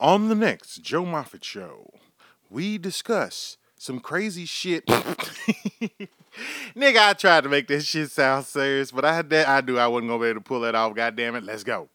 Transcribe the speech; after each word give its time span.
On 0.00 0.28
the 0.28 0.36
next 0.36 0.82
Joe 0.82 1.04
Moffett 1.04 1.42
show, 1.42 1.90
we 2.48 2.78
discuss 2.78 3.56
some 3.76 3.98
crazy 3.98 4.44
shit. 4.44 4.86
Nigga, 6.76 6.98
I 6.98 7.14
tried 7.14 7.42
to 7.42 7.48
make 7.48 7.66
this 7.66 7.84
shit 7.84 8.08
sound 8.12 8.46
serious, 8.46 8.92
but 8.92 9.04
I 9.04 9.16
had 9.16 9.28
that 9.30 9.48
I 9.48 9.60
knew 9.60 9.76
I 9.76 9.88
wasn't 9.88 10.10
gonna 10.10 10.22
be 10.22 10.28
able 10.28 10.40
to 10.40 10.44
pull 10.44 10.60
that 10.60 10.76
off. 10.76 10.94
God 10.94 11.16
damn 11.16 11.34
it, 11.34 11.42
let's 11.42 11.64
go. 11.64 11.88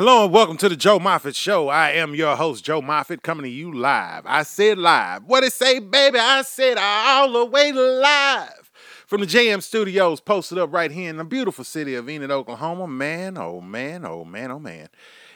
Hello 0.00 0.24
and 0.24 0.32
welcome 0.32 0.56
to 0.56 0.70
the 0.70 0.76
Joe 0.76 0.98
Moffett 0.98 1.36
Show. 1.36 1.68
I 1.68 1.90
am 1.90 2.14
your 2.14 2.34
host, 2.34 2.64
Joe 2.64 2.80
Moffett, 2.80 3.22
coming 3.22 3.44
to 3.44 3.50
you 3.50 3.70
live. 3.70 4.22
I 4.24 4.44
said 4.44 4.78
live. 4.78 5.24
What 5.26 5.44
it 5.44 5.52
say, 5.52 5.78
baby? 5.78 6.18
I 6.18 6.40
said 6.40 6.78
all 6.78 7.30
the 7.30 7.44
way 7.44 7.70
live 7.70 8.70
from 9.06 9.20
the 9.20 9.26
JM 9.26 9.62
Studios, 9.62 10.22
posted 10.22 10.56
up 10.56 10.72
right 10.72 10.90
here 10.90 11.10
in 11.10 11.18
the 11.18 11.24
beautiful 11.24 11.64
city 11.64 11.96
of 11.96 12.08
Enid, 12.08 12.30
Oklahoma. 12.30 12.86
Man, 12.86 13.36
oh 13.36 13.60
man, 13.60 14.06
oh 14.06 14.24
man, 14.24 14.50
oh 14.50 14.58
man. 14.58 14.88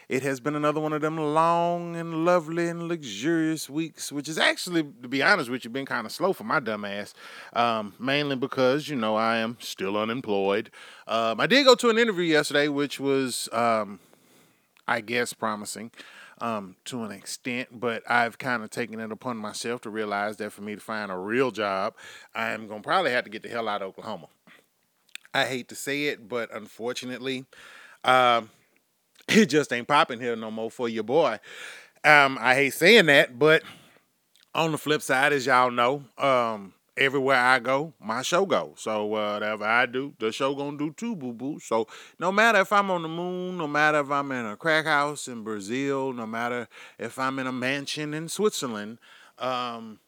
It 0.08 0.22
has 0.22 0.41
been 0.41 0.56
another 0.56 0.80
one 0.80 0.94
of 0.94 1.02
them 1.02 1.19
long 1.19 1.94
and 1.94 2.24
lovely 2.24 2.66
and 2.66 2.88
luxurious 2.88 3.69
weeks, 3.69 4.10
which 4.10 4.30
is 4.30 4.38
actually, 4.38 4.84
to 5.02 5.08
be 5.08 5.22
honest 5.22 5.50
with 5.50 5.64
you, 5.64 5.70
been 5.70 5.84
kind 5.84 6.06
of 6.06 6.12
slow 6.12 6.33
for 6.33 6.44
my 6.44 6.60
dumb 6.60 6.86
ass. 6.86 7.12
Um, 7.52 7.92
mainly 7.98 8.36
because, 8.36 8.88
you 8.88 8.96
know, 8.96 9.14
I 9.14 9.36
am 9.36 9.58
still 9.60 9.98
unemployed. 9.98 10.70
Um, 11.06 11.38
I 11.38 11.47
did 11.47 11.66
go 11.66 11.75
to 11.75 11.91
an 11.91 11.98
interview 11.98 12.25
yesterday, 12.25 12.69
which 12.69 12.98
was 12.98 13.50
um, 13.53 14.00
I 14.86 15.00
guess, 15.00 15.32
promising 15.32 15.90
um, 16.40 16.77
to 16.86 17.04
an 17.04 17.12
extent, 17.12 17.68
but 17.72 18.02
I've 18.08 18.38
kind 18.38 18.62
of 18.62 18.70
taken 18.70 19.00
it 19.00 19.12
upon 19.12 19.36
myself 19.36 19.80
to 19.82 19.91
realize 19.91 20.36
that 20.38 20.52
for 20.52 20.62
me 20.62 20.74
to 20.74 20.80
find 20.80 21.10
a 21.10 21.16
real 21.16 21.50
job, 21.50 21.94
I'm 22.34 22.66
going 22.66 22.82
to 22.82 22.86
probably 22.86 23.12
have 23.12 23.24
to 23.24 23.30
get 23.30 23.42
the 23.42 23.48
hell 23.48 23.68
out 23.68 23.82
of 23.82 23.88
Oklahoma. 23.88 24.26
I 25.32 25.44
hate 25.46 25.68
to 25.68 25.74
say 25.74 26.04
it, 26.04 26.28
but 26.28 26.54
unfortunately, 26.54 27.44
um, 28.04 28.50
it 29.28 29.46
just 29.46 29.72
ain't 29.72 29.88
popping 29.88 30.20
here 30.20 30.36
no 30.36 30.50
more 30.50 30.70
for 30.70 30.88
your 30.88 31.04
boy. 31.04 31.38
Um, 32.04 32.38
I 32.41 32.54
hate 32.54 32.74
saying 32.74 33.06
that, 33.06 33.38
but 33.38 33.62
on 34.54 34.72
the 34.72 34.78
flip 34.78 35.02
side, 35.02 35.32
as 35.32 35.46
y'all 35.46 35.70
know, 35.70 36.04
um, 36.19 36.74
everywhere 36.97 37.39
I 37.39 37.59
go, 37.59 37.92
my 38.00 38.23
show 38.23 38.47
go. 38.47 38.75
So 38.77 39.06
whatever 39.06 39.64
I 39.64 39.87
do, 39.87 40.14
the 40.19 40.33
show 40.33 40.55
gonna 40.55 40.78
do 40.78 40.92
too, 40.92 41.17
boo 41.17 41.33
boo. 41.33 41.59
So 41.61 41.89
no 42.19 42.31
matter 42.31 42.61
if 42.61 42.73
I'm 42.73 42.91
on 42.91 43.03
the 43.03 43.09
moon, 43.09 43.59
no 43.59 43.67
matter 43.67 44.00
if 44.00 44.11
I'm 44.11 44.31
in 44.33 44.47
a 44.47 44.56
crack 44.56 44.87
house 44.87 45.28
in 45.28 45.42
Brazil, 45.42 46.12
no 46.12 46.27
matter 46.27 46.69
if 46.98 47.19
I'm 47.19 47.39
in 47.39 47.47
a 47.47 47.53
mansion 47.53 48.15
in 48.15 48.28
Switzerland, 48.28 48.98
um, 49.39 49.98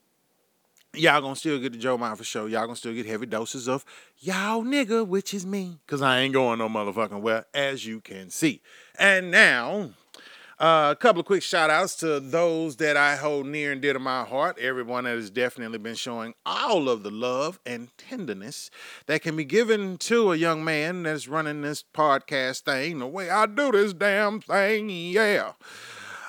y'all 0.95 1.20
gonna 1.20 1.37
still 1.37 1.59
get 1.59 1.73
the 1.73 1.79
Joe 1.79 1.98
Moffett 1.98 2.25
show. 2.25 2.47
Y'all 2.47 2.67
gonna 2.67 2.77
still 2.77 2.95
get 2.95 3.07
heavy 3.07 3.27
doses 3.27 3.69
of 3.69 3.84
y'all 4.19 4.62
nigga, 4.62 5.07
which 5.07 5.34
is 5.34 5.45
me, 5.45 5.79
cause 5.87 6.03
I 6.03 6.20
ain't 6.20 6.34
going 6.34 6.59
no 6.59 6.69
motherfucking 6.69 7.20
where, 7.20 7.47
as 7.55 7.84
you 7.84 8.01
can 8.01 8.31
see. 8.31 8.62
And 8.98 9.31
now 9.31 9.91
uh, 10.58 10.88
a 10.92 10.96
couple 10.96 11.20
of 11.20 11.26
quick 11.26 11.42
shout 11.42 11.68
outs 11.68 11.96
to 11.96 12.18
those 12.18 12.76
that 12.76 12.96
I 12.96 13.16
hold 13.16 13.46
near 13.46 13.72
and 13.72 13.82
dear 13.82 13.92
to 13.92 13.98
my 13.98 14.24
heart. 14.24 14.58
Everyone 14.58 15.04
that 15.04 15.16
has 15.16 15.28
definitely 15.28 15.78
been 15.78 15.94
showing 15.94 16.34
all 16.46 16.88
of 16.88 17.02
the 17.02 17.10
love 17.10 17.60
and 17.66 17.88
tenderness 17.98 18.70
that 19.06 19.20
can 19.20 19.36
be 19.36 19.44
given 19.44 19.98
to 19.98 20.32
a 20.32 20.36
young 20.36 20.64
man 20.64 21.02
that's 21.02 21.28
running 21.28 21.60
this 21.60 21.84
podcast 21.94 22.60
thing 22.62 22.98
the 23.00 23.06
way 23.06 23.28
I 23.28 23.44
do 23.46 23.70
this 23.70 23.92
damn 23.92 24.40
thing. 24.40 24.88
Yeah. 24.88 25.52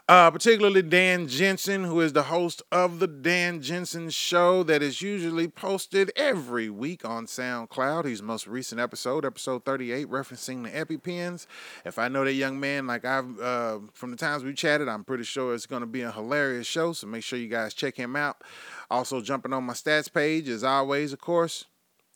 Uh, 0.10 0.32
particularly 0.32 0.82
Dan 0.82 1.28
Jensen, 1.28 1.84
who 1.84 2.00
is 2.00 2.14
the 2.14 2.24
host 2.24 2.62
of 2.72 3.00
the 3.00 3.08
Dan 3.08 3.62
Jensen 3.62 4.10
Show 4.10 4.64
that 4.64 4.82
is 4.82 5.02
usually 5.02 5.50
posted 5.50 6.14
every 6.16 6.70
week 6.70 7.04
on 7.04 7.26
SoundCloud. 7.26 8.06
His 8.06 8.22
most 8.22 8.48
recent 8.48 8.80
episode, 8.80 9.26
episode 9.26 9.66
38, 9.66 10.08
referencing 10.08 10.64
the 10.64 10.70
EpiPens. 10.70 11.46
If 11.84 12.00
I 12.00 12.08
know 12.08 12.24
that 12.24 12.32
young 12.32 12.58
man, 12.58 12.88
like 12.88 13.04
I've, 13.04 13.38
uh, 13.38 13.80
from 13.92 14.12
the 14.12 14.16
times 14.16 14.46
we 14.46 14.54
chatted, 14.54 14.88
I'm 14.88 15.04
pretty 15.04 15.26
sure 15.26 15.54
it's 15.54 15.66
going 15.66 15.82
to 15.82 15.86
be 15.86 16.04
a 16.04 16.12
hilarious 16.14 16.68
show. 16.68 16.94
So 16.94 17.06
make 17.06 17.24
sure 17.24 17.38
you 17.38 17.50
guys 17.50 17.74
check 17.74 17.98
him 17.98 18.16
out. 18.16 18.46
Also, 18.90 19.20
jumping 19.20 19.52
on 19.52 19.66
my 19.66 19.74
stats 19.74 20.12
page, 20.12 20.48
as 20.48 20.64
always, 20.64 21.12
of 21.12 21.20
course, 21.20 21.66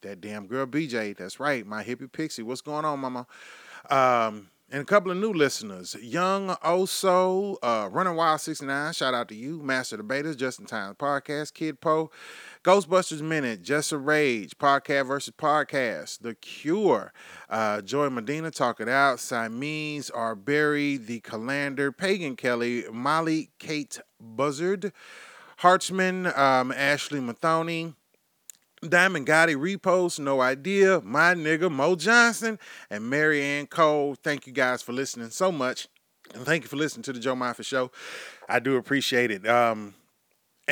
that 0.01 0.21
damn 0.21 0.47
girl 0.47 0.65
BJ. 0.65 1.17
That's 1.17 1.41
right, 1.41 1.67
my 1.67 1.83
hippie 1.83 2.09
pixie. 2.09 2.41
What's 2.41 2.61
going 2.61 2.85
on, 2.85 3.01
mama? 3.01 3.27
Um, 3.89 4.47
and 4.71 4.81
a 4.81 4.85
couple 4.85 5.11
of 5.11 5.17
new 5.17 5.33
listeners. 5.33 5.95
Young 6.01 6.49
Oso, 6.63 7.57
uh, 7.61 7.89
Running 7.91 8.15
Wild 8.15 8.39
69, 8.39 8.93
shout 8.93 9.13
out 9.13 9.27
to 9.27 9.35
you. 9.35 9.61
Master 9.61 9.97
Debaters, 9.97 10.37
Just 10.37 10.59
in 10.61 10.65
Time 10.65 10.95
Podcast, 10.95 11.53
Kid 11.53 11.81
Poe, 11.81 12.09
Ghostbusters 12.63 13.21
Minute, 13.21 13.61
Just 13.61 13.91
a 13.91 13.97
Rage, 13.97 14.57
Podcast 14.57 15.07
versus 15.07 15.33
Podcast, 15.37 16.19
The 16.19 16.35
Cure, 16.35 17.11
uh, 17.49 17.81
Joy 17.81 18.09
Medina, 18.09 18.49
Talk 18.49 18.79
It 18.79 18.87
Out, 18.87 19.19
Siamese, 19.19 20.09
Arbery, 20.09 20.95
The 20.95 21.19
Calander, 21.19 21.95
Pagan 21.95 22.37
Kelly, 22.37 22.85
Molly 22.91 23.49
Kate 23.59 23.99
Buzzard, 24.21 24.93
Hartsman, 25.57 26.27
um, 26.37 26.71
Ashley 26.71 27.19
Mathoni, 27.19 27.95
Diamond 28.87 29.27
Gotti 29.27 29.55
repost, 29.55 30.19
no 30.19 30.41
idea. 30.41 31.01
My 31.01 31.35
nigga 31.35 31.71
Mo 31.71 31.95
Johnson 31.95 32.57
and 32.89 33.07
Marianne 33.07 33.67
Cole. 33.67 34.15
Thank 34.15 34.47
you 34.47 34.53
guys 34.53 34.81
for 34.81 34.91
listening 34.91 35.29
so 35.29 35.51
much. 35.51 35.87
And 36.33 36.45
thank 36.45 36.63
you 36.63 36.69
for 36.69 36.77
listening 36.77 37.03
to 37.03 37.13
the 37.13 37.19
Joe 37.19 37.35
Moffett 37.35 37.65
Show. 37.65 37.91
I 38.49 38.59
do 38.59 38.77
appreciate 38.77 39.29
it. 39.29 39.47
Um, 39.47 39.93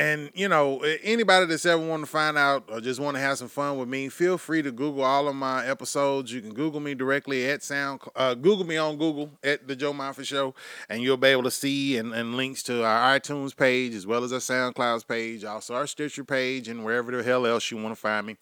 and 0.00 0.30
you 0.34 0.48
know, 0.48 0.78
anybody 1.02 1.44
that's 1.44 1.66
ever 1.66 1.86
want 1.86 2.02
to 2.02 2.10
find 2.10 2.38
out 2.38 2.64
or 2.72 2.80
just 2.80 2.98
want 2.98 3.16
to 3.16 3.20
have 3.20 3.36
some 3.36 3.48
fun 3.48 3.76
with 3.76 3.86
me, 3.86 4.08
feel 4.08 4.38
free 4.38 4.62
to 4.62 4.72
Google 4.72 5.04
all 5.04 5.28
of 5.28 5.34
my 5.34 5.66
episodes. 5.66 6.32
You 6.32 6.40
can 6.40 6.54
Google 6.54 6.80
me 6.80 6.94
directly 6.94 7.48
at 7.50 7.62
Sound, 7.62 8.00
uh, 8.16 8.32
Google 8.32 8.64
me 8.64 8.78
on 8.78 8.96
Google 8.96 9.30
at 9.44 9.68
the 9.68 9.76
Joe 9.76 9.92
Moffett 9.92 10.24
Show, 10.24 10.54
and 10.88 11.02
you'll 11.02 11.18
be 11.18 11.28
able 11.28 11.42
to 11.42 11.50
see 11.50 11.98
and, 11.98 12.14
and 12.14 12.34
links 12.34 12.62
to 12.64 12.82
our 12.82 13.18
iTunes 13.18 13.54
page 13.54 13.92
as 13.94 14.06
well 14.06 14.24
as 14.24 14.32
our 14.32 14.38
SoundCloud 14.38 15.06
page, 15.06 15.44
also 15.44 15.74
our 15.74 15.86
Stitcher 15.86 16.24
page, 16.24 16.66
and 16.66 16.82
wherever 16.82 17.14
the 17.14 17.22
hell 17.22 17.44
else 17.44 17.70
you 17.70 17.76
want 17.76 17.94
to 17.94 18.00
find 18.00 18.26
me. 18.26 18.36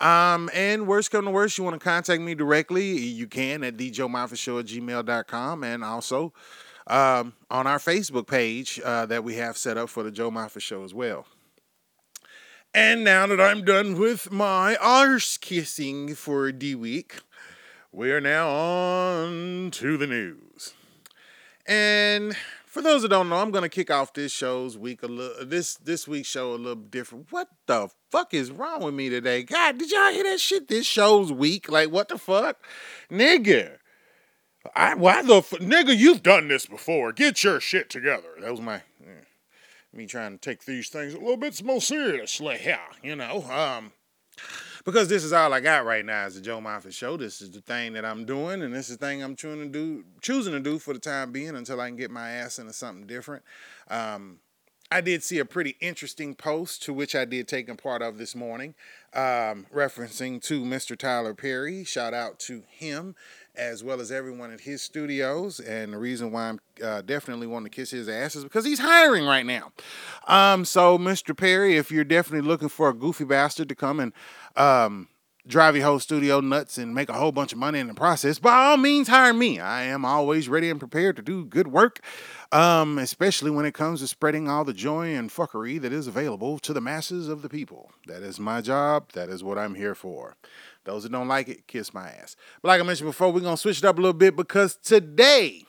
Um, 0.00 0.48
and 0.54 0.86
worst 0.86 1.10
come 1.10 1.26
to 1.26 1.30
worst, 1.30 1.58
you 1.58 1.64
want 1.64 1.78
to 1.78 1.84
contact 1.84 2.22
me 2.22 2.34
directly, 2.34 2.90
you 2.90 3.26
can 3.26 3.62
at 3.64 3.76
djoemoffattshow 3.76 4.60
at 4.60 4.66
gmail.com, 4.66 5.62
and 5.62 5.84
also 5.84 6.32
um, 6.86 7.34
on 7.50 7.66
our 7.66 7.78
Facebook 7.78 8.26
page 8.26 8.80
uh, 8.84 9.06
that 9.06 9.24
we 9.24 9.34
have 9.34 9.56
set 9.56 9.76
up 9.76 9.88
for 9.88 10.02
the 10.02 10.10
Joe 10.10 10.30
Moffett 10.30 10.62
Show 10.62 10.84
as 10.84 10.94
well. 10.94 11.26
And 12.74 13.04
now 13.04 13.26
that 13.26 13.40
I'm 13.40 13.64
done 13.64 13.98
with 13.98 14.32
my 14.32 14.76
arse 14.76 15.36
kissing 15.36 16.14
for 16.14 16.50
D 16.52 16.74
week, 16.74 17.20
we 17.92 18.10
are 18.10 18.20
now 18.20 18.48
on 18.48 19.70
to 19.72 19.98
the 19.98 20.06
news. 20.06 20.72
And 21.66 22.34
for 22.64 22.80
those 22.80 23.02
that 23.02 23.10
don't 23.10 23.28
know, 23.28 23.36
I'm 23.36 23.50
gonna 23.50 23.68
kick 23.68 23.90
off 23.90 24.14
this 24.14 24.32
show's 24.32 24.78
week 24.78 25.02
a 25.02 25.06
little 25.06 25.44
this 25.44 25.74
this 25.74 26.08
week's 26.08 26.28
show 26.28 26.54
a 26.54 26.56
little 26.56 26.74
different. 26.74 27.26
What 27.30 27.48
the 27.66 27.90
fuck 28.10 28.32
is 28.32 28.50
wrong 28.50 28.82
with 28.82 28.94
me 28.94 29.10
today? 29.10 29.42
God, 29.42 29.76
did 29.76 29.90
y'all 29.90 30.10
hear 30.10 30.24
that 30.24 30.40
shit? 30.40 30.68
This 30.68 30.86
show's 30.86 31.30
week. 31.30 31.70
Like, 31.70 31.90
what 31.90 32.08
the 32.08 32.16
fuck? 32.16 32.64
Nigga. 33.10 33.76
I 34.74 34.94
why 34.94 35.22
the 35.22 35.36
f- 35.36 35.50
nigga 35.50 35.96
you've 35.96 36.22
done 36.22 36.48
this 36.48 36.66
before. 36.66 37.12
Get 37.12 37.42
your 37.42 37.60
shit 37.60 37.90
together. 37.90 38.28
That 38.40 38.50
was 38.50 38.60
my 38.60 38.76
eh, 38.76 39.24
me 39.92 40.06
trying 40.06 40.32
to 40.32 40.38
take 40.38 40.64
these 40.64 40.88
things 40.88 41.14
a 41.14 41.18
little 41.18 41.36
bit 41.36 41.62
more 41.62 41.80
seriously. 41.80 42.60
Yeah, 42.64 42.80
you 43.02 43.16
know. 43.16 43.42
Um 43.50 43.92
because 44.84 45.08
this 45.08 45.22
is 45.22 45.32
all 45.32 45.52
I 45.52 45.60
got 45.60 45.84
right 45.84 46.04
now 46.04 46.26
is 46.26 46.34
the 46.34 46.40
Joe 46.40 46.60
Moffett 46.60 46.92
show. 46.92 47.16
This 47.16 47.40
is 47.40 47.50
the 47.50 47.60
thing 47.60 47.92
that 47.92 48.04
I'm 48.04 48.24
doing, 48.24 48.62
and 48.62 48.74
this 48.74 48.88
is 48.88 48.98
the 48.98 49.06
thing 49.06 49.22
I'm 49.22 49.36
choosing 49.36 49.70
to 49.70 49.78
do, 49.78 50.04
choosing 50.20 50.52
to 50.54 50.60
do 50.60 50.78
for 50.78 50.92
the 50.92 50.98
time 50.98 51.30
being 51.30 51.54
until 51.54 51.80
I 51.80 51.88
can 51.88 51.96
get 51.96 52.10
my 52.10 52.30
ass 52.30 52.58
into 52.58 52.72
something 52.72 53.06
different. 53.06 53.44
Um, 53.88 54.40
I 54.90 55.00
did 55.00 55.22
see 55.22 55.38
a 55.38 55.44
pretty 55.44 55.76
interesting 55.80 56.34
post 56.34 56.82
to 56.82 56.92
which 56.92 57.14
I 57.14 57.24
did 57.24 57.48
take 57.48 57.68
a 57.68 57.74
part 57.74 58.02
of 58.02 58.18
this 58.18 58.34
morning, 58.34 58.74
um, 59.14 59.66
referencing 59.74 60.42
to 60.42 60.62
Mr. 60.62 60.98
Tyler 60.98 61.32
Perry. 61.32 61.82
Shout 61.84 62.12
out 62.12 62.38
to 62.40 62.62
him 62.68 63.14
as 63.54 63.84
well 63.84 64.00
as 64.00 64.10
everyone 64.10 64.52
at 64.52 64.60
his 64.60 64.82
studios. 64.82 65.60
And 65.60 65.92
the 65.92 65.98
reason 65.98 66.32
why 66.32 66.48
I'm 66.48 66.60
uh, 66.82 67.02
definitely 67.02 67.46
wanting 67.46 67.70
to 67.70 67.76
kiss 67.76 67.90
his 67.90 68.08
ass 68.08 68.34
is 68.34 68.44
because 68.44 68.64
he's 68.64 68.78
hiring 68.78 69.26
right 69.26 69.46
now. 69.46 69.72
Um, 70.26 70.64
so, 70.64 70.98
Mr. 70.98 71.36
Perry, 71.36 71.76
if 71.76 71.90
you're 71.90 72.04
definitely 72.04 72.48
looking 72.48 72.68
for 72.68 72.88
a 72.88 72.94
goofy 72.94 73.24
bastard 73.24 73.68
to 73.68 73.74
come 73.74 74.00
and 74.00 74.12
um, 74.56 75.08
drive 75.46 75.76
your 75.76 75.84
whole 75.84 75.98
studio 75.98 76.40
nuts 76.40 76.78
and 76.78 76.94
make 76.94 77.08
a 77.08 77.14
whole 77.14 77.32
bunch 77.32 77.52
of 77.52 77.58
money 77.58 77.78
in 77.78 77.88
the 77.88 77.94
process, 77.94 78.38
by 78.38 78.54
all 78.54 78.76
means, 78.76 79.08
hire 79.08 79.34
me. 79.34 79.60
I 79.60 79.82
am 79.82 80.04
always 80.04 80.48
ready 80.48 80.70
and 80.70 80.78
prepared 80.80 81.16
to 81.16 81.22
do 81.22 81.44
good 81.44 81.68
work, 81.68 82.00
um, 82.52 82.98
especially 82.98 83.50
when 83.50 83.66
it 83.66 83.74
comes 83.74 84.00
to 84.00 84.06
spreading 84.06 84.48
all 84.48 84.64
the 84.64 84.72
joy 84.72 85.14
and 85.14 85.30
fuckery 85.30 85.80
that 85.80 85.92
is 85.92 86.06
available 86.06 86.58
to 86.60 86.72
the 86.72 86.80
masses 86.80 87.28
of 87.28 87.42
the 87.42 87.48
people. 87.48 87.90
That 88.06 88.22
is 88.22 88.40
my 88.40 88.60
job. 88.60 89.12
That 89.12 89.28
is 89.28 89.44
what 89.44 89.58
I'm 89.58 89.74
here 89.74 89.94
for. 89.94 90.36
Those 90.84 91.04
that 91.04 91.12
don't 91.12 91.28
like 91.28 91.48
it, 91.48 91.66
kiss 91.66 91.94
my 91.94 92.08
ass. 92.08 92.36
But 92.60 92.68
like 92.68 92.80
I 92.80 92.84
mentioned 92.84 93.08
before, 93.08 93.32
we're 93.32 93.40
to 93.40 93.56
switch 93.56 93.78
it 93.78 93.84
up 93.84 93.98
a 93.98 94.00
little 94.00 94.12
bit 94.12 94.36
because 94.36 94.76
today 94.76 95.64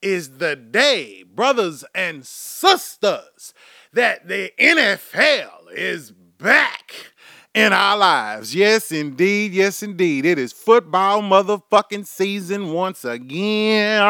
is 0.00 0.38
the 0.38 0.56
day, 0.56 1.22
brothers 1.22 1.84
and 1.94 2.24
sisters, 2.24 3.52
that 3.92 4.28
the 4.28 4.52
NFL 4.58 5.72
is 5.74 6.12
back 6.12 7.12
in 7.54 7.72
our 7.72 7.96
lives. 7.96 8.54
Yes, 8.54 8.92
indeed. 8.92 9.52
Yes, 9.52 9.82
indeed. 9.82 10.24
It 10.24 10.38
is 10.38 10.52
football 10.52 11.22
motherfucking 11.22 12.06
season 12.06 12.72
once 12.72 13.04
again. 13.04 14.00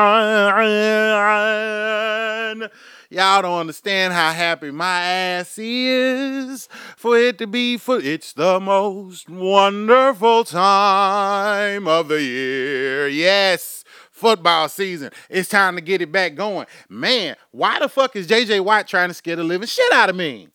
Y'all 3.10 3.42
don't 3.42 3.60
understand 3.60 4.12
how 4.12 4.32
happy 4.32 4.70
my 4.70 5.00
ass 5.02 5.56
is 5.58 6.68
for 6.96 7.16
it 7.16 7.38
to 7.38 7.46
be 7.46 7.78
for 7.78 7.98
it's 7.98 8.34
the 8.34 8.60
most 8.60 9.30
wonderful 9.30 10.44
time 10.44 11.88
of 11.88 12.08
the 12.08 12.22
year. 12.22 13.08
Yes 13.08 13.84
football 14.18 14.68
season. 14.68 15.10
It's 15.30 15.48
time 15.48 15.76
to 15.76 15.80
get 15.80 16.02
it 16.02 16.12
back 16.12 16.34
going. 16.34 16.66
Man, 16.88 17.36
why 17.52 17.78
the 17.78 17.88
fuck 17.88 18.16
is 18.16 18.26
JJ 18.26 18.60
Watt 18.64 18.88
trying 18.88 19.08
to 19.08 19.14
scare 19.14 19.36
the 19.36 19.44
living 19.44 19.68
shit 19.68 19.92
out 19.92 20.10
of 20.10 20.16
me? 20.16 20.48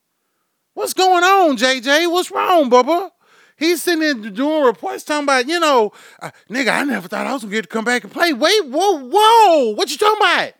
What's 0.73 0.93
going 0.93 1.23
on, 1.23 1.57
JJ? 1.57 2.11
What's 2.11 2.31
wrong, 2.31 2.69
Bubba? 2.69 3.11
He's 3.57 3.83
sitting 3.83 3.99
there 3.99 4.31
doing 4.31 4.63
reports 4.63 5.03
talking 5.03 5.25
about, 5.25 5.47
you 5.47 5.59
know, 5.59 5.91
uh, 6.21 6.31
nigga, 6.49 6.81
I 6.81 6.83
never 6.83 7.07
thought 7.07 7.27
I 7.27 7.33
was 7.33 7.43
gonna 7.43 7.53
get 7.53 7.61
to 7.63 7.67
come 7.67 7.85
back 7.85 8.03
and 8.03 8.11
play. 8.11 8.33
Wait, 8.33 8.65
whoa, 8.65 8.99
whoa, 8.99 9.69
what 9.75 9.91
you 9.91 9.97
talking 9.97 10.17
about? 10.17 10.53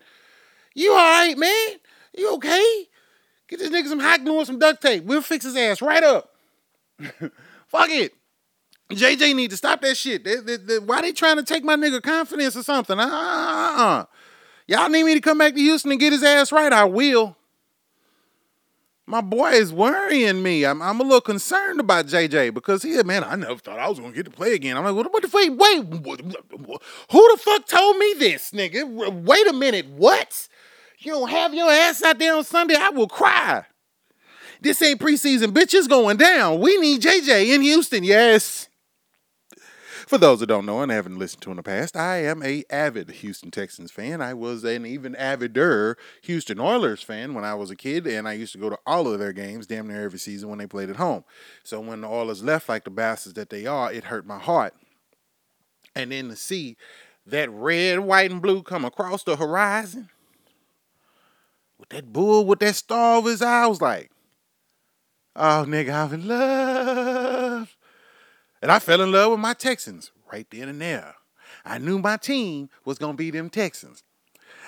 You 0.76 0.92
all 0.92 0.98
right, 0.98 1.38
man? 1.38 1.80
You 2.16 2.36
okay? 2.36 2.86
Get 3.48 3.60
this 3.60 3.70
nigga 3.70 3.88
some 3.88 4.00
hot 4.00 4.24
glue 4.24 4.38
and 4.38 4.48
some 4.48 4.60
duct 4.60 4.82
tape. 4.82 5.04
We'll 5.04 5.22
fix 5.22 5.46
his 5.46 5.56
ass 5.56 5.82
right 5.82 6.04
up. 6.04 6.30
Fuck 7.68 7.90
it. 7.90 8.14
JJ 8.92 9.36
need 9.36 9.50
to 9.50 9.58
stop 9.58 9.82
that 9.82 9.98
shit. 9.98 10.24
They, 10.24 10.36
they, 10.36 10.58
they, 10.58 10.80
why 10.80 11.02
they 11.02 11.12
trying 11.12 11.38
to 11.38 11.44
take 11.44 11.64
my 11.64 11.76
nigga 11.76 12.02
confidence 12.02 12.56
or 12.56 12.64
something? 12.64 13.00
Uh-uh. 13.00 14.06
Y'all 14.68 14.90
need 14.90 15.04
me 15.04 15.16
to 15.16 15.22
come 15.22 15.40
back 15.40 15.56
to 15.56 15.60
Houston 15.60 15.92
and 15.92 16.00
get 16.00 16.14
his 16.14 16.24
ass 16.24 16.52
right. 16.52 16.72
I 16.72 16.86
will. 16.86 17.36
My 19.06 19.20
boy 19.20 19.52
is 19.52 19.74
worrying 19.74 20.42
me. 20.42 20.66
I'm, 20.66 20.82
I'm 20.82 21.00
a 21.02 21.04
little 21.04 21.22
concerned 21.22 21.82
about 21.82 22.06
JJ 22.06 22.54
because 22.54 22.84
he, 22.84 23.02
man, 23.04 23.24
I 23.24 23.36
never 23.36 23.58
thought 23.58 23.80
I 23.80 23.90
was 23.90 24.00
gonna 24.00 24.14
get 24.14 24.26
to 24.26 24.32
play 24.32 24.54
again. 24.54 24.78
I'm 24.78 24.86
like, 24.86 24.96
what, 24.96 25.12
what 25.12 25.22
the 25.22 25.28
fuck? 25.28 25.42
Wait, 25.42 25.84
what, 25.86 26.22
who 27.12 27.32
the 27.32 27.38
fuck 27.38 27.68
told 27.68 27.98
me 27.98 28.14
this, 28.18 28.52
nigga? 28.52 29.24
Wait 29.24 29.48
a 29.48 29.54
minute, 29.54 29.90
what? 29.90 30.48
You 31.00 31.12
don't 31.12 31.30
have 31.30 31.54
your 31.54 31.70
ass 31.70 32.02
out 32.02 32.18
there 32.18 32.34
on 32.34 32.46
Sunday? 32.46 32.76
I 32.76 32.90
will 32.90 33.10
cry. 33.10 33.66
This 34.62 34.82
ain't 34.82 35.02
preseason, 35.02 35.48
bitch. 35.48 35.74
It's 35.74 35.88
going 35.88 36.16
down. 36.16 36.62
We 36.62 36.78
need 36.78 37.02
JJ 37.02 37.54
in 37.54 37.62
Houston. 37.62 38.06
Yes. 38.06 38.70
For 40.14 40.20
those 40.20 40.42
that 40.42 40.46
don't 40.46 40.68
know 40.68 40.80
and 40.84 40.92
haven't 40.92 41.18
listened 41.18 41.42
to 41.42 41.50
in 41.50 41.58
the 41.58 41.64
past, 41.64 41.98
I 41.98 42.18
am 42.18 42.44
a 42.44 42.64
avid 42.70 43.10
Houston 43.10 43.50
Texans 43.50 43.90
fan. 43.90 44.22
I 44.22 44.36
was 44.36 44.64
an 44.64 44.86
even 44.86 45.16
avider 45.16 45.96
Houston 46.22 46.60
Oilers 46.60 47.02
fan 47.02 47.34
when 47.34 47.44
I 47.44 47.56
was 47.56 47.72
a 47.72 47.76
kid, 47.76 48.06
and 48.06 48.28
I 48.28 48.34
used 48.34 48.52
to 48.52 48.60
go 48.60 48.70
to 48.70 48.78
all 48.86 49.12
of 49.12 49.18
their 49.18 49.34
games 49.34 49.66
damn 49.66 49.88
near 49.88 50.04
every 50.04 50.20
season 50.20 50.50
when 50.50 50.60
they 50.60 50.68
played 50.68 50.92
at 50.92 50.98
home. 50.98 51.24
So 51.64 51.80
when 51.80 52.02
the 52.02 52.08
Oilers 52.08 52.44
left 52.44 52.70
like 52.70 52.84
the 52.84 52.92
bastards 52.92 53.34
that 53.34 53.50
they 53.50 53.66
are, 53.66 53.92
it 53.92 54.04
hurt 54.04 54.28
my 54.28 54.38
heart. 54.38 54.76
And 55.96 56.12
then 56.12 56.30
to 56.30 56.36
see 56.36 56.78
that 57.26 57.50
red, 57.50 58.02
white, 58.02 58.30
and 58.30 58.40
blue 58.40 58.62
come 58.62 58.86
across 58.86 59.24
the 59.24 59.36
horizon 59.36 60.12
with 61.80 61.90
that 61.90 62.14
bull 62.14 62.46
with 62.46 62.60
that 62.60 62.76
star 62.76 63.16
over 63.16 63.32
his 63.32 63.42
eye, 63.42 63.64
I 63.64 63.66
was 63.66 63.82
like, 63.82 64.12
oh, 65.36 65.66
nigga, 65.68 65.92
I'm 65.92 66.14
in 66.14 66.28
love. 66.28 67.43
And 68.64 68.72
I 68.72 68.80
fell 68.80 69.02
in 69.02 69.12
love 69.12 69.32
with 69.32 69.42
my 69.42 69.54
Texans 69.54 70.14
right 70.32 70.48
then 70.50 70.70
and 70.70 70.80
there. 70.80 71.16
I 71.66 71.80
knew 71.80 72.00
my 72.00 72.16
team 72.16 72.70
was 72.86 72.98
going 72.98 73.12
to 73.12 73.18
be 73.18 73.30
them 73.30 73.50
Texans. 73.50 74.04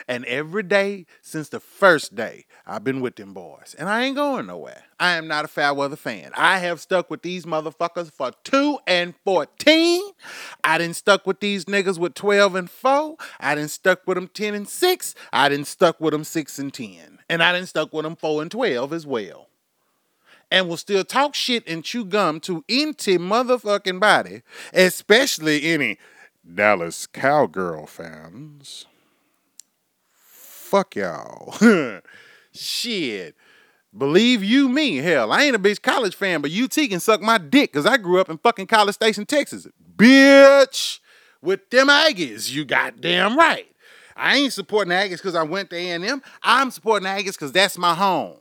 And 0.06 0.26
every 0.26 0.64
day 0.64 1.06
since 1.22 1.48
the 1.48 1.62
first 1.62 2.14
day, 2.14 2.46
I've 2.68 2.84
been 2.84 3.00
with 3.00 3.16
them 3.16 3.34
boys. 3.34 3.74
And 3.80 3.88
I 3.88 4.04
ain't 4.04 4.18
going 4.18 4.48
nowhere. 4.48 4.84
I 5.00 5.16
am 5.16 5.30
not 5.30 5.46
a 5.46 5.48
fair 5.48 5.74
weather 5.74 5.96
fan. 5.96 6.32
I 6.36 6.58
have 6.58 6.82
stuck 6.82 7.10
with 7.10 7.22
these 7.22 7.46
motherfuckers 7.46 8.12
for 8.12 8.34
2 8.44 8.80
and 8.86 9.14
14. 9.24 10.12
I 10.66 10.78
didn't 10.78 10.98
stuck 10.98 11.26
with 11.26 11.40
these 11.40 11.64
niggas 11.64 11.98
with 11.98 12.16
12 12.16 12.56
and 12.56 12.70
4. 12.70 13.16
I 13.40 13.56
didn't 13.56 13.72
stuck 13.72 14.06
with 14.06 14.16
them 14.16 14.28
10 14.28 14.56
and 14.56 14.68
6. 14.68 15.16
I 15.32 15.48
didn't 15.48 15.68
stuck 15.68 16.02
with 16.02 16.12
them 16.12 16.26
6 16.26 16.60
and 16.60 16.74
10. 16.74 17.20
And 17.30 17.42
I 17.42 17.54
didn't 17.54 17.70
stuck 17.70 17.94
with 17.94 18.04
them 18.04 18.18
4 18.18 18.42
and 18.42 18.52
12 18.52 18.92
as 18.92 19.08
well 19.08 19.48
and 20.52 20.70
will 20.70 20.78
still 20.78 21.04
talk 21.04 21.36
shit 21.36 21.68
and 21.68 21.84
chew 21.84 22.06
gum 22.06 22.40
to 22.42 22.64
empty 22.70 23.18
motherfucking 23.18 24.00
body, 24.00 24.42
especially 24.74 25.64
any 25.66 25.98
Dallas 26.54 27.08
Cowgirl 27.08 27.88
fans. 27.88 28.86
Fuck 30.12 30.96
y'all. 30.96 31.54
shit. 32.54 33.36
Believe 33.98 34.44
you 34.44 34.68
me, 34.68 34.98
hell, 34.98 35.32
I 35.32 35.44
ain't 35.44 35.56
a 35.56 35.60
bitch 35.60 35.82
college 35.82 36.16
fan, 36.16 36.42
but 36.42 36.52
UT 36.52 36.74
can 36.74 37.00
suck 37.00 37.22
my 37.22 37.38
dick 37.38 37.72
because 37.72 37.86
I 37.86 37.96
grew 37.96 38.20
up 38.20 38.30
in 38.30 38.38
fucking 38.38 38.68
College 38.68 38.96
Station, 38.96 39.26
Texas. 39.26 39.68
Bitch! 39.96 41.00
With 41.42 41.70
them 41.70 41.88
Aggies, 41.88 42.52
you 42.52 42.66
goddamn 42.66 43.38
right. 43.38 43.68
I 44.18 44.36
ain't 44.36 44.52
supporting 44.52 44.92
Aggies 44.92 45.18
because 45.18 45.36
I 45.36 45.44
went 45.44 45.70
to 45.70 45.78
A&M. 45.78 46.22
I'm 46.44 46.72
supporting 46.72 47.08
Aggies 47.08 47.34
because 47.34 47.54
that's 47.54 47.78
my 47.78 47.94
home. 47.94 48.38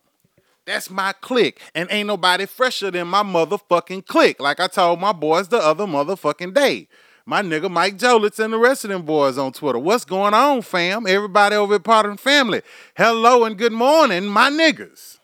That's 0.66 0.90
my 0.90 1.12
clique. 1.20 1.60
And 1.74 1.88
ain't 1.90 2.06
nobody 2.06 2.46
fresher 2.46 2.90
than 2.90 3.08
my 3.08 3.22
motherfucking 3.22 4.06
clique. 4.06 4.40
Like 4.40 4.60
I 4.60 4.66
told 4.66 5.00
my 5.00 5.12
boys 5.12 5.48
the 5.48 5.58
other 5.58 5.86
motherfucking 5.86 6.54
day. 6.54 6.88
My 7.26 7.40
nigga 7.40 7.70
Mike 7.70 7.96
Jolitz 7.96 8.38
and 8.38 8.52
the 8.52 8.58
rest 8.58 8.84
of 8.84 8.90
them 8.90 9.02
boys 9.02 9.38
on 9.38 9.52
Twitter. 9.52 9.78
What's 9.78 10.04
going 10.04 10.34
on, 10.34 10.62
fam? 10.62 11.06
Everybody 11.06 11.56
over 11.56 11.76
at 11.76 11.84
Pardon 11.84 12.18
Family. 12.18 12.62
Hello 12.96 13.44
and 13.44 13.56
good 13.56 13.72
morning, 13.72 14.26
my 14.26 14.50
niggas. 14.50 15.18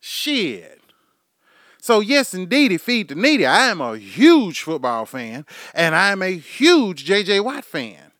Shit. 0.00 0.80
So, 1.80 2.00
yes, 2.00 2.32
indeed, 2.32 2.80
feed 2.80 3.08
the 3.08 3.16
needy. 3.16 3.44
I 3.44 3.66
am 3.66 3.80
a 3.80 3.98
huge 3.98 4.62
football 4.62 5.04
fan, 5.04 5.44
and 5.74 5.96
I 5.96 6.12
am 6.12 6.22
a 6.22 6.36
huge 6.36 7.04
JJ 7.04 7.42
Watt 7.44 7.64
fan. 7.64 8.12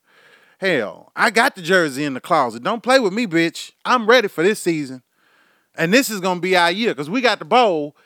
Hell, 0.59 1.13
I 1.15 1.31
got 1.31 1.55
the 1.55 1.63
jersey 1.63 2.05
in 2.05 2.15
the 2.15 2.21
closet. 2.21 2.63
Don't 2.63 2.83
play 2.83 2.99
with 2.99 3.13
me, 3.13 3.27
bitch. 3.27 3.73
I'm 3.85 4.09
ready 4.09 4.29
for 4.29 4.43
this 4.43 4.61
season. 4.61 5.03
And 5.77 5.93
this 5.93 6.11
is 6.11 6.21
gonna 6.21 6.41
be 6.41 6.57
our 6.57 6.71
year 6.71 6.95
because 6.95 7.11
we 7.11 7.21
got 7.21 7.39
the 7.39 7.45
bowl 7.45 7.97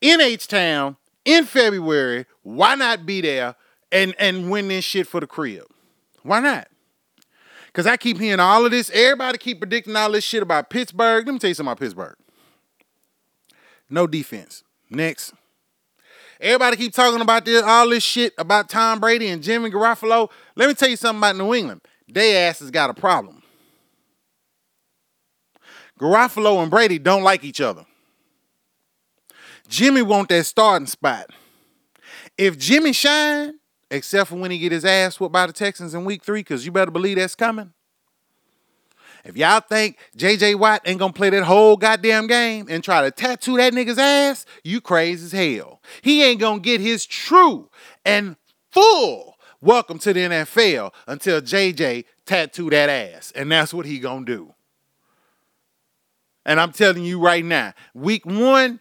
in 0.00 0.20
H 0.20 0.48
Town 0.48 0.96
in 1.24 1.44
February. 1.44 2.26
Why 2.42 2.74
not 2.74 3.06
be 3.06 3.20
there 3.20 3.54
and 3.90 4.14
and 4.18 4.50
win 4.50 4.68
this 4.68 4.84
shit 4.84 5.06
for 5.06 5.20
the 5.20 5.26
crib? 5.26 5.64
Why 6.22 6.40
not? 6.40 6.68
Cause 7.72 7.86
I 7.86 7.96
keep 7.96 8.18
hearing 8.18 8.40
all 8.40 8.66
of 8.66 8.70
this. 8.70 8.90
Everybody 8.90 9.38
keep 9.38 9.58
predicting 9.58 9.96
all 9.96 10.12
this 10.12 10.24
shit 10.24 10.42
about 10.42 10.68
Pittsburgh. 10.68 11.26
Let 11.26 11.32
me 11.32 11.38
tell 11.38 11.48
you 11.48 11.54
something 11.54 11.72
about 11.72 11.80
Pittsburgh. 11.80 12.16
No 13.88 14.06
defense. 14.06 14.62
Next. 14.90 15.32
Everybody 16.40 16.76
keep 16.76 16.92
talking 16.92 17.20
about 17.20 17.44
this, 17.44 17.62
all 17.62 17.88
this 17.88 18.02
shit 18.02 18.34
about 18.36 18.68
Tom 18.68 18.98
Brady 18.98 19.28
and 19.28 19.42
Jimmy 19.42 19.70
Garoppolo. 19.70 20.28
Let 20.56 20.68
me 20.68 20.74
tell 20.74 20.88
you 20.88 20.96
something 20.96 21.20
about 21.20 21.36
New 21.36 21.54
England. 21.54 21.82
They 22.08 22.36
asses 22.36 22.70
got 22.70 22.90
a 22.90 22.94
problem. 22.94 23.41
Garoppolo 26.02 26.60
and 26.60 26.70
Brady 26.70 26.98
don't 26.98 27.22
like 27.22 27.44
each 27.44 27.60
other. 27.60 27.86
Jimmy 29.68 30.02
want 30.02 30.28
that 30.30 30.44
starting 30.44 30.86
spot. 30.86 31.30
If 32.36 32.58
Jimmy 32.58 32.92
shine, 32.92 33.60
except 33.88 34.30
for 34.30 34.36
when 34.36 34.50
he 34.50 34.58
get 34.58 34.72
his 34.72 34.84
ass 34.84 35.20
whooped 35.20 35.32
by 35.32 35.46
the 35.46 35.52
Texans 35.52 35.94
in 35.94 36.04
week 36.04 36.24
three, 36.24 36.40
because 36.40 36.66
you 36.66 36.72
better 36.72 36.90
believe 36.90 37.18
that's 37.18 37.36
coming. 37.36 37.72
If 39.24 39.36
y'all 39.36 39.60
think 39.60 39.98
J.J. 40.16 40.56
Watt 40.56 40.82
ain't 40.84 40.98
gonna 40.98 41.12
play 41.12 41.30
that 41.30 41.44
whole 41.44 41.76
goddamn 41.76 42.26
game 42.26 42.66
and 42.68 42.82
try 42.82 43.02
to 43.02 43.12
tattoo 43.12 43.56
that 43.58 43.72
nigga's 43.72 43.98
ass, 43.98 44.44
you 44.64 44.80
crazy 44.80 45.26
as 45.26 45.58
hell. 45.58 45.80
He 46.02 46.24
ain't 46.24 46.40
gonna 46.40 46.58
get 46.58 46.80
his 46.80 47.06
true 47.06 47.70
and 48.04 48.34
full 48.72 49.36
welcome 49.60 50.00
to 50.00 50.12
the 50.12 50.20
NFL 50.20 50.92
until 51.06 51.40
J.J. 51.40 52.04
tattoo 52.26 52.70
that 52.70 52.88
ass. 52.90 53.32
And 53.36 53.52
that's 53.52 53.72
what 53.72 53.86
he 53.86 54.00
gonna 54.00 54.24
do. 54.24 54.52
And 56.44 56.58
I'm 56.58 56.72
telling 56.72 57.04
you 57.04 57.20
right 57.20 57.44
now, 57.44 57.72
week 57.94 58.26
one, 58.26 58.80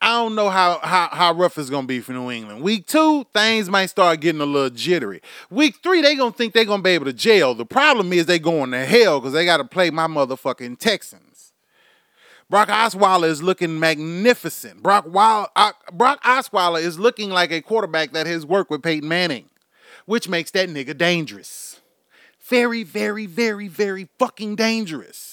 I 0.00 0.14
don't 0.14 0.34
know 0.34 0.50
how, 0.50 0.80
how, 0.82 1.08
how 1.12 1.32
rough 1.32 1.56
it's 1.56 1.70
gonna 1.70 1.86
be 1.86 2.00
for 2.00 2.12
New 2.12 2.30
England. 2.30 2.60
Week 2.62 2.86
two, 2.86 3.24
things 3.32 3.70
might 3.70 3.86
start 3.86 4.20
getting 4.20 4.40
a 4.40 4.46
little 4.46 4.70
jittery. 4.70 5.22
Week 5.48 5.76
three, 5.80 6.02
they 6.02 6.16
gonna 6.16 6.32
think 6.32 6.54
they 6.54 6.64
gonna 6.64 6.82
be 6.82 6.90
able 6.90 7.04
to 7.04 7.12
jail. 7.12 7.54
The 7.54 7.64
problem 7.64 8.12
is 8.12 8.26
they 8.26 8.40
going 8.40 8.72
to 8.72 8.84
hell 8.84 9.20
because 9.20 9.32
they 9.32 9.44
gotta 9.44 9.64
play 9.64 9.90
my 9.90 10.08
motherfucking 10.08 10.78
Texans. 10.78 11.52
Brock 12.50 12.68
Osweiler 12.68 13.28
is 13.28 13.42
looking 13.42 13.78
magnificent. 13.78 14.82
Brock, 14.82 15.04
Wild, 15.06 15.48
uh, 15.54 15.72
Brock 15.92 16.22
Osweiler 16.24 16.80
is 16.82 16.98
looking 16.98 17.30
like 17.30 17.52
a 17.52 17.60
quarterback 17.60 18.12
that 18.12 18.26
has 18.26 18.46
worked 18.46 18.70
with 18.70 18.82
Peyton 18.82 19.08
Manning, 19.08 19.50
which 20.06 20.28
makes 20.28 20.50
that 20.52 20.70
nigga 20.70 20.96
dangerous. 20.96 21.80
Very, 22.40 22.82
very, 22.82 23.26
very, 23.26 23.68
very 23.68 24.08
fucking 24.18 24.56
dangerous. 24.56 25.27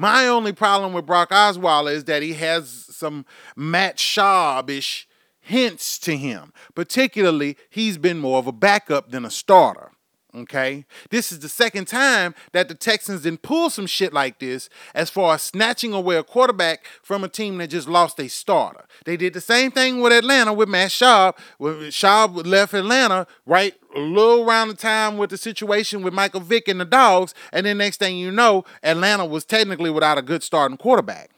My 0.00 0.28
only 0.28 0.52
problem 0.52 0.92
with 0.92 1.06
Brock 1.06 1.30
Osweiler 1.30 1.92
is 1.92 2.04
that 2.04 2.22
he 2.22 2.34
has 2.34 2.70
some 2.88 3.26
Matt 3.56 3.96
Schaub-ish 3.96 5.08
hints 5.40 5.98
to 5.98 6.16
him. 6.16 6.52
Particularly, 6.76 7.56
he's 7.68 7.98
been 7.98 8.20
more 8.20 8.38
of 8.38 8.46
a 8.46 8.52
backup 8.52 9.10
than 9.10 9.24
a 9.24 9.30
starter. 9.30 9.90
Okay, 10.36 10.84
this 11.08 11.32
is 11.32 11.38
the 11.38 11.48
second 11.48 11.86
time 11.86 12.34
that 12.52 12.68
the 12.68 12.74
Texans 12.74 13.22
didn't 13.22 13.40
pull 13.40 13.70
some 13.70 13.86
shit 13.86 14.12
like 14.12 14.38
this 14.40 14.68
as 14.94 15.08
far 15.08 15.34
as 15.34 15.42
snatching 15.42 15.94
away 15.94 16.16
a 16.16 16.22
quarterback 16.22 16.84
from 17.02 17.24
a 17.24 17.28
team 17.28 17.56
that 17.58 17.68
just 17.68 17.88
lost 17.88 18.20
a 18.20 18.28
starter. 18.28 18.84
They 19.06 19.16
did 19.16 19.32
the 19.32 19.40
same 19.40 19.70
thing 19.70 20.02
with 20.02 20.12
Atlanta 20.12 20.52
with 20.52 20.68
Matt 20.68 20.90
Schaub. 20.90 21.34
When 21.56 21.76
Schaub 21.88 22.46
left 22.46 22.74
Atlanta 22.74 23.26
right 23.46 23.74
a 23.96 24.00
little 24.00 24.46
around 24.46 24.68
the 24.68 24.74
time 24.74 25.16
with 25.16 25.30
the 25.30 25.38
situation 25.38 26.02
with 26.02 26.12
Michael 26.12 26.40
Vick 26.40 26.68
and 26.68 26.78
the 26.78 26.84
Dogs, 26.84 27.32
and 27.50 27.64
then 27.64 27.78
next 27.78 27.96
thing 27.96 28.18
you 28.18 28.30
know, 28.30 28.66
Atlanta 28.82 29.24
was 29.24 29.46
technically 29.46 29.88
without 29.88 30.18
a 30.18 30.22
good 30.22 30.42
starting 30.42 30.76
quarterback. 30.76 31.30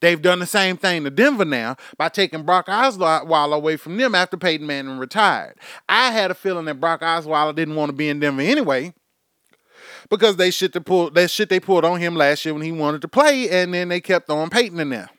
They've 0.00 0.20
done 0.20 0.38
the 0.38 0.46
same 0.46 0.76
thing 0.76 1.04
to 1.04 1.10
Denver 1.10 1.44
now 1.44 1.76
by 1.96 2.08
taking 2.08 2.44
Brock 2.44 2.66
Osweiler 2.66 3.54
away 3.54 3.76
from 3.76 3.96
them 3.96 4.14
after 4.14 4.36
Peyton 4.36 4.66
Manning 4.66 4.98
retired. 4.98 5.56
I 5.88 6.12
had 6.12 6.30
a 6.30 6.34
feeling 6.34 6.66
that 6.66 6.80
Brock 6.80 7.00
Osweiler 7.00 7.54
didn't 7.54 7.74
want 7.74 7.90
to 7.90 7.96
be 7.96 8.08
in 8.08 8.20
Denver 8.20 8.42
anyway 8.42 8.94
because 10.10 10.36
they 10.36 10.50
shit 10.50 10.72
they 10.72 10.80
pulled 10.80 11.14
that 11.14 11.30
shit 11.30 11.48
they 11.48 11.60
pulled 11.60 11.84
on 11.84 12.00
him 12.00 12.14
last 12.14 12.44
year 12.44 12.54
when 12.54 12.62
he 12.62 12.72
wanted 12.72 13.02
to 13.02 13.08
play, 13.08 13.48
and 13.50 13.74
then 13.74 13.88
they 13.88 14.00
kept 14.00 14.26
throwing 14.26 14.50
Peyton 14.50 14.80
in 14.80 14.90
there. 14.90 15.10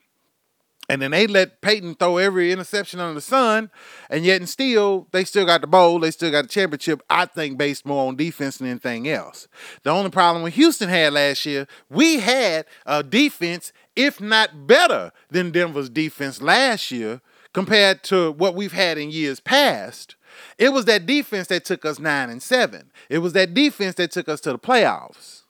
And 0.90 1.04
then 1.04 1.12
they 1.12 1.28
let 1.28 1.62
Peyton 1.62 1.94
throw 1.94 2.18
every 2.18 2.52
interception 2.52 3.00
under 3.00 3.14
the 3.14 3.22
sun, 3.22 3.70
and 4.10 4.26
yet 4.26 4.42
and 4.42 4.50
still, 4.50 5.08
they 5.12 5.24
still 5.24 5.46
got 5.46 5.62
the 5.62 5.68
bowl, 5.68 6.00
they 6.00 6.10
still 6.10 6.32
got 6.32 6.42
the 6.44 6.48
championship, 6.48 7.04
I 7.08 7.26
think, 7.26 7.60
based 7.60 7.86
more 7.86 8.08
on 8.08 8.16
defense 8.16 8.58
than 8.58 8.68
anything 8.68 9.08
else. 9.08 9.48
The 9.84 9.92
only 9.92 10.10
problem 10.10 10.42
with 10.42 10.56
Houston 10.56 10.90
had 10.90 11.14
last 11.14 11.46
year, 11.46 11.68
we 11.92 12.20
had 12.20 12.66
a 12.88 13.04
defense 13.04 13.72
if 14.00 14.22
not 14.22 14.65
better 14.65 15.12
than 15.29 15.51
Denver's 15.51 15.89
defense 15.89 16.41
last 16.41 16.89
year 16.89 17.20
compared 17.53 18.01
to 18.03 18.32
what 18.32 18.56
we've 18.56 18.72
had 18.72 18.98
in 18.98 19.12
years 19.12 19.41
past. 19.41 20.15
It 20.58 20.70
was 20.70 20.86
that 20.86 21.06
defense 21.06 21.48
that 21.48 21.65
took 21.65 21.84
us 21.84 22.00
nine 22.00 22.29
and 22.29 22.41
seven. 22.41 22.91
It 23.10 23.18
was 23.18 23.34
that 23.34 23.53
defense 23.53 23.96
that 23.96 24.12
took 24.12 24.29
us 24.29 24.39
to 24.41 24.53
the 24.53 24.58
playoffs. 24.58 25.41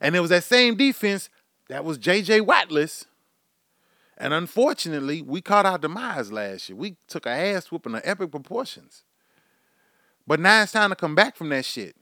And 0.00 0.16
it 0.16 0.20
was 0.20 0.30
that 0.30 0.42
same 0.42 0.74
defense 0.74 1.30
that 1.68 1.84
was 1.84 1.96
JJ 1.96 2.40
Wattless. 2.40 3.04
And 4.16 4.34
unfortunately, 4.34 5.22
we 5.22 5.40
caught 5.40 5.64
our 5.64 5.78
demise 5.78 6.32
last 6.32 6.68
year. 6.68 6.76
We 6.76 6.96
took 7.06 7.24
a 7.24 7.30
ass 7.30 7.70
whooping 7.70 7.94
of 7.94 8.00
epic 8.02 8.32
proportions. 8.32 9.04
But 10.26 10.40
now 10.40 10.64
it's 10.64 10.72
time 10.72 10.90
to 10.90 10.96
come 10.96 11.14
back 11.14 11.36
from 11.36 11.50
that 11.50 11.64
shit. 11.64 11.94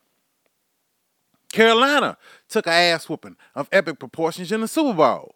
Carolina 1.52 2.16
took 2.48 2.66
a 2.66 2.72
ass 2.72 3.08
whooping 3.08 3.36
of 3.54 3.68
epic 3.72 3.98
proportions 3.98 4.52
in 4.52 4.60
the 4.60 4.68
Super 4.68 4.94
Bowl. 4.94 5.34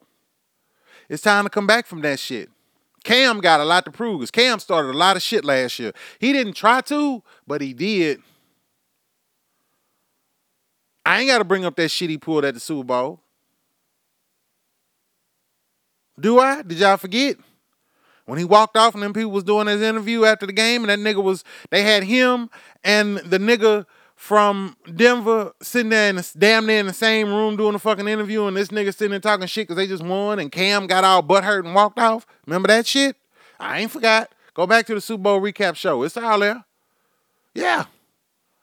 It's 1.09 1.23
time 1.23 1.45
to 1.45 1.51
come 1.51 1.67
back 1.67 1.87
from 1.87 2.03
that 2.03 2.19
shit. 2.19 2.51
Cam 3.03 3.41
got 3.41 3.61
a 3.61 3.65
lot 3.65 3.85
to 3.87 3.91
prove 3.91 4.21
because 4.21 4.31
Cam 4.31 4.59
started 4.59 4.91
a 4.95 4.99
lot 4.99 5.17
of 5.17 5.23
shit 5.23 5.45
last 5.45 5.79
year. 5.79 5.93
He 6.19 6.33
didn't 6.33 6.53
try 6.53 6.81
to, 6.83 7.23
but 7.47 7.61
he 7.61 7.73
did. 7.73 8.21
I 11.05 11.21
ain't 11.21 11.29
got 11.29 11.39
to 11.39 11.45
bring 11.45 11.65
up 11.65 11.77
that 11.77 11.91
shit 11.91 12.11
he 12.11 12.19
pulled 12.19 12.45
at 12.45 12.55
the 12.55 12.61
Super 12.61 12.85
Bowl. 12.85 13.21
Do 16.19 16.39
I? 16.39 16.63
Did 16.63 16.79
y'all 16.79 16.99
forget? 16.99 17.37
When 18.27 18.39
he 18.39 18.45
walked 18.45 18.77
off 18.77 18.95
and 18.95 19.03
them 19.03 19.13
people 19.13 19.31
was 19.31 19.43
doing 19.43 19.67
his 19.67 19.83
interview 19.83 20.25
after 20.25 20.47
the 20.47 20.53
game 20.53 20.89
and 20.89 20.91
that 20.91 20.99
nigga 20.99 21.23
was, 21.23 21.43
they 21.71 21.83
had 21.83 22.05
him 22.05 22.51
and 22.85 23.17
the 23.19 23.39
nigga 23.39 23.87
from 24.21 24.77
Denver 24.95 25.51
sitting 25.63 25.89
there 25.89 26.11
in 26.11 26.17
the, 26.17 26.33
damn 26.37 26.67
near 26.67 26.79
in 26.79 26.85
the 26.85 26.93
same 26.93 27.33
room 27.33 27.57
doing 27.57 27.75
a 27.75 27.79
fucking 27.79 28.07
interview, 28.07 28.45
and 28.45 28.55
this 28.55 28.69
nigga 28.69 28.95
sitting 28.95 29.13
there 29.13 29.19
talking 29.19 29.47
shit 29.47 29.67
because 29.67 29.77
they 29.77 29.87
just 29.87 30.05
won, 30.05 30.39
and 30.39 30.53
Cam 30.53 30.87
got 30.87 31.05
all 31.05 31.23
butthurt 31.23 31.65
and 31.65 31.75
walked 31.75 31.99
off. 31.99 32.27
Remember 32.45 32.69
that 32.69 32.87
shit? 32.87 33.17
I 33.59 33.81
ain't 33.81 33.91
forgot. 33.91 34.31
Go 34.53 34.67
back 34.67 34.85
to 34.87 34.95
the 34.95 35.01
Super 35.01 35.23
Bowl 35.23 35.41
recap 35.41 35.75
show. 35.75 36.03
It's 36.03 36.19
all 36.19 36.39
there. 36.39 36.63
Yeah, 37.55 37.87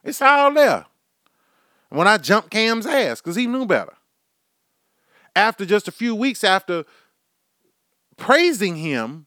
it's 0.03 0.21
all 0.21 0.53
there. 0.53 0.85
When 1.89 2.07
I 2.07 2.19
jumped 2.19 2.51
Cam's 2.51 2.85
ass 2.85 3.19
because 3.19 3.35
he 3.35 3.47
knew 3.47 3.65
better. 3.65 3.93
After 5.35 5.65
just 5.65 5.87
a 5.87 5.91
few 5.91 6.13
weeks 6.13 6.43
after 6.43 6.85
praising 8.15 8.75
him 8.75 9.25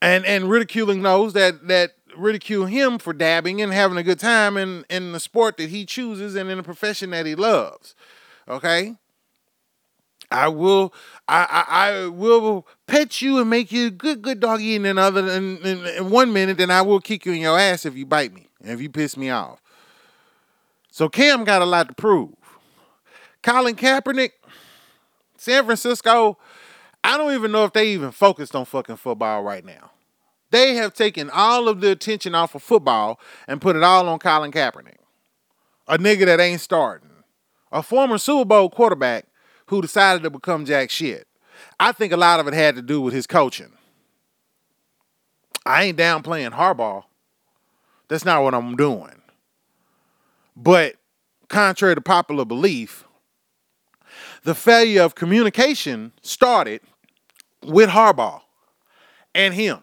and 0.00 0.24
and 0.24 0.48
ridiculing 0.48 1.02
those 1.02 1.34
that 1.34 1.68
that 1.68 1.92
ridicule 2.20 2.66
him 2.66 2.98
for 2.98 3.12
dabbing 3.12 3.60
and 3.60 3.72
having 3.72 3.98
a 3.98 4.02
good 4.02 4.20
time 4.20 4.56
in, 4.56 4.84
in 4.90 5.12
the 5.12 5.20
sport 5.20 5.56
that 5.56 5.70
he 5.70 5.84
chooses 5.84 6.34
and 6.34 6.50
in 6.50 6.58
the 6.58 6.62
profession 6.62 7.10
that 7.10 7.26
he 7.26 7.34
loves. 7.34 7.94
Okay? 8.48 8.96
I 10.30 10.48
will 10.48 10.94
I, 11.26 11.64
I, 11.68 11.88
I 11.88 12.06
will 12.06 12.66
pet 12.86 13.20
you 13.20 13.38
and 13.38 13.50
make 13.50 13.72
you 13.72 13.88
a 13.88 13.90
good 13.90 14.22
good 14.22 14.38
doggy 14.38 14.76
and 14.76 14.84
then 14.84 14.96
other 14.96 15.28
in, 15.28 15.58
in, 15.58 15.86
in 15.86 16.10
one 16.10 16.32
minute 16.32 16.56
then 16.56 16.70
I 16.70 16.82
will 16.82 17.00
kick 17.00 17.26
you 17.26 17.32
in 17.32 17.40
your 17.40 17.58
ass 17.58 17.84
if 17.84 17.96
you 17.96 18.06
bite 18.06 18.32
me 18.32 18.46
and 18.62 18.70
if 18.70 18.80
you 18.80 18.90
piss 18.90 19.16
me 19.16 19.30
off. 19.30 19.60
So 20.92 21.08
Cam 21.08 21.44
got 21.44 21.62
a 21.62 21.66
lot 21.66 21.88
to 21.88 21.94
prove. 21.94 22.34
Colin 23.42 23.74
Kaepernick, 23.74 24.32
San 25.36 25.64
Francisco, 25.64 26.38
I 27.02 27.16
don't 27.16 27.32
even 27.34 27.52
know 27.52 27.64
if 27.64 27.72
they 27.72 27.88
even 27.92 28.10
focused 28.10 28.54
on 28.54 28.66
fucking 28.66 28.96
football 28.96 29.42
right 29.42 29.64
now. 29.64 29.90
They 30.50 30.74
have 30.74 30.94
taken 30.94 31.30
all 31.30 31.68
of 31.68 31.80
the 31.80 31.90
attention 31.90 32.34
off 32.34 32.54
of 32.54 32.62
football 32.62 33.20
and 33.46 33.60
put 33.60 33.76
it 33.76 33.82
all 33.82 34.08
on 34.08 34.18
Colin 34.18 34.50
Kaepernick, 34.50 34.96
a 35.86 35.96
nigga 35.98 36.26
that 36.26 36.40
ain't 36.40 36.60
starting, 36.60 37.10
a 37.70 37.82
former 37.82 38.18
Super 38.18 38.44
Bowl 38.44 38.68
quarterback 38.68 39.26
who 39.66 39.80
decided 39.80 40.22
to 40.24 40.30
become 40.30 40.64
jack 40.64 40.90
shit. 40.90 41.28
I 41.78 41.92
think 41.92 42.12
a 42.12 42.16
lot 42.16 42.40
of 42.40 42.48
it 42.48 42.54
had 42.54 42.74
to 42.76 42.82
do 42.82 43.00
with 43.00 43.14
his 43.14 43.26
coaching. 43.26 43.72
I 45.64 45.84
ain't 45.84 45.98
downplaying 45.98 46.52
Harbaugh. 46.52 47.04
That's 48.08 48.24
not 48.24 48.42
what 48.42 48.54
I'm 48.54 48.76
doing. 48.76 49.22
But 50.56 50.96
contrary 51.48 51.94
to 51.94 52.00
popular 52.00 52.44
belief, 52.44 53.04
the 54.42 54.54
failure 54.54 55.02
of 55.02 55.14
communication 55.14 56.12
started 56.22 56.80
with 57.62 57.90
Harbaugh 57.90 58.40
and 59.34 59.54
him. 59.54 59.80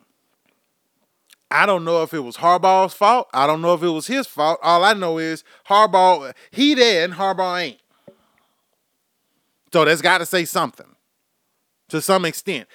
I 1.49 1.65
don't 1.65 1.85
know 1.85 2.03
if 2.03 2.13
it 2.13 2.19
was 2.19 2.37
Harbaugh's 2.37 2.93
fault. 2.93 3.29
I 3.33 3.47
don't 3.47 3.61
know 3.61 3.73
if 3.73 3.81
it 3.81 3.89
was 3.89 4.07
his 4.07 4.27
fault. 4.27 4.59
All 4.61 4.83
I 4.83 4.93
know 4.93 5.17
is 5.17 5.43
Harbaugh, 5.69 6.33
he 6.51 6.73
there 6.73 7.05
and 7.05 7.13
Harbaugh 7.13 7.61
ain't. 7.61 7.79
So 9.71 9.85
that's 9.85 10.01
got 10.01 10.19
to 10.19 10.25
say 10.25 10.45
something 10.45 10.95
to 11.89 12.01
some 12.01 12.25
extent. 12.25 12.67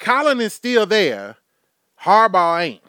Colin 0.00 0.40
is 0.40 0.54
still 0.54 0.86
there. 0.86 1.36
Harbaugh 2.02 2.62
ain't. 2.62 2.82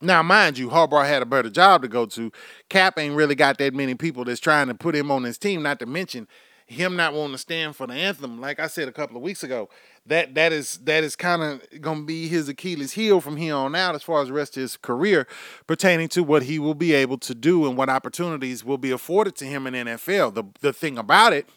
Now, 0.00 0.22
mind 0.22 0.58
you, 0.58 0.68
Harbaugh 0.68 1.06
had 1.06 1.22
a 1.22 1.26
better 1.26 1.48
job 1.48 1.82
to 1.82 1.88
go 1.88 2.04
to. 2.06 2.30
Cap 2.68 2.98
ain't 2.98 3.14
really 3.14 3.34
got 3.34 3.58
that 3.58 3.74
many 3.74 3.94
people 3.94 4.24
that's 4.24 4.40
trying 4.40 4.68
to 4.68 4.74
put 4.74 4.94
him 4.94 5.10
on 5.10 5.22
his 5.22 5.38
team, 5.38 5.62
not 5.62 5.78
to 5.80 5.86
mention 5.86 6.28
him 6.66 6.96
not 6.96 7.14
wanting 7.14 7.32
to 7.32 7.38
stand 7.38 7.76
for 7.76 7.86
the 7.86 7.94
anthem. 7.94 8.40
Like 8.40 8.60
I 8.60 8.66
said 8.66 8.88
a 8.88 8.92
couple 8.92 9.16
of 9.16 9.22
weeks 9.22 9.42
ago, 9.42 9.68
that 10.06 10.34
that 10.34 10.52
is 10.52 10.78
that 10.84 11.02
is 11.02 11.16
kind 11.16 11.42
of 11.42 11.80
going 11.80 12.00
to 12.00 12.04
be 12.04 12.28
his 12.28 12.48
Achilles 12.48 12.92
heel 12.92 13.20
from 13.20 13.36
here 13.36 13.54
on 13.54 13.74
out 13.74 13.94
as 13.94 14.02
far 14.02 14.20
as 14.20 14.28
the 14.28 14.34
rest 14.34 14.56
of 14.56 14.60
his 14.60 14.76
career 14.76 15.26
pertaining 15.66 16.08
to 16.08 16.22
what 16.22 16.42
he 16.44 16.58
will 16.58 16.74
be 16.74 16.92
able 16.92 17.18
to 17.18 17.34
do 17.34 17.66
and 17.66 17.76
what 17.76 17.88
opportunities 17.88 18.64
will 18.64 18.78
be 18.78 18.90
afforded 18.90 19.34
to 19.36 19.46
him 19.46 19.66
in 19.66 19.74
NFL. 19.74 20.34
The 20.34 20.44
the 20.60 20.72
thing 20.72 20.98
about 20.98 21.32
it 21.32 21.48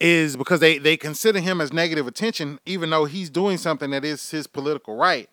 is 0.00 0.36
because 0.36 0.60
they 0.60 0.78
they 0.78 0.96
consider 0.96 1.38
him 1.38 1.60
as 1.60 1.72
negative 1.72 2.06
attention 2.06 2.58
even 2.66 2.90
though 2.90 3.04
he's 3.04 3.30
doing 3.30 3.56
something 3.56 3.90
that 3.90 4.04
is 4.04 4.30
his 4.30 4.46
political 4.46 4.96
right. 4.96 5.28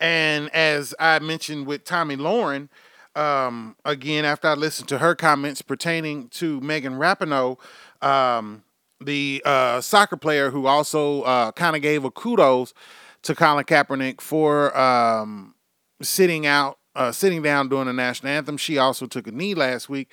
And 0.00 0.48
as 0.54 0.94
I 0.98 1.18
mentioned 1.18 1.66
with 1.66 1.84
Tomi 1.84 2.16
Lahren, 2.16 2.68
um, 3.14 3.76
again 3.84 4.24
after 4.24 4.48
I 4.48 4.54
listened 4.54 4.88
to 4.88 4.98
her 4.98 5.14
comments 5.14 5.60
pertaining 5.60 6.28
to 6.30 6.60
Megan 6.60 6.94
Rapinoe, 6.94 7.58
um, 8.00 8.62
the 9.00 9.42
uh, 9.44 9.80
soccer 9.80 10.16
player 10.16 10.50
who 10.50 10.66
also 10.66 11.22
uh, 11.22 11.52
kind 11.52 11.76
of 11.76 11.82
gave 11.82 12.04
a 12.04 12.10
kudos 12.10 12.74
to 13.22 13.34
Colin 13.34 13.64
Kaepernick 13.64 14.20
for 14.20 14.76
um, 14.78 15.54
sitting 16.02 16.46
out, 16.46 16.78
uh, 16.94 17.12
sitting 17.12 17.42
down 17.42 17.68
during 17.68 17.86
the 17.86 17.92
national 17.92 18.32
anthem. 18.32 18.56
She 18.56 18.78
also 18.78 19.06
took 19.06 19.26
a 19.26 19.32
knee 19.32 19.54
last 19.54 19.88
week, 19.88 20.10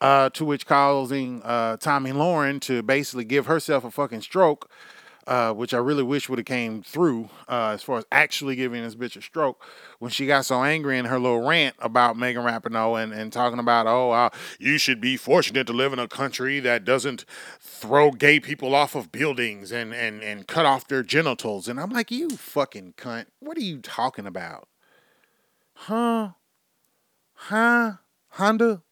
uh, 0.00 0.30
to 0.30 0.44
which 0.44 0.66
causing 0.66 1.42
uh, 1.42 1.76
Tomi 1.76 2.12
Lahren 2.12 2.60
to 2.62 2.82
basically 2.82 3.24
give 3.24 3.46
herself 3.46 3.84
a 3.84 3.90
fucking 3.90 4.22
stroke. 4.22 4.70
Uh, 5.28 5.52
which 5.52 5.74
I 5.74 5.76
really 5.76 6.02
wish 6.02 6.30
would 6.30 6.38
have 6.38 6.46
came 6.46 6.82
through 6.82 7.28
uh, 7.48 7.72
as 7.74 7.82
far 7.82 7.98
as 7.98 8.06
actually 8.10 8.56
giving 8.56 8.82
this 8.82 8.94
bitch 8.94 9.14
a 9.14 9.20
stroke 9.20 9.62
when 9.98 10.10
she 10.10 10.26
got 10.26 10.46
so 10.46 10.64
angry 10.64 10.98
in 10.98 11.04
her 11.04 11.18
little 11.18 11.46
rant 11.46 11.76
about 11.80 12.16
Megan 12.16 12.42
Rapinoe 12.42 13.02
and, 13.02 13.12
and 13.12 13.30
talking 13.30 13.58
about, 13.58 13.86
oh, 13.86 14.10
uh, 14.10 14.30
you 14.58 14.78
should 14.78 15.02
be 15.02 15.18
fortunate 15.18 15.66
to 15.66 15.74
live 15.74 15.92
in 15.92 15.98
a 15.98 16.08
country 16.08 16.60
that 16.60 16.86
doesn't 16.86 17.26
throw 17.60 18.10
gay 18.10 18.40
people 18.40 18.74
off 18.74 18.94
of 18.94 19.12
buildings 19.12 19.70
and, 19.70 19.92
and, 19.92 20.22
and 20.22 20.46
cut 20.46 20.64
off 20.64 20.88
their 20.88 21.02
genitals. 21.02 21.68
And 21.68 21.78
I'm 21.78 21.90
like, 21.90 22.10
you 22.10 22.30
fucking 22.30 22.94
cunt. 22.96 23.26
What 23.40 23.58
are 23.58 23.62
you 23.62 23.80
talking 23.80 24.26
about? 24.26 24.66
Huh? 25.74 26.30
Huh? 27.34 27.92
Honda? 28.30 28.82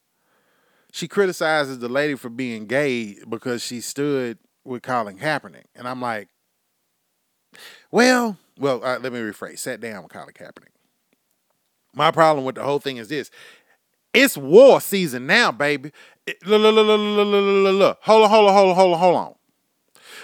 She 0.92 1.08
criticizes 1.08 1.78
the 1.78 1.88
lady 1.88 2.14
for 2.14 2.28
being 2.28 2.66
gay 2.66 3.16
because 3.26 3.62
she 3.62 3.80
stood 3.80 4.38
with 4.66 4.82
Colin 4.82 5.18
Kaepernick. 5.18 5.64
And 5.74 5.88
I'm 5.88 6.00
like, 6.00 6.28
well, 7.90 8.36
well, 8.58 8.82
uh, 8.84 8.98
let 8.98 9.12
me 9.12 9.20
rephrase. 9.20 9.60
Sat 9.60 9.80
down 9.80 10.02
with 10.02 10.12
Colin 10.12 10.34
Kaepernick. 10.34 10.74
My 11.94 12.10
problem 12.10 12.44
with 12.44 12.56
the 12.56 12.62
whole 12.62 12.78
thing 12.78 12.98
is 12.98 13.08
this. 13.08 13.30
It's 14.12 14.36
war 14.36 14.80
season 14.80 15.26
now, 15.26 15.52
baby. 15.52 15.92
Hold 16.44 16.64
on, 16.64 17.96
hold 18.04 18.24
on, 18.24 18.28
hold 18.30 18.48
on, 18.48 18.74
hold 18.74 18.94
on, 18.94 18.98
hold 18.98 19.16
on. 19.16 19.34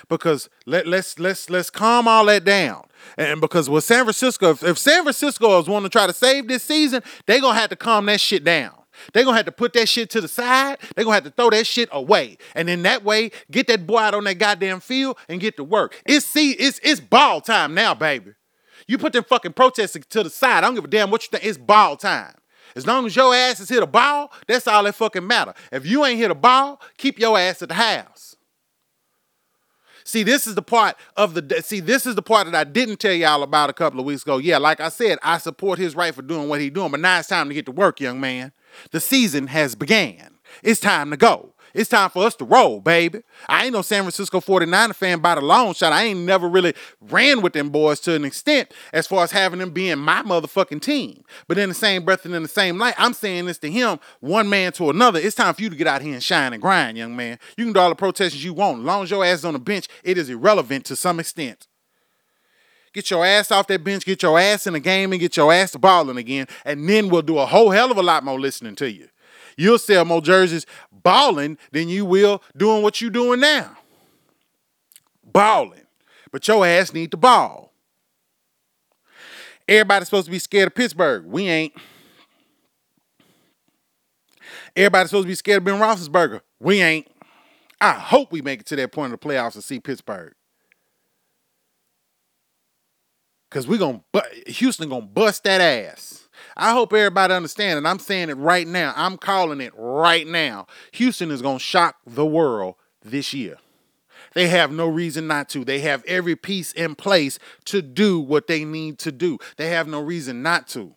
Because 0.09 0.49
let, 0.67 0.87
let's 0.87 1.19
let's 1.19 1.49
let's 1.49 1.71
calm 1.71 2.09
all 2.09 2.25
that 2.27 2.45
down. 2.45 2.85
And 3.17 3.41
because 3.41 3.69
with 3.69 3.85
San 3.85 4.05
Francisco, 4.05 4.51
if, 4.51 4.63
if 4.63 4.79
San 4.79 5.03
Francisco 5.03 5.59
is 5.61 5.69
wanting 5.69 5.91
to 5.91 5.93
try 5.93 6.07
to 6.07 6.13
save 6.13 6.49
this 6.49 6.63
season, 6.63 7.03
they're 7.27 7.41
gonna 7.41 7.59
have 7.59 7.71
to 7.71 7.77
calm 7.77 8.07
that 8.07 8.21
shit 8.21 8.45
down. 8.45 8.73
They're 9.13 9.25
gonna 9.25 9.37
have 9.37 9.47
to 9.47 9.53
put 9.53 9.73
that 9.75 9.89
shit 9.89 10.11
to 10.11 10.21
the 10.21 10.29
side. 10.29 10.79
They're 10.95 11.05
gonna 11.05 11.15
have 11.15 11.25
to 11.25 11.31
throw 11.31 11.51
that 11.51 11.67
shit 11.67 11.89
away. 11.93 12.39
And 12.55 12.69
in 12.69 12.83
that 12.83 13.05
way, 13.05 13.31
get 13.51 13.67
that 13.69 13.87
boy 13.87 13.99
out 13.99 14.15
on 14.15 14.25
that 14.25 14.39
goddamn 14.39 14.81
field 14.81 15.19
and 15.29 15.41
get 15.41 15.57
to 15.57 15.65
work. 15.65 16.01
It's 16.07 16.27
see, 16.27 16.53
it's 16.53 16.81
it's 16.83 17.01
ball 17.01 17.41
time 17.41 17.75
now, 17.75 17.95
baby. 17.95 18.33
You 18.87 18.99
put 18.99 19.13
them 19.13 19.25
fucking 19.25 19.53
protests 19.53 19.97
to 20.11 20.23
the 20.23 20.31
side. 20.31 20.59
I 20.59 20.61
don't 20.63 20.75
give 20.75 20.85
a 20.85 20.89
damn 20.89 21.11
what 21.11 21.23
you 21.23 21.29
think. 21.31 21.45
It's 21.45 21.59
ball 21.59 21.97
time. 21.97 22.35
As 22.75 22.87
long 22.87 23.07
as 23.07 23.15
your 23.15 23.35
ass 23.35 23.61
is 23.61 23.69
hit 23.69 23.83
a 23.83 23.87
ball, 23.87 24.33
that's 24.47 24.67
all 24.67 24.83
that 24.85 24.95
fucking 24.95 25.27
matter. 25.27 25.55
If 25.71 25.87
you 25.87 26.05
ain't 26.05 26.19
hit 26.19 26.31
a 26.31 26.35
ball, 26.35 26.81
keep 26.97 27.19
your 27.19 27.39
ass 27.39 27.63
at 27.63 27.69
the 27.69 27.75
house. 27.75 28.37
See, 30.05 30.23
this 30.23 30.47
is 30.47 30.55
the 30.55 30.63
part 30.63 30.97
of 31.17 31.35
the 31.35 31.63
see, 31.63 31.81
this 31.81 32.07
is 32.07 32.17
the 32.17 32.23
part 32.23 32.47
that 32.47 32.55
I 32.55 32.65
didn't 32.65 32.99
tell 32.99 33.13
y'all 33.13 33.43
about 33.43 33.71
a 33.71 33.73
couple 33.73 34.01
of 34.01 34.07
weeks 34.07 34.23
ago. 34.23 34.39
Yeah, 34.39 34.59
like 34.59 34.81
I 34.81 34.89
said, 34.89 35.19
I 35.23 35.39
support 35.39 35.79
his 35.79 35.95
right 35.95 36.15
for 36.15 36.23
doing 36.23 36.49
what 36.49 36.61
he's 36.61 36.73
doing, 36.73 36.91
but 36.91 37.01
now 37.01 37.19
it's 37.19 37.29
time 37.29 37.49
to 37.49 37.55
get 37.55 37.67
to 37.67 37.73
work, 37.73 38.01
young 38.01 38.21
man. 38.21 38.53
The 38.91 39.01
season 39.01 39.49
has 39.49 39.75
began. 39.75 40.39
It's 40.63 40.81
time 40.81 41.11
to 41.11 41.17
go. 41.17 41.53
It's 41.75 41.89
time 41.89 42.11
for 42.11 42.27
us 42.27 42.35
to 42.37 42.45
roll, 42.45 42.81
baby. 42.81 43.23
I 43.49 43.65
ain't 43.65 43.73
no 43.73 43.83
San 43.83 44.03
Francisco 44.03 44.41
49er 44.41 44.95
fan 44.95 45.21
by 45.21 45.37
the 45.37 45.41
long 45.41 45.73
shot. 45.73 45.93
I 45.93 46.05
ain't 46.05 46.21
never 46.21 46.49
really 46.49 46.75
ran 47.01 47.41
with 47.41 47.55
them 47.55 47.71
boys 47.71 48.01
to 48.01 48.15
an 48.15 48.25
extent 48.25 48.73
as 48.93 49.07
far 49.07 49.25
as 49.25 49.31
having 49.31 49.59
them 49.59 49.71
being 49.71 49.99
my 49.99 50.23
motherfucking 50.23 50.83
team. 50.83 51.25
But 51.49 51.59
in 51.59 51.71
the 51.71 51.75
same 51.75 52.05
breath 52.05 52.27
and 52.27 52.35
in 52.35 52.43
the 52.43 52.49
same 52.49 52.79
light, 52.79 52.95
I'm 52.99 53.15
saying 53.15 53.47
this 53.47 53.59
to 53.59 53.71
him, 53.71 54.01
one 54.21 54.51
man 54.51 54.73
to 54.73 54.91
another. 54.91 55.19
It's 55.19 55.37
time 55.37 55.55
for 55.55 55.63
you 55.63 55.71
to 55.71 55.77
get 55.77 55.87
out 55.87 56.03
here 56.03 56.13
and 56.13 56.23
shine 56.23 56.53
and 56.53 56.61
grind, 56.61 56.99
young 56.99 57.17
man. 57.17 57.39
You 57.57 57.65
can 57.65 57.73
do 57.73 57.81
all 57.81 57.89
the 57.89 57.95
protestations 57.95 58.45
you 58.45 58.53
want. 58.53 58.81
As 58.81 58.85
long 58.85 59.03
as 59.05 59.11
your 59.11 59.25
ass 59.25 59.39
is 59.39 59.45
on 59.45 59.55
the 59.55 59.59
bench, 59.59 59.89
it 60.05 60.19
is 60.19 60.29
irrelevant 60.29 60.85
to 60.87 60.97
some 60.97 61.19
extent. 61.19 61.69
Get 62.93 63.11
your 63.11 63.25
ass 63.25 63.51
off 63.51 63.67
that 63.69 63.83
bench, 63.83 64.05
get 64.05 64.23
your 64.23 64.39
ass 64.39 64.67
in 64.67 64.75
the 64.75 64.81
game, 64.81 65.13
and 65.13 65.21
get 65.21 65.37
your 65.37 65.53
ass 65.53 65.75
balling 65.77 66.19
again. 66.19 66.47
And 66.65 66.89
then 66.89 67.09
we'll 67.09 67.23
do 67.23 67.39
a 67.39 67.47
whole 67.47 67.71
hell 67.71 67.91
of 67.91 67.97
a 67.97 68.03
lot 68.03 68.23
more 68.23 68.39
listening 68.39 68.75
to 68.77 68.91
you. 68.91 69.09
You'll 69.57 69.79
sell 69.79 70.05
more 70.05 70.21
jerseys 70.21 70.67
balling 70.91 71.59
than 71.73 71.89
you 71.89 72.05
will 72.05 72.43
doing 72.57 72.83
what 72.83 73.01
you're 73.01 73.11
doing 73.11 73.41
now. 73.41 73.77
Balling. 75.25 75.87
But 76.31 76.47
your 76.49 76.67
ass 76.67 76.93
need 76.93 77.11
to 77.11 77.17
ball. 77.17 77.73
Everybody's 79.69 80.09
supposed 80.09 80.27
to 80.27 80.31
be 80.31 80.39
scared 80.39 80.69
of 80.69 80.75
Pittsburgh. 80.75 81.25
We 81.27 81.49
ain't. 81.49 81.73
Everybody's 84.75 85.11
supposed 85.11 85.25
to 85.25 85.29
be 85.29 85.35
scared 85.35 85.59
of 85.59 85.65
Ben 85.65 85.79
Roethlisberger. 85.79 86.41
We 86.59 86.81
ain't. 86.83 87.07
I 87.81 87.93
hope 87.93 88.33
we 88.33 88.43
make 88.43 88.61
it 88.61 88.67
to 88.67 88.77
that 88.77 88.93
point 88.93 89.13
of 89.13 89.21
the 89.21 89.27
playoffs 89.27 89.53
to 89.55 89.63
see 89.63 89.81
Pittsburgh. 89.81 90.35
Cause 93.53 93.67
we're 93.67 93.79
gonna 93.79 94.01
Houston 94.47 94.89
gonna 94.89 95.03
bust 95.03 95.45
that 95.45 95.61
ass. 95.61 96.27
I 96.57 96.73
hope 96.73 96.95
everybody 96.95 97.35
understands, 97.35 97.77
and 97.77 97.87
I'm 97.87 97.99
saying 97.99 98.31
it 98.31 98.39
right 98.39 98.67
now. 98.67 98.95
I'm 98.97 99.19
calling 99.19 99.61
it 99.61 99.75
right 99.77 100.27
now. 100.27 100.67
Houston 100.93 101.31
is 101.31 101.43
gonna 101.43 101.59
shock 101.59 101.97
the 102.07 102.25
world 102.25 102.77
this 103.05 103.35
year. 103.35 103.59
They 104.33 104.49
have 104.49 104.73
no 104.73 104.89
reason 104.89 105.27
not 105.27 105.51
to. 105.51 105.67
They 105.67 105.81
have 105.81 106.03
every 106.07 106.35
piece 106.35 106.73
in 106.73 106.95
place 106.95 107.39
to 107.67 107.83
do 107.83 108.19
what 108.21 108.47
they 108.47 108.65
need 108.65 108.99
to 109.01 109.13
do. 109.13 109.39
They 109.59 109.69
have 109.69 109.87
no 109.87 110.01
reason 110.01 110.43
not 110.43 110.67
to. 110.69 110.95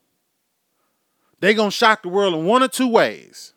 They're 1.41 1.55
gonna 1.55 1.71
shock 1.71 2.03
the 2.03 2.09
world 2.09 2.35
in 2.35 2.45
one 2.45 2.63
or 2.63 2.69
two 2.69 2.87
ways. 2.87 3.51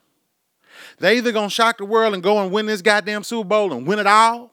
They 0.98 1.18
either 1.18 1.30
gonna 1.30 1.50
shock 1.50 1.78
the 1.78 1.84
world 1.84 2.14
and 2.14 2.22
go 2.22 2.42
and 2.42 2.50
win 2.50 2.66
this 2.66 2.82
goddamn 2.82 3.22
Super 3.22 3.48
Bowl 3.48 3.72
and 3.72 3.86
win 3.86 4.00
it 4.00 4.08
all, 4.08 4.52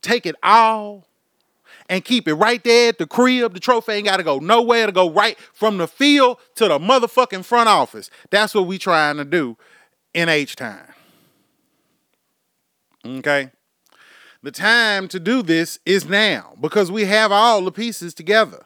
take 0.00 0.24
it 0.24 0.36
all, 0.42 1.06
and 1.88 2.04
keep 2.04 2.28
it 2.28 2.34
right 2.34 2.62
there 2.64 2.90
at 2.90 2.98
the 2.98 3.06
crib. 3.06 3.54
The 3.54 3.60
trophy 3.60 3.92
ain't 3.92 4.06
got 4.06 4.18
to 4.18 4.22
go 4.22 4.38
nowhere 4.38 4.86
to 4.86 4.92
go 4.92 5.10
right 5.10 5.38
from 5.52 5.78
the 5.78 5.88
field 5.88 6.38
to 6.56 6.68
the 6.68 6.78
motherfucking 6.78 7.44
front 7.44 7.68
office. 7.68 8.10
That's 8.30 8.54
what 8.54 8.66
we 8.66 8.78
trying 8.78 9.16
to 9.16 9.24
do 9.24 9.56
in 10.14 10.28
H 10.28 10.56
Town. 10.56 10.86
Okay? 13.04 13.50
The 14.42 14.50
time 14.50 15.08
to 15.08 15.20
do 15.20 15.42
this 15.42 15.78
is 15.86 16.08
now 16.08 16.54
because 16.60 16.90
we 16.90 17.04
have 17.04 17.30
all 17.30 17.64
the 17.64 17.72
pieces 17.72 18.12
together. 18.14 18.64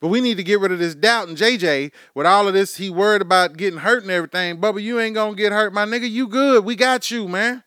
But 0.00 0.08
we 0.08 0.20
need 0.20 0.36
to 0.36 0.42
get 0.42 0.60
rid 0.60 0.72
of 0.72 0.78
this 0.78 0.94
doubt. 0.94 1.28
And 1.28 1.36
JJ, 1.38 1.92
with 2.14 2.26
all 2.26 2.46
of 2.46 2.52
this, 2.52 2.76
he 2.76 2.90
worried 2.90 3.22
about 3.22 3.56
getting 3.56 3.80
hurt 3.80 4.02
and 4.02 4.10
everything. 4.10 4.60
Bubba, 4.60 4.82
you 4.82 5.00
ain't 5.00 5.14
gonna 5.14 5.34
get 5.34 5.52
hurt, 5.52 5.72
my 5.72 5.86
nigga. 5.86 6.10
You 6.10 6.28
good. 6.28 6.64
We 6.64 6.76
got 6.76 7.10
you, 7.10 7.26
man. 7.26 7.62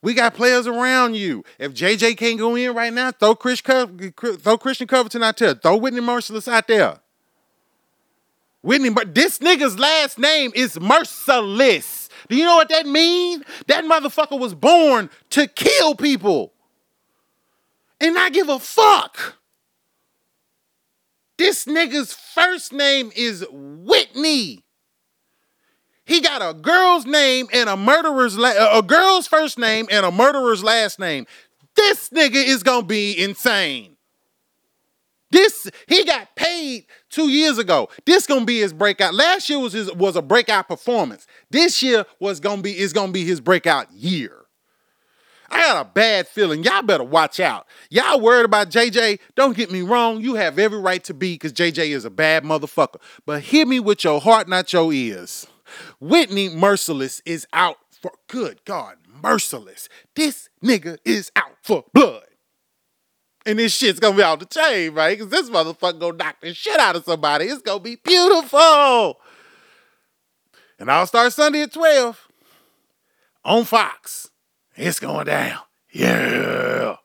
We 0.00 0.14
got 0.14 0.34
players 0.34 0.66
around 0.66 1.16
you. 1.16 1.44
If 1.58 1.74
JJ 1.74 2.16
can't 2.16 2.38
go 2.38 2.54
in 2.54 2.74
right 2.74 2.92
now, 2.92 3.10
throw 3.10 3.34
Chris 3.34 3.60
throw 3.60 4.58
Christian 4.58 4.86
Covington 4.86 5.22
out 5.22 5.36
there. 5.36 5.54
Throw 5.54 5.76
Whitney 5.76 6.00
Mercilus 6.00 6.46
out 6.46 6.68
there. 6.68 7.00
Whitney, 8.62 8.90
this 9.06 9.38
nigga's 9.38 9.78
last 9.78 10.18
name 10.18 10.52
is 10.54 10.78
Merciless. 10.80 12.08
Do 12.28 12.36
you 12.36 12.44
know 12.44 12.56
what 12.56 12.68
that 12.68 12.86
means? 12.86 13.44
That 13.66 13.84
motherfucker 13.84 14.38
was 14.38 14.54
born 14.54 15.10
to 15.30 15.46
kill 15.46 15.94
people 15.94 16.52
and 18.00 18.14
not 18.14 18.32
give 18.32 18.48
a 18.48 18.58
fuck. 18.58 19.36
This 21.38 21.64
nigga's 21.66 22.12
first 22.12 22.72
name 22.72 23.12
is 23.16 23.46
Whitney. 23.50 24.64
He 26.08 26.22
got 26.22 26.40
a 26.40 26.54
girl's 26.54 27.04
name 27.04 27.48
and 27.52 27.68
a 27.68 27.76
murderer's 27.76 28.38
la- 28.38 28.78
a 28.78 28.82
girl's 28.82 29.26
first 29.26 29.58
name 29.58 29.86
and 29.90 30.06
a 30.06 30.10
murderer's 30.10 30.64
last 30.64 30.98
name. 30.98 31.26
This 31.76 32.08
nigga 32.08 32.42
is 32.42 32.62
gonna 32.62 32.86
be 32.86 33.22
insane. 33.22 33.96
This 35.30 35.70
he 35.86 36.06
got 36.06 36.34
paid 36.34 36.86
two 37.10 37.28
years 37.28 37.58
ago. 37.58 37.90
This 38.06 38.26
gonna 38.26 38.46
be 38.46 38.58
his 38.58 38.72
breakout. 38.72 39.12
Last 39.12 39.50
year 39.50 39.58
was 39.58 39.74
his 39.74 39.92
was 39.92 40.16
a 40.16 40.22
breakout 40.22 40.66
performance. 40.66 41.26
This 41.50 41.82
year 41.82 42.06
was 42.18 42.40
gonna 42.40 42.62
be 42.62 42.76
is 42.76 42.94
gonna 42.94 43.12
be 43.12 43.26
his 43.26 43.42
breakout 43.42 43.92
year. 43.92 44.46
I 45.50 45.60
got 45.60 45.86
a 45.86 45.90
bad 45.90 46.26
feeling. 46.26 46.64
Y'all 46.64 46.82
better 46.82 47.04
watch 47.04 47.38
out. 47.38 47.66
Y'all 47.90 48.20
worried 48.20 48.46
about 48.46 48.70
JJ? 48.70 49.18
Don't 49.34 49.56
get 49.56 49.70
me 49.70 49.82
wrong. 49.82 50.22
You 50.22 50.36
have 50.36 50.58
every 50.58 50.78
right 50.78 51.04
to 51.04 51.12
be 51.12 51.34
because 51.34 51.52
JJ 51.52 51.90
is 51.90 52.06
a 52.06 52.10
bad 52.10 52.44
motherfucker. 52.44 53.00
But 53.26 53.42
hear 53.42 53.66
me 53.66 53.78
with 53.78 54.04
your 54.04 54.22
heart, 54.22 54.48
not 54.48 54.72
your 54.72 54.90
ears. 54.90 55.46
Whitney 56.00 56.48
Mercilus 56.48 57.20
is 57.24 57.46
out 57.52 57.78
for 57.90 58.12
good 58.28 58.64
God, 58.64 58.96
merciless. 59.22 59.88
This 60.14 60.48
nigga 60.62 60.98
is 61.04 61.30
out 61.36 61.56
for 61.62 61.84
blood. 61.92 62.24
And 63.46 63.58
this 63.58 63.74
shit's 63.74 64.00
gonna 64.00 64.16
be 64.16 64.22
out 64.22 64.40
the 64.40 64.46
chain, 64.46 64.92
right? 64.94 65.16
Because 65.18 65.30
this 65.30 65.48
motherfucker 65.48 65.98
gonna 65.98 66.16
knock 66.16 66.40
the 66.40 66.52
shit 66.52 66.78
out 66.78 66.96
of 66.96 67.04
somebody. 67.04 67.46
It's 67.46 67.62
gonna 67.62 67.80
be 67.80 67.96
beautiful. 67.96 69.20
And 70.78 70.90
I'll 70.90 71.06
start 71.06 71.32
Sunday 71.32 71.62
at 71.62 71.72
12 71.72 72.28
on 73.44 73.64
Fox. 73.64 74.30
It's 74.76 75.00
going 75.00 75.26
down. 75.26 75.60
Yeah. 75.90 76.96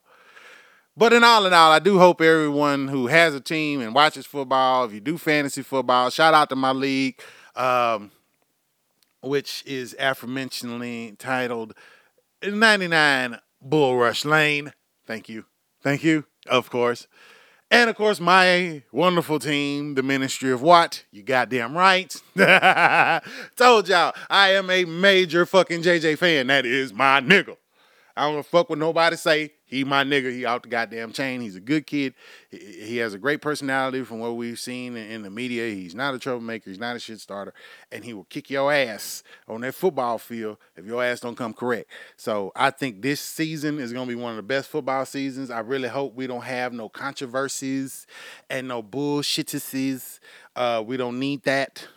But 0.95 1.13
in 1.13 1.23
all 1.23 1.45
in 1.45 1.53
all, 1.53 1.71
I 1.71 1.79
do 1.79 1.97
hope 1.97 2.21
everyone 2.21 2.87
who 2.87 3.07
has 3.07 3.33
a 3.33 3.39
team 3.39 3.81
and 3.81 3.95
watches 3.95 4.27
football, 4.27 4.85
if 4.85 4.93
you 4.93 4.99
do 4.99 5.17
fantasy 5.17 5.63
football, 5.63 6.11
shout 6.11 6.35
out 6.35 6.49
to 6.49 6.55
my 6.55 6.71
league. 6.71 7.19
Um, 7.55 8.11
which 9.23 9.63
is 9.65 9.95
aforementionedly 9.99 11.15
titled 11.17 11.73
99 12.43 13.39
Bull 13.61 13.97
Rush 13.97 14.25
Lane. 14.25 14.73
Thank 15.07 15.29
you. 15.29 15.45
Thank 15.81 16.03
you, 16.03 16.25
of 16.47 16.69
course. 16.69 17.07
And 17.71 17.89
of 17.89 17.95
course, 17.95 18.19
my 18.19 18.83
wonderful 18.91 19.39
team, 19.39 19.95
the 19.95 20.03
Ministry 20.03 20.51
of 20.51 20.61
What? 20.61 21.05
You 21.11 21.23
goddamn 21.23 21.75
right. 21.75 22.13
Told 23.55 23.89
y'all, 23.89 24.13
I 24.29 24.49
am 24.53 24.69
a 24.69 24.85
major 24.85 25.45
fucking 25.45 25.81
JJ 25.81 26.17
fan. 26.19 26.47
That 26.47 26.65
is 26.65 26.93
my 26.93 27.19
nigga. 27.21 27.57
I 28.15 28.31
don't 28.31 28.45
fuck 28.45 28.69
with 28.69 28.77
nobody 28.77 29.15
say 29.15 29.53
He 29.73 29.83
my 29.83 30.03
nigga. 30.03 30.31
He 30.31 30.45
out 30.45 30.61
the 30.61 30.69
goddamn 30.69 31.13
chain. 31.13 31.41
He's 31.41 31.55
a 31.55 31.59
good 31.59 31.87
kid. 31.87 32.13
He, 32.51 32.97
has 32.97 33.15
a 33.15 33.17
great 33.17 33.41
personality 33.41 34.03
from 34.03 34.19
what 34.19 34.35
we've 34.35 34.59
seen 34.59 34.95
in, 34.95 35.09
in, 35.09 35.21
the 35.23 35.31
media. 35.31 35.67
He's 35.73 35.95
not 35.95 36.13
a 36.13 36.19
troublemaker. 36.19 36.69
He's 36.69 36.79
not 36.79 36.95
a 36.95 36.99
shit 36.99 37.19
starter, 37.19 37.55
and 37.91 38.05
he 38.05 38.13
will 38.13 38.25
kick 38.25 38.51
your 38.51 38.71
ass 38.71 39.23
on 39.47 39.61
that 39.61 39.73
football 39.73 40.19
field 40.19 40.57
if 40.75 40.85
your 40.85 41.03
ass 41.03 41.21
don't 41.21 41.35
come 41.35 41.55
correct. 41.55 41.89
So 42.17 42.51
I 42.55 42.69
think 42.69 43.01
this 43.01 43.19
season 43.19 43.79
is 43.79 43.91
gonna 43.91 44.05
be 44.05 44.13
one 44.13 44.31
of 44.31 44.37
the 44.37 44.43
best 44.43 44.69
football 44.69 45.07
seasons. 45.07 45.49
I 45.49 45.61
really 45.61 45.89
hope 45.89 46.13
we 46.13 46.27
don't 46.27 46.43
have 46.43 46.71
no 46.71 46.87
controversies 46.87 48.05
and 48.51 48.67
no 48.67 48.83
bullshittices. 48.83 50.19
Uh, 50.55 50.83
we 50.85 50.97
don't 50.97 51.17
need 51.17 51.45
that. 51.45 51.87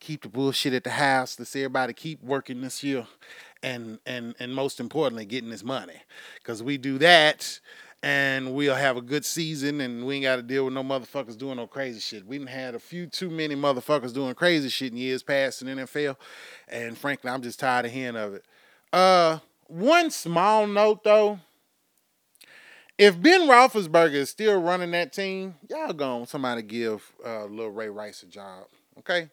Keep 0.00 0.24
the 0.24 0.28
bullshit 0.28 0.74
at 0.74 0.84
the 0.84 0.90
house. 0.90 1.38
Let's 1.38 1.56
everybody 1.56 1.94
keep 1.94 2.22
working 2.22 2.60
this 2.60 2.82
year 2.82 3.06
and 3.62 3.98
and 4.06 4.34
and 4.38 4.54
most 4.54 4.80
importantly 4.80 5.24
getting 5.24 5.50
this 5.50 5.64
money 5.64 6.02
because 6.36 6.62
we 6.62 6.76
do 6.76 6.98
that 6.98 7.60
and 8.02 8.52
we'll 8.54 8.74
have 8.74 8.96
a 8.96 9.02
good 9.02 9.24
season 9.24 9.80
and 9.80 10.04
we 10.04 10.16
ain't 10.16 10.24
got 10.24 10.36
to 10.36 10.42
deal 10.42 10.64
with 10.64 10.74
no 10.74 10.82
motherfuckers 10.82 11.38
doing 11.38 11.56
no 11.56 11.66
crazy 11.66 12.00
shit. 12.00 12.26
We've 12.26 12.48
had 12.48 12.74
a 12.74 12.80
few 12.80 13.06
too 13.06 13.30
many 13.30 13.54
motherfuckers 13.54 14.12
doing 14.12 14.34
crazy 14.34 14.68
shit 14.68 14.92
in 14.92 14.98
years 14.98 15.22
past 15.22 15.62
in 15.62 15.68
NFL, 15.68 16.16
and 16.68 16.98
frankly, 16.98 17.30
I'm 17.30 17.42
just 17.42 17.60
tired 17.60 17.86
of 17.86 17.92
hearing 17.92 18.16
of 18.16 18.34
it. 18.34 18.44
Uh, 18.92 19.38
one 19.68 20.10
small 20.10 20.66
note 20.66 21.04
though, 21.04 21.38
if 22.98 23.20
Ben 23.20 23.42
Roethlisberger 23.42 24.14
is 24.14 24.30
still 24.30 24.60
running 24.60 24.90
that 24.90 25.12
team, 25.12 25.54
y'all 25.68 25.92
gonna 25.92 26.26
somebody 26.26 26.62
give 26.62 27.12
uh, 27.24 27.44
little 27.44 27.70
Ray 27.70 27.88
Rice 27.88 28.22
a 28.24 28.26
job, 28.26 28.64
okay? 28.98 29.30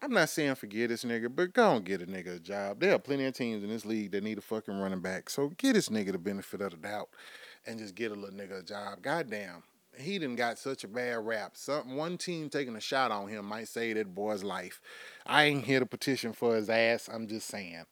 I'm 0.00 0.12
not 0.12 0.28
saying 0.28 0.56
forget 0.56 0.90
this 0.90 1.04
nigga, 1.04 1.34
but 1.34 1.54
go 1.54 1.76
and 1.76 1.84
get 1.84 2.02
a 2.02 2.06
nigga 2.06 2.36
a 2.36 2.38
job. 2.38 2.80
There 2.80 2.94
are 2.94 2.98
plenty 2.98 3.24
of 3.24 3.34
teams 3.34 3.64
in 3.64 3.70
this 3.70 3.86
league 3.86 4.12
that 4.12 4.22
need 4.22 4.36
a 4.36 4.42
fucking 4.42 4.78
running 4.78 5.00
back. 5.00 5.30
So 5.30 5.48
get 5.56 5.72
this 5.72 5.88
nigga 5.88 6.12
the 6.12 6.18
benefit 6.18 6.60
of 6.60 6.72
the 6.72 6.76
doubt 6.76 7.08
and 7.66 7.78
just 7.78 7.94
get 7.94 8.12
a 8.12 8.14
little 8.14 8.36
nigga 8.36 8.60
a 8.60 8.62
job. 8.62 9.00
Goddamn. 9.00 9.62
He 9.98 10.18
didn't 10.18 10.36
got 10.36 10.58
such 10.58 10.84
a 10.84 10.88
bad 10.88 11.26
rap. 11.26 11.52
Some 11.54 11.96
one 11.96 12.18
team 12.18 12.50
taking 12.50 12.76
a 12.76 12.80
shot 12.80 13.10
on 13.10 13.28
him 13.28 13.46
might 13.46 13.68
save 13.68 13.96
that 13.96 14.14
boy's 14.14 14.44
life. 14.44 14.82
I 15.24 15.44
ain't 15.44 15.64
here 15.64 15.80
to 15.80 15.86
petition 15.86 16.34
for 16.34 16.54
his 16.54 16.68
ass. 16.68 17.08
I'm 17.10 17.26
just 17.26 17.48
saying. 17.48 17.86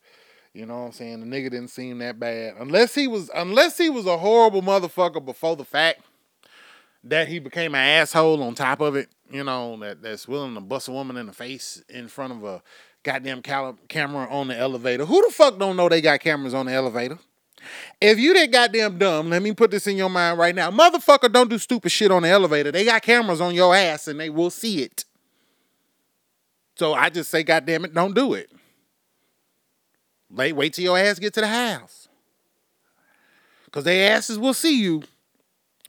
You 0.53 0.67
know 0.67 0.81
what 0.81 0.87
I'm 0.87 0.93
saying? 0.93 1.21
The 1.21 1.27
nigga 1.27 1.51
didn't 1.51 1.69
seem 1.69 1.99
that 1.99 2.21
bad. 2.21 2.55
Unless 2.59 2.95
he 2.95 3.09
was 3.09 3.31
unless 3.35 3.79
he 3.79 3.89
was 3.89 4.07
a 4.07 4.19
horrible 4.19 4.63
motherfucker 4.63 5.25
before 5.25 5.57
the 5.57 5.65
fact 5.65 6.03
that 7.05 7.29
he 7.29 7.39
became 7.39 7.75
an 7.75 7.81
asshole 7.81 8.43
on 8.43 8.55
top 8.55 8.81
of 8.81 8.97
it, 8.97 9.09
you 9.31 9.45
know, 9.45 9.77
that, 9.79 10.03
that's 10.03 10.27
willing 10.27 10.55
to 10.55 10.61
bust 10.61 10.89
a 10.89 10.93
woman 10.93 11.17
in 11.17 11.27
the 11.27 11.33
face 11.33 11.83
in 11.89 12.09
front 12.09 12.33
of 12.33 12.45
a 12.45 12.63
goddamn 13.03 13.43
cal- 13.43 13.79
camera 13.89 14.27
on 14.31 14.49
the 14.49 14.57
elevator. 14.57 15.05
Who 15.05 15.25
the 15.27 15.33
fuck 15.33 15.59
don't 15.59 15.77
know 15.77 15.89
they 15.89 16.01
got 16.01 16.21
cameras 16.21 16.55
on 16.55 16.67
the 16.67 16.73
elevator? 16.73 17.19
If 18.01 18.19
you 18.19 18.35
that 18.35 18.51
goddamn 18.51 18.99
dumb, 18.99 19.31
let 19.31 19.43
me 19.43 19.53
put 19.53 19.71
this 19.71 19.87
in 19.87 19.97
your 19.97 20.11
mind 20.11 20.39
right 20.39 20.55
now. 20.55 20.71
Motherfucker, 20.71 21.33
don't 21.33 21.49
do 21.49 21.59
stupid 21.59 21.91
shit 21.91 22.11
on 22.11 22.23
the 22.23 22.29
elevator. 22.29 22.71
They 22.71 22.85
got 22.85 23.03
cameras 23.03 23.41
on 23.41 23.55
your 23.55 23.75
ass 23.75 24.09
and 24.09 24.19
they 24.19 24.31
will 24.31 24.51
see 24.51 24.83
it. 24.83 25.05
So 26.77 26.95
I 26.95 27.09
just 27.09 27.31
say, 27.31 27.43
goddamn 27.43 27.85
it, 27.85 27.95
don't 27.95 28.15
do 28.15 28.35
it. 28.35 28.51
Wait, 30.31 30.53
wait 30.53 30.73
till 30.73 30.85
your 30.85 30.99
ass 30.99 31.19
get 31.19 31.33
to 31.35 31.41
the 31.41 31.47
house. 31.47 32.09
Cause 33.71 33.85
their 33.85 34.13
asses 34.13 34.39
will 34.39 34.55
see 34.55 34.81
you 34.81 35.03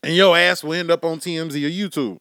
and 0.06 0.16
your 0.16 0.38
ass 0.38 0.64
will 0.64 0.74
end 0.74 0.92
up 0.92 1.04
on 1.04 1.20
TMZ 1.20 1.56
or 1.56 1.90
YouTube. 1.90 2.20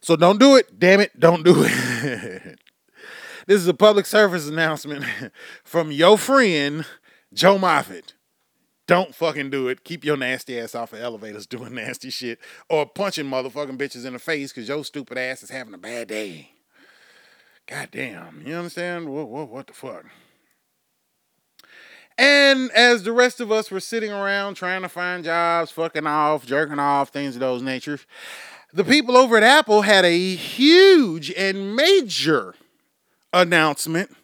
So 0.00 0.16
don't 0.16 0.40
do 0.40 0.56
it. 0.56 0.78
Damn 0.78 1.00
it, 1.00 1.20
don't 1.20 1.44
do 1.44 1.54
it. 1.58 2.58
this 3.46 3.60
is 3.60 3.68
a 3.68 3.74
public 3.74 4.06
service 4.06 4.48
announcement 4.48 5.04
from 5.64 5.92
your 5.92 6.16
friend, 6.16 6.86
Joe 7.34 7.58
Moffett. 7.58 8.14
Don't 8.86 9.14
fucking 9.14 9.50
do 9.50 9.68
it. 9.68 9.84
Keep 9.84 10.04
your 10.04 10.16
nasty 10.16 10.58
ass 10.58 10.74
off 10.74 10.94
of 10.94 11.00
elevators 11.00 11.46
doing 11.46 11.74
nasty 11.74 12.08
shit 12.08 12.38
or 12.70 12.86
punching 12.86 13.26
motherfucking 13.26 13.76
bitches 13.76 14.06
in 14.06 14.14
the 14.14 14.18
face 14.18 14.50
because 14.50 14.68
your 14.68 14.82
stupid 14.82 15.18
ass 15.18 15.42
is 15.42 15.50
having 15.50 15.74
a 15.74 15.78
bad 15.78 16.08
day. 16.08 16.52
God 17.66 17.90
damn. 17.92 18.42
You 18.46 18.54
understand? 18.54 19.10
What, 19.10 19.28
what, 19.28 19.50
what 19.50 19.66
the 19.66 19.74
fuck? 19.74 20.06
And 22.16 22.70
as 22.72 23.02
the 23.02 23.12
rest 23.12 23.40
of 23.40 23.50
us 23.50 23.70
were 23.70 23.80
sitting 23.80 24.12
around 24.12 24.54
trying 24.54 24.82
to 24.82 24.88
find 24.88 25.24
jobs, 25.24 25.70
fucking 25.72 26.06
off, 26.06 26.46
jerking 26.46 26.78
off, 26.78 27.08
things 27.08 27.34
of 27.34 27.40
those 27.40 27.62
natures, 27.62 28.06
the 28.72 28.84
people 28.84 29.16
over 29.16 29.36
at 29.36 29.42
Apple 29.42 29.82
had 29.82 30.04
a 30.04 30.34
huge 30.34 31.32
and 31.32 31.74
major 31.74 32.54
announcement 33.32 34.14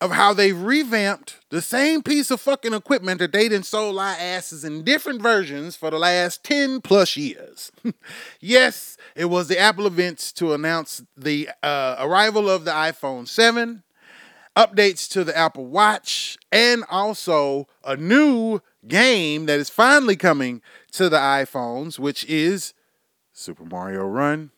of 0.00 0.10
how 0.10 0.34
they've 0.34 0.60
revamped 0.60 1.40
the 1.48 1.62
same 1.62 2.02
piece 2.02 2.30
of 2.30 2.40
fucking 2.40 2.74
equipment 2.74 3.18
that 3.18 3.32
they 3.32 3.48
done 3.48 3.62
sold 3.62 3.98
our 3.98 4.14
asses 4.18 4.62
in 4.62 4.84
different 4.84 5.22
versions 5.22 5.74
for 5.74 5.90
the 5.90 5.98
last 5.98 6.44
10 6.44 6.82
plus 6.82 7.16
years. 7.16 7.72
yes, 8.40 8.98
it 9.14 9.26
was 9.26 9.48
the 9.48 9.58
Apple 9.58 9.86
events 9.86 10.32
to 10.32 10.52
announce 10.52 11.02
the 11.16 11.48
uh, 11.62 11.96
arrival 11.98 12.50
of 12.50 12.64
the 12.66 12.72
iPhone 12.72 13.26
7, 13.26 13.82
updates 14.56 15.08
to 15.10 15.22
the 15.22 15.36
Apple 15.36 15.66
Watch, 15.66 16.38
and 16.50 16.84
also 16.90 17.68
a 17.84 17.96
new 17.96 18.60
game 18.88 19.46
that 19.46 19.58
is 19.58 19.68
finally 19.68 20.16
coming 20.16 20.62
to 20.92 21.08
the 21.08 21.18
iPhones, 21.18 21.98
which 21.98 22.24
is 22.24 22.72
Super 23.32 23.64
Mario 23.64 24.04
Run. 24.06 24.50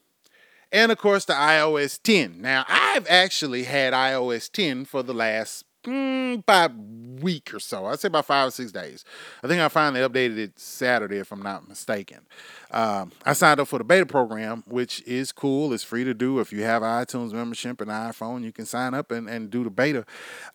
And 0.70 0.92
of 0.92 0.98
course, 0.98 1.24
the 1.24 1.32
iOS 1.32 2.00
10. 2.02 2.40
Now, 2.40 2.64
I've 2.68 3.06
actually 3.08 3.64
had 3.64 3.92
iOS 3.92 4.50
10 4.50 4.84
for 4.84 5.02
the 5.02 5.14
last 5.14 5.64
mm, 5.84 6.38
about 6.38 6.72
week 7.20 7.52
or 7.52 7.60
so. 7.60 7.86
I'd 7.86 8.00
say 8.00 8.08
about 8.08 8.26
five 8.26 8.48
or 8.48 8.50
six 8.50 8.72
days. 8.72 9.04
I 9.42 9.48
think 9.48 9.60
I 9.60 9.68
finally 9.68 10.00
updated 10.00 10.38
it 10.38 10.58
Saturday, 10.58 11.18
if 11.18 11.32
I'm 11.32 11.42
not 11.42 11.68
mistaken. 11.68 12.20
Um, 12.70 13.12
I 13.24 13.32
signed 13.32 13.60
up 13.60 13.68
for 13.68 13.78
the 13.78 13.84
beta 13.84 14.06
program, 14.06 14.64
which 14.66 15.02
is 15.06 15.32
cool. 15.32 15.72
It's 15.72 15.84
free 15.84 16.04
to 16.04 16.14
do. 16.14 16.38
If 16.40 16.52
you 16.52 16.62
have 16.62 16.82
iTunes 16.82 17.32
membership 17.32 17.80
and 17.80 17.90
iPhone, 17.90 18.44
you 18.44 18.52
can 18.52 18.66
sign 18.66 18.94
up 18.94 19.10
and, 19.10 19.28
and 19.28 19.50
do 19.50 19.64
the 19.64 19.70
beta 19.70 20.04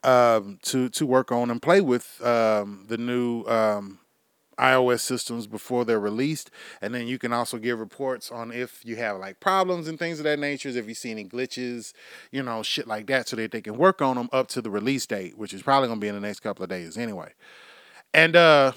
um, 0.04 0.60
to 0.64 0.90
to 0.90 1.06
work 1.06 1.32
on 1.32 1.50
and 1.50 1.62
play 1.62 1.82
with 1.82 2.22
um, 2.26 2.86
the 2.88 2.98
new 2.98 3.44
um, 3.46 4.00
iOS 4.58 5.02
systems 5.02 5.48
before 5.48 5.86
they're 5.86 6.00
released. 6.00 6.52
And 6.82 6.94
then 6.94 7.08
you 7.08 7.18
can 7.18 7.34
also 7.34 7.58
give 7.58 7.80
reports 7.80 8.32
on 8.32 8.52
if 8.52 8.84
you 8.86 8.96
have 8.98 9.18
like 9.20 9.40
problems 9.40 9.88
and 9.88 9.98
things 9.98 10.20
of 10.20 10.26
that 10.26 10.40
nature, 10.40 10.70
if 10.70 10.88
you 10.88 10.96
see 10.96 11.12
any 11.12 11.26
glitches, 11.26 11.94
you 12.32 12.44
know, 12.44 12.64
shit 12.64 12.88
like 12.88 13.08
that, 13.08 13.28
so 13.28 13.36
that 13.36 13.52
they 13.52 13.62
can 13.62 13.78
work 13.78 14.02
on 14.02 14.16
them 14.16 14.30
up 14.32 14.48
to 14.50 14.62
the 14.62 14.70
release 14.70 15.06
date, 15.06 15.38
which 15.38 15.54
is 15.54 15.62
probably 15.62 15.88
gonna 15.88 16.00
be 16.00 16.08
in 16.08 16.16
the 16.16 16.22
next 16.22 16.42
couple 16.42 16.64
of 16.64 16.70
days 16.70 16.98
anyway. 16.98 17.34
And 18.14 18.36
uh 18.36 18.74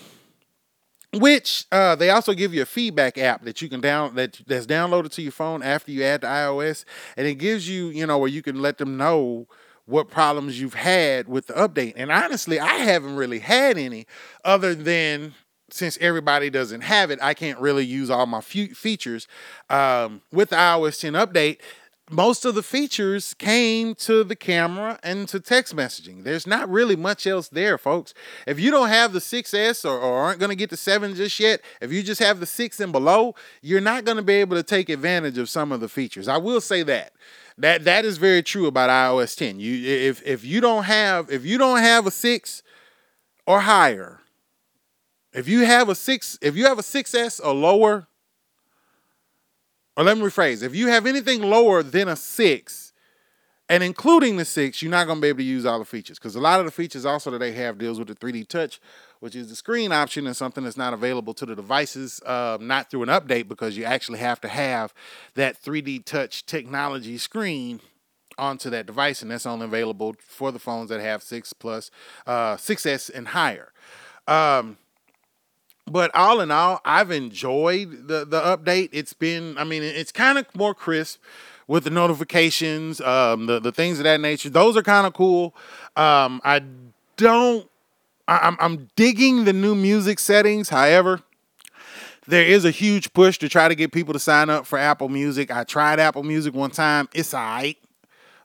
which 1.13 1.65
uh, 1.73 1.95
they 1.95 2.11
also 2.11 2.35
give 2.35 2.53
you 2.53 2.63
a 2.63 2.67
feedback 2.67 3.17
app 3.17 3.45
that 3.45 3.63
you 3.63 3.69
can 3.69 3.81
down 3.81 4.15
that 4.17 4.41
that's 4.47 4.67
downloaded 4.67 5.11
to 5.13 5.23
your 5.23 5.33
phone 5.33 5.63
after 5.63 5.91
you 5.91 6.03
add 6.03 6.23
the 6.23 6.27
iOS, 6.27 6.85
and 7.17 7.27
it 7.27 7.37
gives 7.37 7.69
you 7.69 7.87
you 7.89 8.07
know 8.07 8.19
where 8.19 8.29
you 8.29 8.43
can 8.43 8.61
let 8.61 8.79
them 8.79 8.97
know 8.97 9.47
what 9.87 10.11
problems 10.11 10.61
you've 10.61 10.75
had 10.75 11.29
with 11.29 11.47
the 11.47 11.55
update. 11.55 11.95
And 11.97 12.11
honestly, 12.11 12.59
I 12.59 12.75
haven't 12.75 13.17
really 13.17 13.39
had 13.39 13.79
any 13.79 14.07
other 14.45 14.75
than 14.75 15.35
since 15.71 15.99
everybody 16.01 16.51
doesn't 16.51 16.83
have 16.83 17.11
it, 17.11 17.19
I 17.21 17.35
can't 17.35 17.59
really 17.59 17.85
use 17.85 18.11
all 18.11 18.27
my 18.27 18.41
features. 18.41 19.27
Um, 19.69 20.23
with 20.33 20.51
the 20.51 20.57
iOS 20.57 21.01
10 21.01 21.15
update, 21.15 21.59
most 22.09 22.45
of 22.45 22.55
the 22.55 22.63
features 22.63 23.35
came 23.35 23.95
to 23.97 24.23
the 24.23 24.37
camera 24.37 24.99
and 25.03 25.27
to 25.29 25.41
text 25.41 25.75
messaging. 25.75 26.23
There's 26.23 26.47
not 26.47 26.69
really 26.69 26.95
much 26.95 27.27
else 27.27 27.49
there, 27.49 27.77
folks. 27.79 28.15
If 28.47 28.61
you 28.61 28.71
don't 28.71 28.89
have 28.91 29.13
the 29.13 29.19
6S 29.19 29.85
or, 29.85 29.99
or 29.99 30.19
aren't 30.21 30.39
going 30.39 30.51
to 30.51 30.57
get 30.57 30.71
the 30.71 30.77
7 30.77 31.17
just 31.17 31.41
yet, 31.41 31.63
if 31.81 31.93
you 31.93 32.05
just 32.05 32.21
have 32.21 32.39
the 32.39 32.47
6 32.47 32.79
and 32.79 32.93
below, 32.93 33.35
you're 33.61 33.81
not 33.81 34.05
going 34.05 34.19
to 34.19 34.23
be 34.23 34.35
able 34.35 34.57
to 34.57 34.63
take 34.63 34.89
advantage 34.89 35.37
of 35.37 35.49
some 35.49 35.73
of 35.73 35.81
the 35.81 35.89
features. 35.89 36.29
I 36.29 36.37
will 36.37 36.61
say 36.61 36.85
that. 36.85 37.13
That 37.59 37.85
that 37.85 38.05
is 38.05 38.19
very 38.19 38.43
true 38.43 38.67
about 38.67 38.91
iOS 38.91 39.35
10. 39.35 39.59
You 39.59 39.89
if 39.89 40.23
if 40.27 40.45
you 40.45 40.61
don't 40.61 40.85
have 40.85 41.31
if 41.31 41.47
you 41.47 41.57
don't 41.57 41.79
have 41.79 42.07
a 42.07 42.11
6 42.11 42.63
or 43.47 43.61
higher, 43.61 44.21
if 45.37 45.47
you 45.47 45.67
have 45.67 45.91
a 45.91 45.95
six, 45.95 46.39
if 46.41 46.57
you 46.57 46.65
have 46.65 46.79
a 46.79 46.83
6S 46.83 47.45
or 47.45 47.53
lower, 47.53 48.09
or 49.95 50.05
let 50.05 50.17
me 50.17 50.25
rephrase, 50.25 50.63
if 50.63 50.75
you 50.75 50.89
have 50.89 51.05
anything 51.07 51.43
lower 51.43 51.83
than 51.83 52.09
a 52.09 52.17
six, 52.17 52.95
and 53.69 53.83
including 53.83 54.39
the 54.39 54.45
six, 54.47 54.81
you're 54.81 54.91
not 54.91 55.07
to 55.07 55.21
be 55.21 55.29
able 55.29 55.39
to 55.39 55.45
use 55.45 55.67
all 55.67 55.79
the 55.79 55.85
features 55.85 56.19
because 56.19 56.37
a 56.37 56.41
lot 56.41 56.61
of 56.61 56.67
the 56.67 56.73
features 56.73 57.05
also 57.05 57.31
that 57.33 57.39
they 57.39 57.53
have 57.53 57.77
deals 57.77 57.99
with 57.99 58.09
the 58.09 58.15
3D 58.15 58.49
touch, 58.49 58.81
which 59.21 59.37
is 59.37 59.49
the 59.51 59.57
screen 59.57 59.93
option 59.93 60.27
and 60.27 60.37
something 60.37 60.65
that's 60.65 60.77
not 60.77 60.95
available 60.95 61.35
to 61.35 61.45
the 61.45 61.55
devices, 61.55 62.21
uh, 62.25 62.57
not 62.61 62.91
through 62.91 63.03
an 63.03 63.09
update 63.09 63.47
because 63.47 63.77
you 63.77 63.85
actually 63.85 64.21
have 64.21 64.41
to 64.41 64.49
have 64.49 64.95
that 65.35 65.61
3D 65.63 66.05
touch 66.07 66.47
technology 66.47 67.19
screen 67.19 67.81
onto 68.39 68.71
that 68.71 68.87
device, 68.87 69.21
and 69.21 69.31
that's 69.31 69.47
only 69.47 69.65
available 69.65 70.15
for 70.19 70.51
the 70.51 70.59
phones 70.59 70.89
that 70.89 71.01
have 71.01 71.23
six 71.23 71.53
plus, 71.53 71.91
uh, 72.27 72.57
6S 72.57 73.11
and 73.11 73.29
higher. 73.29 73.73
Um, 74.29 74.79
but 75.87 76.15
all 76.15 76.41
in 76.41 76.51
all, 76.51 76.81
I've 76.85 77.11
enjoyed 77.11 78.09
the 78.09 78.25
the 78.25 78.41
update. 78.41 78.91
It's 78.93 79.13
been, 79.13 79.57
I 79.59 79.65
mean, 79.65 79.83
it's 79.83 80.13
kind 80.13 80.39
of 80.39 80.47
more 80.55 80.75
crisp 80.75 81.21
with 81.67 81.85
the 81.85 81.91
notifications, 81.91 83.01
um, 83.01 83.47
the 83.47 83.61
the 83.61 83.73
things 83.73 83.99
of 83.99 84.05
that 84.05 84.21
nature. 84.21 84.51
Those 84.51 84.77
are 84.77 84.83
kind 84.83 85.07
of 85.07 85.15
cool. 85.15 85.55
Um, 85.97 86.41
I 86.45 86.63
don't 87.17 87.69
I'm 88.29 88.57
I'm 88.61 88.91
digging 88.97 89.45
the 89.45 89.53
new 89.53 89.75
music 89.75 90.19
settings. 90.19 90.69
However, 90.69 91.23
there 92.27 92.45
is 92.45 92.65
a 92.65 92.71
huge 92.71 93.13
push 93.13 93.39
to 93.39 93.49
try 93.49 93.69
to 93.69 93.75
get 93.75 93.93
people 93.93 94.13
to 94.13 94.19
sign 94.19 94.51
up 94.51 94.67
for 94.67 94.79
Apple 94.79 95.09
Music. 95.09 95.51
I 95.51 95.65
tried 95.65 96.01
Apple 96.01 96.25
Music 96.25 96.53
one 96.55 96.71
time. 96.71 97.09
It's 97.15 97.33
alright, 97.33 97.79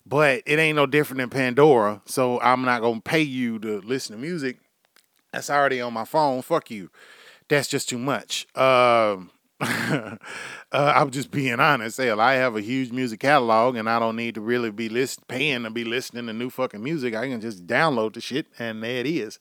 but 0.05 0.43
it 0.45 0.59
ain't 0.59 0.75
no 0.75 0.85
different 0.85 1.17
than 1.19 1.29
Pandora. 1.29 2.01
So 2.05 2.39
I'm 2.41 2.61
not 2.63 2.81
gonna 2.81 3.01
pay 3.01 3.21
you 3.21 3.57
to 3.59 3.81
listen 3.81 4.15
to 4.15 4.21
music. 4.21 4.57
That's 5.33 5.49
already 5.49 5.81
on 5.81 5.93
my 5.93 6.05
phone. 6.05 6.41
Fuck 6.41 6.69
you. 6.69 6.89
That's 7.51 7.67
just 7.67 7.89
too 7.89 7.97
much. 7.97 8.47
Um, 8.55 9.29
uh, 9.59 10.15
I'm 10.71 11.11
just 11.11 11.31
being 11.31 11.59
honest. 11.59 11.97
Hell, 11.97 12.21
I 12.21 12.35
have 12.35 12.55
a 12.55 12.61
huge 12.61 12.93
music 12.93 13.19
catalog, 13.19 13.75
and 13.75 13.89
I 13.89 13.99
don't 13.99 14.15
need 14.15 14.35
to 14.35 14.41
really 14.41 14.71
be 14.71 14.87
list 14.87 15.27
paying 15.27 15.63
to 15.63 15.69
be 15.69 15.83
listening 15.83 16.27
to 16.27 16.33
new 16.33 16.49
fucking 16.49 16.81
music. 16.81 17.13
I 17.13 17.27
can 17.27 17.41
just 17.41 17.67
download 17.67 18.13
the 18.13 18.21
shit, 18.21 18.47
and 18.57 18.81
there 18.81 19.01
it 19.01 19.05
is. 19.05 19.37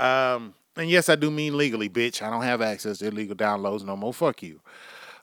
Um, 0.00 0.54
and 0.74 0.90
yes, 0.90 1.08
I 1.08 1.14
do 1.14 1.30
mean 1.30 1.56
legally, 1.56 1.88
bitch. 1.88 2.22
I 2.22 2.30
don't 2.30 2.42
have 2.42 2.60
access 2.60 2.98
to 2.98 3.06
illegal 3.06 3.36
downloads 3.36 3.84
no 3.84 3.94
more. 3.94 4.12
Fuck 4.12 4.42
you. 4.42 4.60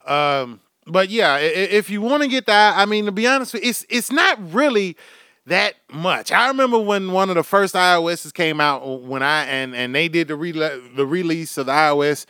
Um, 0.06 0.62
but 0.88 1.10
yeah, 1.10 1.38
if 1.38 1.90
you 1.90 2.00
want 2.00 2.24
to 2.24 2.30
get 2.30 2.46
that, 2.46 2.78
I 2.78 2.86
mean, 2.86 3.08
to 3.08 3.12
be 3.12 3.28
honest, 3.28 3.56
it's 3.56 3.86
it's 3.90 4.10
not 4.10 4.54
really 4.54 4.96
that 5.46 5.76
much. 5.92 6.32
I 6.32 6.48
remember 6.48 6.80
when 6.80 7.12
one 7.12 7.30
of 7.30 7.36
the 7.36 7.44
first 7.44 7.76
iOSs 7.76 8.34
came 8.34 8.62
out 8.62 9.02
when 9.02 9.24
I 9.24 9.46
and 9.46 9.76
and 9.76 9.94
they 9.96 10.08
did 10.08 10.28
the 10.28 10.36
re- 10.36 10.52
the 10.52 11.06
release 11.06 11.58
of 11.58 11.66
the 11.66 11.72
iOS 11.72 12.26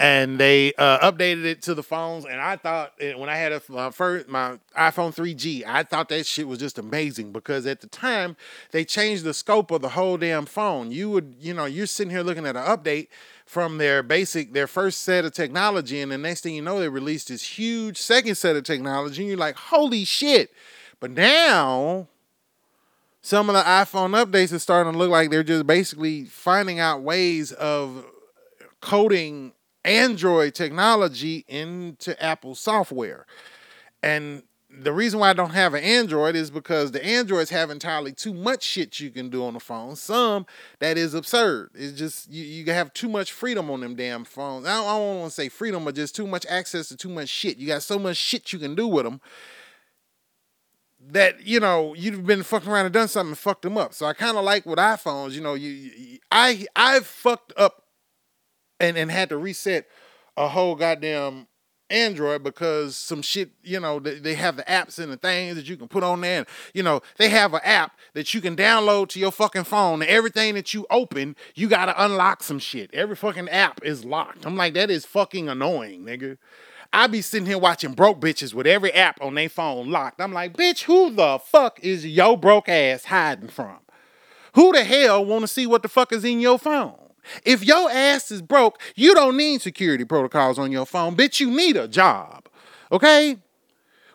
and 0.00 0.38
they 0.38 0.72
uh, 0.78 1.10
updated 1.12 1.44
it 1.44 1.60
to 1.60 1.74
the 1.74 1.82
phones. 1.82 2.24
And 2.24 2.40
I 2.40 2.56
thought 2.56 2.94
when 2.98 3.28
I 3.28 3.36
had 3.36 3.52
a, 3.52 3.62
my 3.68 3.90
first 3.90 4.28
my 4.28 4.58
iPhone 4.76 5.14
3G, 5.14 5.62
I 5.66 5.82
thought 5.82 6.08
that 6.08 6.24
shit 6.24 6.48
was 6.48 6.58
just 6.58 6.78
amazing 6.78 7.32
because 7.32 7.66
at 7.66 7.82
the 7.82 7.86
time 7.86 8.34
they 8.70 8.84
changed 8.84 9.24
the 9.24 9.34
scope 9.34 9.70
of 9.70 9.82
the 9.82 9.90
whole 9.90 10.16
damn 10.16 10.46
phone. 10.46 10.90
You 10.90 11.10
would, 11.10 11.36
you 11.38 11.52
know, 11.52 11.66
you're 11.66 11.86
sitting 11.86 12.10
here 12.10 12.22
looking 12.22 12.46
at 12.46 12.56
an 12.56 12.64
update 12.64 13.08
from 13.44 13.76
their 13.76 14.02
basic, 14.02 14.54
their 14.54 14.66
first 14.66 15.02
set 15.02 15.26
of 15.26 15.32
technology, 15.32 16.00
and 16.00 16.10
the 16.10 16.18
next 16.18 16.42
thing 16.42 16.54
you 16.54 16.62
know, 16.62 16.80
they 16.80 16.88
released 16.88 17.28
this 17.28 17.42
huge 17.42 17.98
second 17.98 18.36
set 18.36 18.56
of 18.56 18.64
technology, 18.64 19.20
and 19.22 19.28
you're 19.28 19.36
like, 19.36 19.56
holy 19.56 20.06
shit! 20.06 20.50
But 20.98 21.10
now 21.10 22.08
some 23.22 23.50
of 23.50 23.54
the 23.54 23.62
iPhone 23.62 24.12
updates 24.22 24.52
are 24.52 24.58
starting 24.58 24.92
to 24.92 24.98
look 24.98 25.10
like 25.10 25.30
they're 25.30 25.42
just 25.42 25.66
basically 25.66 26.24
finding 26.24 26.78
out 26.78 27.02
ways 27.02 27.52
of 27.52 28.04
coding 28.80 29.52
Android 29.84 30.54
technology 30.54 31.44
into 31.48 32.20
Apple 32.22 32.54
software. 32.54 33.26
And 34.02 34.42
the 34.70 34.92
reason 34.92 35.20
why 35.20 35.30
I 35.30 35.32
don't 35.34 35.50
have 35.50 35.74
an 35.74 35.82
Android 35.82 36.36
is 36.36 36.50
because 36.50 36.92
the 36.92 37.04
Androids 37.04 37.50
have 37.50 37.70
entirely 37.70 38.12
too 38.12 38.32
much 38.32 38.62
shit 38.62 39.00
you 39.00 39.10
can 39.10 39.28
do 39.28 39.44
on 39.44 39.54
the 39.54 39.60
phone. 39.60 39.96
Some 39.96 40.46
that 40.78 40.96
is 40.96 41.12
absurd. 41.12 41.70
It's 41.74 41.98
just 41.98 42.30
you, 42.30 42.44
you 42.44 42.72
have 42.72 42.92
too 42.94 43.08
much 43.08 43.32
freedom 43.32 43.70
on 43.70 43.80
them 43.80 43.96
damn 43.96 44.24
phones. 44.24 44.66
I 44.66 44.74
don't, 44.74 44.86
I 44.86 44.96
don't 44.96 45.18
want 45.20 45.30
to 45.30 45.34
say 45.34 45.48
freedom, 45.48 45.84
but 45.84 45.94
just 45.94 46.14
too 46.14 46.26
much 46.26 46.46
access 46.48 46.88
to 46.88 46.96
too 46.96 47.08
much 47.08 47.28
shit. 47.28 47.58
You 47.58 47.66
got 47.66 47.82
so 47.82 47.98
much 47.98 48.16
shit 48.16 48.52
you 48.52 48.58
can 48.58 48.74
do 48.74 48.86
with 48.86 49.04
them 49.04 49.20
that 51.08 51.46
you 51.46 51.60
know 51.60 51.94
you've 51.94 52.26
been 52.26 52.42
fucking 52.42 52.70
around 52.70 52.86
and 52.86 52.94
done 52.94 53.08
something 53.08 53.30
and 53.30 53.38
fucked 53.38 53.62
them 53.62 53.78
up. 53.78 53.94
So 53.94 54.06
I 54.06 54.12
kind 54.12 54.36
of 54.36 54.44
like 54.44 54.66
with 54.66 54.78
iPhones. 54.78 55.32
You 55.32 55.40
know, 55.40 55.54
you, 55.54 55.70
you 55.70 56.18
I 56.30 56.66
I've 56.76 57.06
fucked 57.06 57.52
up 57.56 57.84
and 58.78 58.96
and 58.96 59.10
had 59.10 59.28
to 59.30 59.36
reset 59.36 59.86
a 60.36 60.48
whole 60.48 60.74
goddamn 60.74 61.46
Android 61.90 62.42
because 62.42 62.96
some 62.96 63.20
shit, 63.20 63.50
you 63.62 63.80
know, 63.80 63.98
they, 63.98 64.34
have 64.34 64.56
the 64.56 64.62
apps 64.62 64.98
and 64.98 65.12
the 65.12 65.16
things 65.16 65.56
that 65.56 65.68
you 65.68 65.76
can 65.76 65.88
put 65.88 66.04
on 66.04 66.20
there. 66.20 66.38
And, 66.38 66.46
you 66.72 66.82
know, 66.82 67.02
they 67.18 67.28
have 67.28 67.52
an 67.52 67.60
app 67.64 67.98
that 68.14 68.32
you 68.32 68.40
can 68.40 68.56
download 68.56 69.08
to 69.08 69.20
your 69.20 69.32
fucking 69.32 69.64
phone. 69.64 70.00
And 70.00 70.10
everything 70.10 70.54
that 70.54 70.72
you 70.72 70.86
open, 70.90 71.36
you 71.54 71.68
got 71.68 71.86
to 71.86 72.04
unlock 72.04 72.42
some 72.42 72.58
shit. 72.58 72.90
Every 72.94 73.16
fucking 73.16 73.48
app 73.48 73.80
is 73.84 74.04
locked. 74.04 74.46
I'm 74.46 74.56
like, 74.56 74.74
that 74.74 74.90
is 74.90 75.04
fucking 75.04 75.48
annoying, 75.48 76.04
nigga. 76.04 76.38
I 76.92 77.06
be 77.06 77.22
sitting 77.22 77.46
here 77.46 77.58
watching 77.58 77.92
broke 77.92 78.20
bitches 78.20 78.52
with 78.52 78.66
every 78.66 78.92
app 78.92 79.20
on 79.22 79.34
their 79.34 79.48
phone 79.48 79.90
locked. 79.90 80.20
I'm 80.20 80.32
like, 80.32 80.56
bitch, 80.56 80.82
who 80.82 81.10
the 81.10 81.38
fuck 81.38 81.78
is 81.82 82.04
yo 82.04 82.36
broke 82.36 82.68
ass 82.68 83.04
hiding 83.04 83.48
from? 83.48 83.78
Who 84.54 84.72
the 84.72 84.82
hell 84.82 85.24
want 85.24 85.42
to 85.42 85.48
see 85.48 85.66
what 85.66 85.82
the 85.82 85.88
fuck 85.88 86.12
is 86.12 86.24
in 86.24 86.40
your 86.40 86.58
phone? 86.58 86.96
If 87.44 87.64
your 87.64 87.90
ass 87.90 88.30
is 88.30 88.42
broke, 88.42 88.80
you 88.96 89.14
don't 89.14 89.36
need 89.36 89.62
security 89.62 90.04
protocols 90.04 90.58
on 90.58 90.72
your 90.72 90.86
phone. 90.86 91.16
Bitch, 91.16 91.38
you 91.38 91.50
need 91.50 91.76
a 91.76 91.86
job. 91.86 92.48
Okay? 92.90 93.36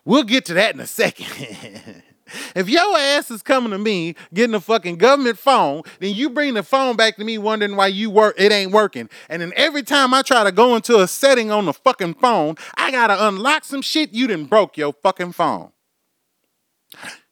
We'll 0.04 0.24
get 0.24 0.44
to 0.46 0.54
that 0.54 0.74
in 0.74 0.80
a 0.80 0.86
second. 0.86 2.02
If 2.54 2.68
your 2.68 2.96
ass 2.96 3.30
is 3.30 3.42
coming 3.42 3.70
to 3.72 3.78
me 3.78 4.14
getting 4.32 4.54
a 4.54 4.60
fucking 4.60 4.96
government 4.96 5.38
phone, 5.38 5.82
then 6.00 6.14
you 6.14 6.30
bring 6.30 6.54
the 6.54 6.62
phone 6.62 6.96
back 6.96 7.16
to 7.16 7.24
me 7.24 7.38
wondering 7.38 7.76
why 7.76 7.88
you 7.88 8.10
work 8.10 8.34
it 8.38 8.52
ain't 8.52 8.72
working. 8.72 9.08
And 9.28 9.42
then 9.42 9.52
every 9.56 9.82
time 9.82 10.14
I 10.14 10.22
try 10.22 10.44
to 10.44 10.52
go 10.52 10.74
into 10.74 11.00
a 11.00 11.06
setting 11.06 11.50
on 11.50 11.66
the 11.66 11.72
fucking 11.72 12.14
phone, 12.14 12.56
I 12.76 12.90
gotta 12.90 13.28
unlock 13.28 13.64
some 13.64 13.82
shit. 13.82 14.12
You 14.12 14.26
didn't 14.26 14.46
broke 14.46 14.76
your 14.76 14.92
fucking 14.92 15.32
phone. 15.32 15.70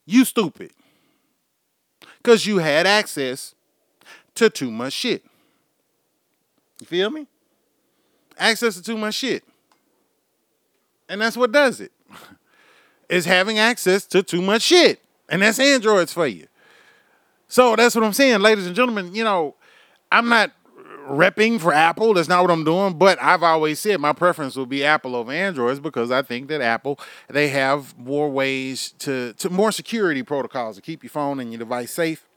You 0.05 0.25
stupid. 0.25 0.71
Cause 2.23 2.45
you 2.45 2.57
had 2.59 2.87
access 2.87 3.53
to 4.35 4.49
too 4.49 4.71
much 4.71 4.93
shit. 4.93 5.23
You 6.79 6.87
feel 6.87 7.09
me? 7.09 7.27
Access 8.37 8.75
to 8.75 8.83
too 8.83 8.97
much 8.97 9.15
shit. 9.15 9.43
And 11.07 11.21
that's 11.21 11.37
what 11.37 11.51
does 11.51 11.81
it 11.81 11.91
is 13.09 13.25
having 13.25 13.59
access 13.59 14.05
to 14.07 14.23
too 14.23 14.41
much 14.41 14.61
shit. 14.61 15.01
And 15.29 15.41
that's 15.41 15.59
Androids 15.59 16.13
for 16.13 16.27
you. 16.27 16.47
So 17.47 17.75
that's 17.75 17.95
what 17.95 18.03
I'm 18.03 18.13
saying, 18.13 18.41
ladies 18.41 18.67
and 18.67 18.75
gentlemen. 18.75 19.13
You 19.13 19.23
know, 19.23 19.55
I'm 20.11 20.29
not 20.29 20.51
repping 21.07 21.59
for 21.59 21.73
Apple. 21.73 22.13
That's 22.13 22.27
not 22.27 22.41
what 22.41 22.51
I'm 22.51 22.63
doing. 22.63 22.97
But 22.97 23.21
I've 23.21 23.43
always 23.43 23.79
said 23.79 23.99
my 23.99 24.13
preference 24.13 24.55
will 24.55 24.65
be 24.65 24.83
Apple 24.83 25.15
over 25.15 25.31
Androids 25.31 25.79
because 25.79 26.11
I 26.11 26.21
think 26.21 26.47
that 26.49 26.61
Apple 26.61 26.99
they 27.29 27.49
have 27.49 27.97
more 27.97 28.29
ways 28.29 28.93
to 28.99 29.33
to 29.33 29.49
more 29.49 29.71
security 29.71 30.23
protocols 30.23 30.75
to 30.75 30.81
keep 30.81 31.03
your 31.03 31.11
phone 31.11 31.39
and 31.39 31.51
your 31.51 31.59
device 31.59 31.91
safe, 31.91 32.27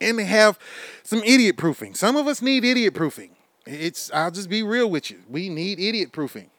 and 0.00 0.18
they 0.18 0.24
have 0.24 0.58
some 1.02 1.20
idiot 1.20 1.56
proofing. 1.56 1.94
Some 1.94 2.16
of 2.16 2.26
us 2.26 2.42
need 2.42 2.64
idiot 2.64 2.94
proofing. 2.94 3.36
It's 3.66 4.10
I'll 4.12 4.30
just 4.30 4.48
be 4.48 4.62
real 4.62 4.90
with 4.90 5.10
you. 5.10 5.20
We 5.28 5.48
need 5.48 5.78
idiot 5.78 6.12
proofing. 6.12 6.50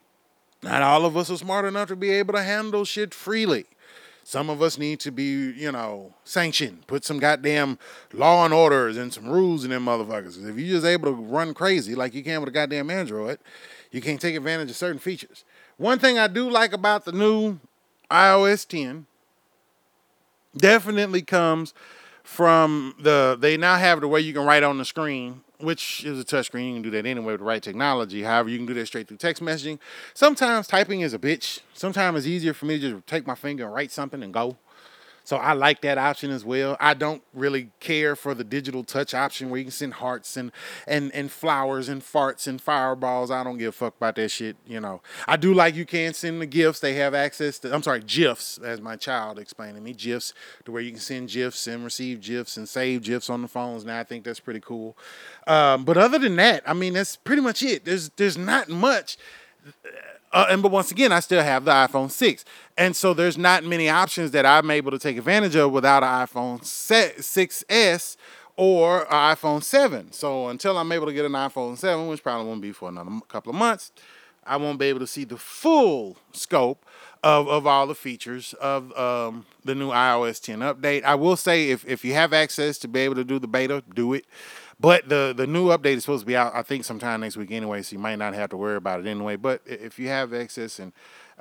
Not 0.63 0.81
all 0.81 1.05
of 1.05 1.17
us 1.17 1.31
are 1.31 1.37
smart 1.37 1.65
enough 1.65 1.87
to 1.89 1.95
be 1.95 2.11
able 2.11 2.33
to 2.33 2.43
handle 2.43 2.85
shit 2.85 3.13
freely. 3.13 3.65
Some 4.23 4.49
of 4.49 4.61
us 4.61 4.77
need 4.77 4.99
to 5.01 5.11
be, 5.11 5.51
you 5.51 5.71
know, 5.71 6.13
sanctioned. 6.23 6.85
Put 6.85 7.03
some 7.03 7.17
goddamn 7.17 7.79
law 8.13 8.45
and 8.45 8.53
orders 8.53 8.95
and 8.95 9.11
some 9.11 9.27
rules 9.27 9.63
in 9.63 9.71
them 9.71 9.85
motherfuckers. 9.85 10.37
If 10.37 10.57
you're 10.57 10.75
just 10.75 10.85
able 10.85 11.13
to 11.13 11.21
run 11.21 11.53
crazy 11.53 11.95
like 11.95 12.13
you 12.13 12.23
can 12.23 12.39
with 12.39 12.49
a 12.49 12.51
goddamn 12.51 12.91
Android, 12.91 13.39
you 13.89 13.99
can't 13.99 14.21
take 14.21 14.35
advantage 14.35 14.69
of 14.69 14.75
certain 14.75 14.99
features. 14.99 15.43
One 15.77 15.97
thing 15.97 16.19
I 16.19 16.27
do 16.27 16.49
like 16.49 16.73
about 16.73 17.05
the 17.05 17.11
new 17.11 17.59
iOS 18.11 18.67
10 18.67 19.07
definitely 20.55 21.23
comes 21.23 21.73
from 22.23 22.93
the 22.99 23.35
they 23.39 23.57
now 23.57 23.77
have 23.77 24.01
the 24.01 24.07
way 24.07 24.19
you 24.19 24.33
can 24.33 24.45
write 24.45 24.63
on 24.63 24.77
the 24.77 24.85
screen 24.85 25.41
which 25.61 26.03
is 26.05 26.19
a 26.19 26.23
touchscreen. 26.23 26.67
You 26.67 26.73
can 26.73 26.81
do 26.81 26.91
that 26.91 27.05
anyway 27.05 27.33
with 27.33 27.39
the 27.39 27.45
right 27.45 27.61
technology. 27.61 28.23
However, 28.23 28.49
you 28.49 28.57
can 28.57 28.65
do 28.65 28.73
that 28.73 28.85
straight 28.85 29.07
through 29.07 29.17
text 29.17 29.41
messaging. 29.41 29.79
Sometimes 30.13 30.67
typing 30.67 31.01
is 31.01 31.13
a 31.13 31.19
bitch. 31.19 31.59
Sometimes 31.73 32.19
it's 32.19 32.27
easier 32.27 32.53
for 32.53 32.65
me 32.65 32.79
to 32.79 32.91
just 32.93 33.07
take 33.07 33.25
my 33.27 33.35
finger 33.35 33.65
and 33.65 33.73
write 33.73 33.91
something 33.91 34.21
and 34.23 34.33
go. 34.33 34.57
So 35.31 35.37
I 35.37 35.53
like 35.53 35.79
that 35.83 35.97
option 35.97 36.29
as 36.29 36.43
well. 36.43 36.75
I 36.81 36.93
don't 36.93 37.23
really 37.33 37.69
care 37.79 38.17
for 38.17 38.33
the 38.33 38.43
digital 38.43 38.83
touch 38.83 39.13
option 39.13 39.49
where 39.49 39.59
you 39.59 39.63
can 39.63 39.71
send 39.71 39.93
hearts 39.93 40.35
and 40.35 40.51
and 40.85 41.09
and 41.13 41.31
flowers 41.31 41.87
and 41.87 42.01
farts 42.01 42.49
and 42.49 42.59
fireballs. 42.59 43.31
I 43.31 43.41
don't 43.45 43.57
give 43.57 43.69
a 43.69 43.71
fuck 43.71 43.95
about 43.95 44.17
that 44.17 44.27
shit. 44.27 44.57
You 44.67 44.81
know, 44.81 45.01
I 45.29 45.37
do 45.37 45.53
like 45.53 45.73
you 45.73 45.85
can 45.85 46.13
send 46.13 46.41
the 46.41 46.45
gifts. 46.45 46.81
They 46.81 46.95
have 46.95 47.13
access 47.13 47.59
to. 47.59 47.73
I'm 47.73 47.81
sorry, 47.81 48.01
gifs, 48.01 48.57
as 48.57 48.81
my 48.81 48.97
child 48.97 49.39
explained 49.39 49.75
to 49.75 49.81
me, 49.81 49.93
gifs 49.93 50.33
to 50.65 50.73
where 50.73 50.81
you 50.81 50.91
can 50.91 50.99
send 50.99 51.29
gifs 51.29 51.65
and 51.65 51.85
receive 51.85 52.19
gifs 52.19 52.57
and 52.57 52.67
save 52.67 53.03
gifs 53.03 53.29
on 53.29 53.41
the 53.41 53.47
phones. 53.47 53.85
Now 53.85 54.01
I 54.01 54.03
think 54.03 54.25
that's 54.25 54.41
pretty 54.41 54.59
cool. 54.59 54.97
Um, 55.47 55.85
but 55.85 55.95
other 55.95 56.19
than 56.19 56.35
that, 56.35 56.61
I 56.67 56.73
mean, 56.73 56.91
that's 56.91 57.15
pretty 57.15 57.41
much 57.41 57.63
it. 57.63 57.85
There's 57.85 58.09
there's 58.17 58.37
not 58.37 58.67
much 58.67 59.15
uh, 60.33 60.47
and 60.49 60.61
but 60.61 60.71
once 60.71 60.91
again, 60.91 61.11
I 61.11 61.19
still 61.19 61.43
have 61.43 61.65
the 61.65 61.71
iPhone 61.71 62.09
6. 62.09 62.45
And 62.77 62.95
so 62.95 63.13
there's 63.13 63.37
not 63.37 63.63
many 63.63 63.89
options 63.89 64.31
that 64.31 64.45
I'm 64.45 64.71
able 64.71 64.91
to 64.91 64.99
take 64.99 65.17
advantage 65.17 65.55
of 65.55 65.71
without 65.71 66.03
an 66.03 66.27
iPhone 66.27 66.61
6S 66.61 68.17
or 68.55 69.01
an 69.01 69.35
iPhone 69.35 69.63
7. 69.63 70.11
So 70.11 70.47
until 70.47 70.77
I'm 70.77 70.91
able 70.91 71.07
to 71.07 71.13
get 71.13 71.25
an 71.25 71.33
iPhone 71.33 71.77
7, 71.77 72.07
which 72.07 72.23
probably 72.23 72.47
won't 72.47 72.61
be 72.61 72.71
for 72.71 72.89
another 72.89 73.11
couple 73.27 73.49
of 73.49 73.57
months, 73.57 73.91
I 74.45 74.57
won't 74.57 74.79
be 74.79 74.85
able 74.85 74.99
to 75.01 75.07
see 75.07 75.23
the 75.23 75.37
full 75.37 76.17
scope 76.31 76.85
of, 77.23 77.47
of 77.47 77.67
all 77.67 77.85
the 77.85 77.95
features 77.95 78.53
of 78.53 78.91
um, 78.97 79.45
the 79.63 79.75
new 79.75 79.89
iOS 79.89 80.41
10 80.41 80.59
update. 80.59 81.03
I 81.03 81.15
will 81.15 81.35
say 81.35 81.69
if, 81.69 81.85
if 81.85 82.03
you 82.03 82.13
have 82.13 82.33
access 82.33 82.77
to 82.79 82.87
be 82.87 83.01
able 83.01 83.15
to 83.15 83.23
do 83.23 83.37
the 83.37 83.47
beta, 83.47 83.83
do 83.93 84.13
it. 84.13 84.25
But 84.81 85.07
the 85.07 85.33
the 85.35 85.45
new 85.45 85.67
update 85.67 85.97
is 85.97 86.03
supposed 86.03 86.21
to 86.21 86.25
be 86.25 86.35
out, 86.35 86.55
I 86.55 86.63
think, 86.63 86.83
sometime 86.83 87.21
next 87.21 87.37
week 87.37 87.51
anyway. 87.51 87.83
So 87.83 87.93
you 87.93 87.99
might 87.99 88.15
not 88.15 88.33
have 88.33 88.49
to 88.49 88.57
worry 88.57 88.77
about 88.77 88.99
it 88.99 89.05
anyway. 89.07 89.35
But 89.35 89.61
if 89.65 89.99
you 89.99 90.07
have 90.07 90.33
access 90.33 90.79
and 90.79 90.91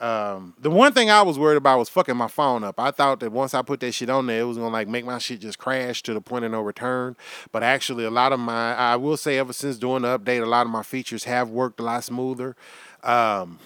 um, 0.00 0.55
the 0.59 0.70
one 0.70 0.92
thing 0.92 1.11
I 1.11 1.20
was 1.22 1.38
worried 1.38 1.57
about 1.57 1.79
was 1.79 1.90
fucking 1.90 2.16
my 2.16 2.29
phone 2.29 2.64
up. 2.64 2.81
I 2.81 2.90
thought 2.90 3.20
that 3.20 3.33
once 3.33 3.53
I 3.53 3.61
put 3.61 3.81
that 3.81 3.92
shit 3.92 4.09
on 4.09 4.26
there, 4.26 4.40
it 4.40 4.44
was 4.44 4.57
gonna 4.57 4.70
like 4.70 4.88
make 4.88 5.05
my 5.05 5.18
shit 5.18 5.40
just 5.40 5.59
crash 5.59 6.03
to 6.05 6.14
the 6.14 6.20
point 6.20 6.44
of 6.44 6.50
no 6.50 6.61
return. 6.61 7.16
But 7.53 7.62
actually, 7.62 8.05
a 8.05 8.11
lot 8.11 8.33
of 8.33 8.40
my, 8.40 8.74
I 8.74 8.96
will 8.96 9.18
say, 9.18 9.38
ever 9.38 9.53
since 9.53 9.76
doing 9.76 10.03
the 10.03 10.18
update, 10.18 10.42
a 10.42 10.46
lot 10.46 10.66
of 10.66 10.72
my 10.72 10.83
features 10.83 11.24
have 11.24 11.50
worked 11.50 11.81
a 11.81 11.83
lot 11.83 12.05
smoother. 12.05 12.57
Um, 13.03 13.59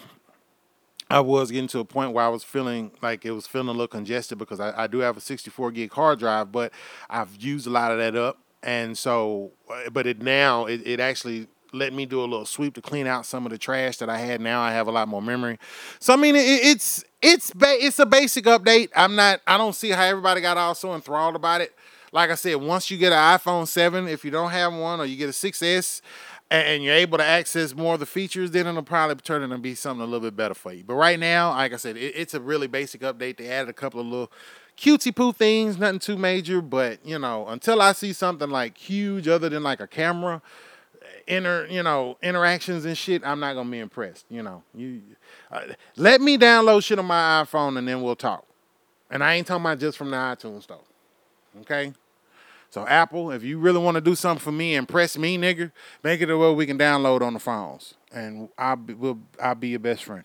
I 1.08 1.20
was 1.20 1.50
getting 1.52 1.68
to 1.68 1.78
a 1.80 1.84
point 1.84 2.12
where 2.12 2.24
I 2.24 2.28
was 2.28 2.42
feeling 2.42 2.90
like 3.00 3.24
it 3.24 3.30
was 3.30 3.46
feeling 3.46 3.68
a 3.68 3.72
little 3.72 3.86
congested 3.86 4.38
because 4.38 4.58
I, 4.58 4.84
I 4.84 4.86
do 4.88 4.98
have 4.98 5.16
a 5.16 5.20
64 5.20 5.70
gig 5.70 5.92
hard 5.92 6.18
drive, 6.18 6.50
but 6.50 6.72
I've 7.08 7.36
used 7.36 7.66
a 7.66 7.70
lot 7.70 7.92
of 7.92 7.98
that 7.98 8.16
up. 8.16 8.38
And 8.64 8.96
so, 8.96 9.52
uh, 9.70 9.90
but 9.90 10.06
it 10.06 10.22
now, 10.22 10.64
it, 10.64 10.80
it 10.86 10.98
actually 10.98 11.48
let 11.72 11.92
me 11.92 12.06
do 12.06 12.20
a 12.20 12.24
little 12.24 12.46
sweep 12.46 12.74
to 12.74 12.80
clean 12.80 13.06
out 13.06 13.26
some 13.26 13.44
of 13.44 13.52
the 13.52 13.58
trash 13.58 13.98
that 13.98 14.08
I 14.08 14.18
had. 14.18 14.40
Now 14.40 14.62
I 14.62 14.72
have 14.72 14.86
a 14.86 14.92
lot 14.92 15.06
more 15.06 15.20
memory. 15.20 15.58
So 15.98 16.14
I 16.14 16.16
mean, 16.16 16.34
it, 16.34 16.40
it's 16.40 17.04
it's 17.20 17.52
ba- 17.52 17.76
it's 17.78 17.98
a 17.98 18.06
basic 18.06 18.46
update. 18.46 18.88
I'm 18.96 19.14
not. 19.16 19.40
I 19.46 19.58
don't 19.58 19.74
see 19.74 19.90
how 19.90 20.04
everybody 20.04 20.40
got 20.40 20.56
all 20.56 20.74
so 20.74 20.94
enthralled 20.94 21.36
about 21.36 21.60
it. 21.60 21.74
Like 22.10 22.30
I 22.30 22.36
said, 22.36 22.54
once 22.56 22.90
you 22.90 22.96
get 22.96 23.12
an 23.12 23.18
iPhone 23.18 23.66
7, 23.66 24.06
if 24.06 24.24
you 24.24 24.30
don't 24.30 24.52
have 24.52 24.72
one, 24.72 25.00
or 25.00 25.04
you 25.04 25.16
get 25.16 25.28
a 25.28 25.32
6S, 25.32 26.00
and 26.48 26.84
you're 26.84 26.94
able 26.94 27.18
to 27.18 27.24
access 27.24 27.74
more 27.74 27.94
of 27.94 28.00
the 28.00 28.06
features, 28.06 28.52
then 28.52 28.68
it'll 28.68 28.82
probably 28.82 29.16
turn 29.16 29.42
into 29.42 29.58
be 29.58 29.74
something 29.74 30.02
a 30.02 30.04
little 30.04 30.20
bit 30.20 30.36
better 30.36 30.54
for 30.54 30.72
you. 30.72 30.84
But 30.84 30.94
right 30.94 31.18
now, 31.18 31.50
like 31.50 31.72
I 31.72 31.76
said, 31.76 31.96
it, 31.96 32.14
it's 32.14 32.32
a 32.34 32.40
really 32.40 32.68
basic 32.68 33.00
update. 33.00 33.38
They 33.38 33.48
added 33.48 33.68
a 33.68 33.72
couple 33.72 34.00
of 34.00 34.06
little 34.06 34.30
cutesy 34.76 35.14
poo 35.14 35.32
things, 35.32 35.78
nothing 35.78 35.98
too 35.98 36.16
major. 36.16 36.60
But 36.60 37.04
you 37.04 37.18
know, 37.18 37.48
until 37.48 37.80
I 37.80 37.92
see 37.92 38.12
something 38.12 38.50
like 38.50 38.76
huge, 38.76 39.28
other 39.28 39.48
than 39.48 39.62
like 39.62 39.80
a 39.80 39.86
camera, 39.86 40.42
inter 41.26 41.66
you 41.70 41.82
know 41.82 42.16
interactions 42.22 42.84
and 42.84 42.96
shit, 42.96 43.24
I'm 43.24 43.40
not 43.40 43.54
gonna 43.54 43.70
be 43.70 43.78
impressed. 43.78 44.26
You 44.28 44.42
know, 44.42 44.62
you 44.74 45.02
uh, 45.50 45.62
let 45.96 46.20
me 46.20 46.38
download 46.38 46.84
shit 46.84 46.98
on 46.98 47.06
my 47.06 47.44
iPhone 47.44 47.78
and 47.78 47.86
then 47.86 48.02
we'll 48.02 48.16
talk. 48.16 48.44
And 49.10 49.22
I 49.22 49.34
ain't 49.34 49.46
talking 49.46 49.62
about 49.64 49.78
just 49.78 49.96
from 49.98 50.10
the 50.10 50.16
iTunes 50.16 50.64
store. 50.64 50.80
Okay. 51.60 51.92
So 52.70 52.84
Apple, 52.88 53.30
if 53.30 53.44
you 53.44 53.58
really 53.58 53.78
want 53.78 53.94
to 53.94 54.00
do 54.00 54.16
something 54.16 54.42
for 54.42 54.50
me, 54.50 54.74
impress 54.74 55.16
me, 55.16 55.38
nigga, 55.38 55.70
make 56.02 56.20
it 56.20 56.28
a 56.28 56.36
way 56.36 56.52
we 56.52 56.66
can 56.66 56.76
download 56.76 57.22
on 57.22 57.34
the 57.34 57.38
phones, 57.38 57.94
and 58.12 58.48
I'll 58.58 58.74
be, 58.74 58.96
I'll 59.40 59.54
be 59.54 59.68
your 59.68 59.78
best 59.78 60.02
friend. 60.02 60.24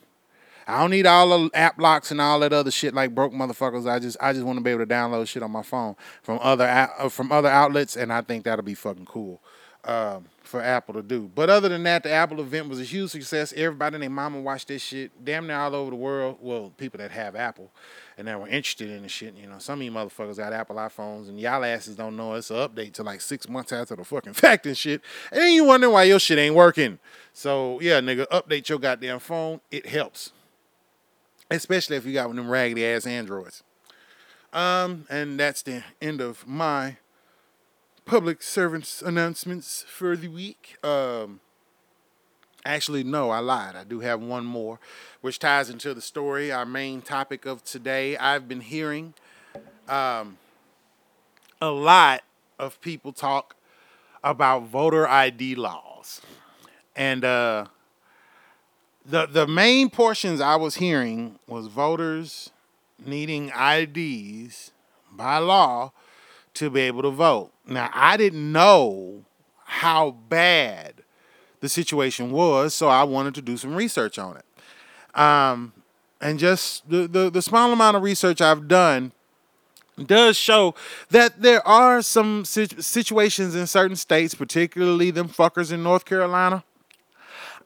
I 0.70 0.82
don't 0.82 0.92
need 0.92 1.06
all 1.06 1.30
the 1.30 1.50
app 1.54 1.80
locks 1.80 2.12
and 2.12 2.22
all 2.22 2.40
that 2.42 2.54
other 2.54 2.72
shit 2.72 2.94
like 2.94 3.16
broke 3.16 3.34
motherfuckers. 3.34 3.90
I 3.90 4.00
just 4.00 4.18
I 4.22 4.34
just 4.34 4.46
want 4.46 4.58
to 4.58 4.64
be 4.64 4.70
able 4.70 4.86
to 4.86 4.94
download 4.94 5.28
shit 5.28 5.44
on 5.44 5.52
my 5.52 5.64
phone 5.64 5.96
from 6.22 6.40
other 6.42 6.66
uh, 6.66 7.10
from 7.10 7.32
other 7.32 7.50
outlets, 7.50 7.96
and 7.96 8.14
I 8.14 8.22
think 8.22 8.44
that'll 8.44 8.64
be 8.64 8.76
fucking 8.76 9.06
cool 9.06 9.42
um, 9.86 10.26
for 10.44 10.62
Apple 10.62 10.94
to 10.96 11.02
do. 11.02 11.30
But 11.34 11.50
other 11.50 11.70
than 11.70 11.84
that, 11.84 12.04
the 12.04 12.12
Apple 12.12 12.40
event 12.42 12.70
was 12.70 12.80
a 12.80 12.84
huge 12.84 13.12
success. 13.12 13.54
Everybody 13.56 13.96
and 13.96 14.04
their 14.04 14.10
mama 14.10 14.42
watched 14.42 14.68
this 14.68 14.82
shit. 14.82 15.24
Damn 15.24 15.48
near 15.48 15.58
all 15.58 15.74
over 15.74 15.90
the 15.90 15.96
world. 15.96 16.38
Well, 16.42 16.72
people 16.78 16.98
that 17.00 17.12
have 17.12 17.36
Apple 17.36 17.72
and 18.18 18.28
that 18.28 18.40
were 18.40 18.48
interested 18.48 18.90
in 18.90 19.04
the 19.04 19.10
shit. 19.10 19.36
You 19.36 19.48
know, 19.48 19.60
some 19.60 19.80
of 19.80 19.86
you 19.86 19.92
motherfuckers 19.92 20.38
got 20.38 20.54
Apple 20.54 20.76
iPhones 20.76 21.30
and 21.30 21.40
y'all 21.40 21.64
asses 21.64 21.96
don't 21.96 22.18
know 22.18 22.34
it's 22.34 22.52
an 22.52 22.58
update 22.58 22.94
to 22.94 23.04
like 23.04 23.22
six 23.22 23.48
months 23.48 23.72
after 23.72 23.96
the 23.96 24.04
fucking 24.04 24.34
fact 24.36 24.66
and 24.66 24.78
shit. 24.78 25.02
And 25.32 25.54
you 25.54 25.64
wondering 25.64 25.94
why 25.94 26.04
your 26.04 26.20
shit 26.20 26.38
ain't 26.38 26.56
working. 26.56 27.00
So 27.34 27.80
yeah, 27.82 28.02
nigga, 28.02 28.28
update 28.28 28.68
your 28.70 28.80
goddamn 28.80 29.20
phone. 29.20 29.62
It 29.72 29.86
helps. 29.86 30.34
Especially 31.50 31.98
if 31.98 32.06
you 32.06 32.14
got 32.14 32.28
one 32.28 32.38
of 32.38 32.46
them 32.46 32.52
raggedy 32.52 32.86
ass 32.86 33.08
Androids. 33.08 33.64
Um, 34.54 35.06
and 35.10 35.40
that's 35.40 35.62
the 35.62 35.84
end 36.02 36.22
of 36.22 36.48
my 36.48 36.98
public 38.06 38.42
servants 38.42 39.02
announcements 39.02 39.86
for 39.88 40.16
the 40.16 40.28
week. 40.28 40.78
Um, 40.84 41.40
actually, 42.66 43.04
no, 43.04 43.30
I 43.30 43.40
lied. 43.40 43.76
I 43.76 43.84
do 43.84 44.00
have 44.00 44.22
one 44.22 44.46
more, 44.46 44.80
which 45.22 45.38
ties 45.38 45.70
into 45.70 45.94
the 45.94 46.02
story, 46.02 46.52
our 46.52 46.66
main 46.66 47.02
topic 47.02 47.46
of 47.46 47.64
today. 47.64 48.18
I've 48.18 48.48
been 48.48 48.62
hearing 48.62 49.14
um, 49.88 50.38
a 51.62 51.70
lot 51.70 52.24
of 52.58 52.82
people 52.82 53.14
talk 53.14 53.56
about 54.24 54.64
voter 54.64 55.08
ID 55.08 55.56
laws, 55.56 56.22
and 56.96 57.24
uh, 57.24 57.66
the 59.06 59.26
the 59.26 59.48
main 59.48 59.90
portions 59.90 60.42
I 60.42 60.56
was 60.56 60.76
hearing 60.76 61.40
was 61.48 61.68
voters 61.68 62.52
needing 63.06 63.50
IDs 63.50 64.72
by 65.12 65.38
law 65.38 65.92
to 66.56 66.70
be 66.70 66.82
able 66.82 67.02
to 67.04 67.10
vote. 67.10 67.52
Now, 67.66 67.90
I 67.94 68.18
didn't 68.18 68.52
know 68.52 69.24
how 69.66 70.12
bad 70.12 70.96
the 71.62 71.70
situation 71.70 72.32
was, 72.32 72.74
so 72.74 72.88
I 72.88 73.04
wanted 73.04 73.36
to 73.36 73.42
do 73.42 73.58
some 73.58 73.76
research 73.76 74.18
on 74.18 74.38
it. 74.38 75.20
Um, 75.20 75.74
and 76.22 76.40
just 76.40 76.90
the, 76.90 77.08
the, 77.08 77.30
the 77.30 77.42
small 77.42 77.72
amount 77.72 77.98
of 77.98 78.04
research 78.04 78.42
I've 78.42 78.68
done 78.68 79.12
does 80.06 80.38
show 80.38 80.76
that 81.10 81.42
there 81.42 81.66
are 81.68 82.02
some 82.02 82.46
situations 82.46 83.56
in 83.56 83.68
certain 83.68 83.96
states, 83.96 84.34
particularly 84.34 85.12
them 85.12 85.28
fuckers 85.28 85.72
in 85.72 85.84
North 85.84 86.06
Carolina, 86.06 86.64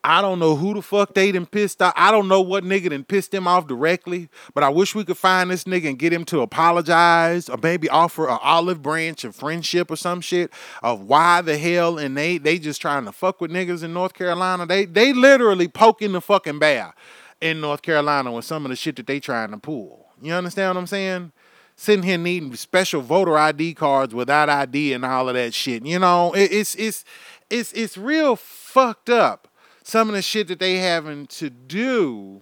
I 0.06 0.22
don't 0.22 0.40
know 0.40 0.56
who 0.58 0.74
the 0.74 0.82
fuck 0.82 1.14
they 1.14 1.32
done 1.32 1.46
pissed 1.46 1.82
off. 1.82 1.94
I 1.96 2.12
don't 2.12 2.28
know 2.28 2.42
what 2.42 2.66
nigga 2.66 2.90
done 2.90 3.06
pissed 3.06 3.32
them 3.32 3.48
off 3.48 3.68
directly, 3.68 4.28
but 4.54 4.64
I 4.64 4.70
wish 4.70 4.94
we 4.94 5.06
could 5.06 5.18
find 5.18 5.50
this 5.50 5.64
nigga 5.64 5.90
and 5.90 5.98
get 6.00 6.12
him 6.12 6.26
to 6.26 6.42
apologize 6.42 7.48
or 7.48 7.58
maybe 7.62 7.88
offer 7.88 8.28
an 8.28 8.38
olive 8.42 8.82
branch 8.82 9.24
of 9.24 9.34
friendship 9.34 9.90
or 9.90 9.96
some 9.96 10.20
shit 10.20 10.52
of 10.82 11.02
why 11.02 11.42
the 11.42 11.58
hell 11.58 11.98
and 11.98 12.18
they 12.18 12.38
they 12.38 12.60
just 12.60 12.82
trying 12.82 13.06
to 13.06 13.14
fuck 13.14 13.40
with 13.40 13.52
niggas 13.52 13.82
in 13.82 13.94
North 13.94 14.14
Carolina. 14.14 14.66
They 14.66 14.84
they 14.86 15.14
literally 15.14 15.70
poking 15.70 16.12
the 16.12 16.22
fucking 16.22 16.60
bear 16.60 16.94
in 17.40 17.62
North 17.62 17.82
Carolina 17.82 18.32
with 18.32 18.46
some 18.46 18.66
of 18.66 18.70
the 18.70 18.76
shit 18.76 18.98
that 18.98 19.08
they 19.08 19.22
trying 19.22 19.52
to 19.52 19.58
pull. 19.58 20.08
You 20.22 20.34
understand 20.34 20.76
what 20.76 20.82
I'm 20.82 20.88
saying? 20.88 21.32
Sitting 21.76 22.04
here 22.04 22.18
needing 22.18 22.54
special 22.56 23.02
voter 23.02 23.38
ID 23.38 23.74
cards 23.74 24.14
without 24.14 24.50
ID 24.50 24.94
and 24.94 25.06
all 25.06 25.30
of 25.30 25.36
that 25.36 25.54
shit. 25.54 25.86
You 25.86 26.00
know, 26.00 26.34
it, 26.34 26.52
it's 26.52 26.76
it's 26.76 27.06
it's 27.50 27.72
it's 27.72 27.98
real 27.98 28.36
fucked 28.36 29.10
up 29.10 29.48
some 29.84 30.10
of 30.10 30.16
the 30.16 30.22
shit 30.22 30.48
that 30.48 30.60
they 30.60 30.78
having 30.78 31.28
to 31.28 31.50
do 31.50 32.42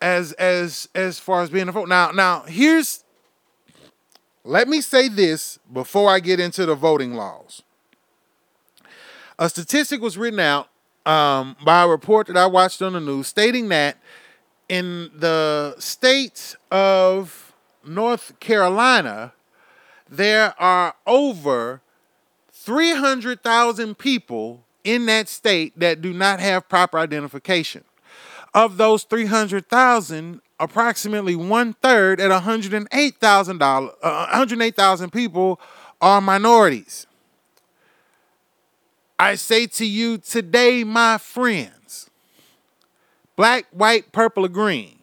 as 0.00 0.32
as 0.32 0.88
as 0.94 1.18
far 1.18 1.42
as 1.42 1.50
being 1.50 1.68
a 1.68 1.72
vote. 1.72 1.88
Now 1.88 2.10
now 2.10 2.42
here's 2.42 3.04
let 4.44 4.68
me 4.68 4.80
say 4.80 5.08
this 5.08 5.58
before 5.72 6.10
I 6.10 6.20
get 6.20 6.40
into 6.40 6.66
the 6.66 6.74
voting 6.74 7.14
laws. 7.14 7.62
A 9.38 9.48
statistic 9.48 10.00
was 10.00 10.16
written 10.16 10.40
out 10.40 10.68
um, 11.04 11.56
by 11.64 11.82
a 11.82 11.88
report 11.88 12.26
that 12.28 12.36
I 12.36 12.46
watched 12.46 12.80
on 12.80 12.94
the 12.94 13.00
news 13.00 13.26
stating 13.26 13.68
that 13.68 13.98
in 14.68 15.10
the 15.14 15.76
state 15.78 16.56
of 16.70 17.54
North 17.84 18.38
Carolina, 18.40 19.32
there 20.08 20.54
are 20.60 20.94
over 21.06 21.80
300,000 22.52 23.96
people 23.96 24.65
in 24.86 25.06
that 25.06 25.28
state 25.28 25.78
that 25.78 26.00
do 26.00 26.12
not 26.12 26.40
have 26.40 26.68
proper 26.68 26.98
identification. 26.98 27.84
Of 28.54 28.76
those 28.76 29.02
300,000, 29.02 30.40
approximately 30.58 31.36
one 31.36 31.74
third 31.74 32.20
at 32.20 32.30
$108,000, 32.30 33.88
uh, 34.02 34.26
108,000 34.30 35.10
people 35.10 35.60
are 36.00 36.20
minorities. 36.20 37.06
I 39.18 39.34
say 39.34 39.66
to 39.66 39.84
you 39.84 40.18
today, 40.18 40.84
my 40.84 41.18
friends, 41.18 42.08
black, 43.34 43.66
white, 43.72 44.12
purple, 44.12 44.44
or 44.44 44.48
green, 44.48 44.98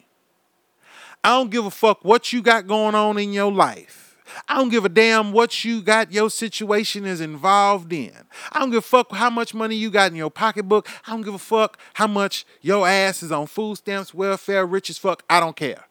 I 1.22 1.30
don't 1.30 1.50
give 1.50 1.66
a 1.66 1.70
fuck 1.70 2.04
what 2.04 2.32
you 2.32 2.42
got 2.42 2.66
going 2.66 2.94
on 2.94 3.18
in 3.18 3.32
your 3.32 3.52
life. 3.52 4.03
I 4.48 4.56
don't 4.56 4.68
give 4.68 4.84
a 4.84 4.88
damn 4.88 5.32
what 5.32 5.64
you 5.64 5.82
got 5.82 6.12
your 6.12 6.30
situation 6.30 7.04
is 7.04 7.20
involved 7.20 7.92
in. 7.92 8.12
I 8.52 8.58
don't 8.58 8.70
give 8.70 8.78
a 8.78 8.82
fuck 8.82 9.12
how 9.12 9.30
much 9.30 9.54
money 9.54 9.76
you 9.76 9.90
got 9.90 10.10
in 10.10 10.16
your 10.16 10.30
pocketbook. 10.30 10.88
I 11.06 11.12
don't 11.12 11.22
give 11.22 11.34
a 11.34 11.38
fuck 11.38 11.78
how 11.94 12.06
much 12.06 12.46
your 12.60 12.86
ass 12.86 13.22
is 13.22 13.32
on 13.32 13.46
food 13.46 13.76
stamps, 13.76 14.14
welfare, 14.14 14.66
rich 14.66 14.90
as 14.90 14.98
fuck. 14.98 15.22
I 15.28 15.40
don't 15.40 15.56
care. 15.56 15.84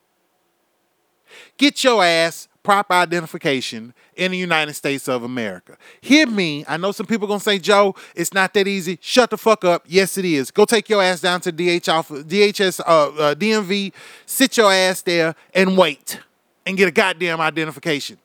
Get 1.58 1.84
your 1.84 2.04
ass 2.04 2.48
proper 2.64 2.94
identification 2.94 3.94
in 4.16 4.32
the 4.32 4.38
United 4.38 4.74
States 4.74 5.08
of 5.08 5.24
America. 5.24 5.78
Hear 6.02 6.28
me. 6.28 6.64
I 6.68 6.78
know 6.78 6.92
some 6.92 7.06
people 7.06 7.28
gonna 7.28 7.40
say, 7.40 7.60
Joe, 7.60 7.94
it's 8.16 8.34
not 8.34 8.54
that 8.54 8.68
easy. 8.68 8.98
Shut 9.02 9.30
the 9.30 9.38
fuck 9.38 9.66
up. 9.66 9.84
Yes, 9.88 10.18
it 10.18 10.26
is. 10.26 10.50
Go 10.50 10.66
take 10.66 10.90
your 10.90 11.02
ass 11.04 11.22
down 11.22 11.42
to 11.42 11.52
DH 11.52 11.90
office, 11.90 12.24
DHS, 12.24 12.80
uh, 12.80 12.84
uh, 12.84 13.36
DMV. 13.36 13.92
Sit 14.26 14.58
your 14.58 14.72
ass 14.72 15.02
there 15.02 15.36
and 15.54 15.78
wait 15.78 16.20
and 16.66 16.78
get 16.78 16.88
a 16.88 16.92
goddamn 16.92 17.42
identification. 17.42 18.18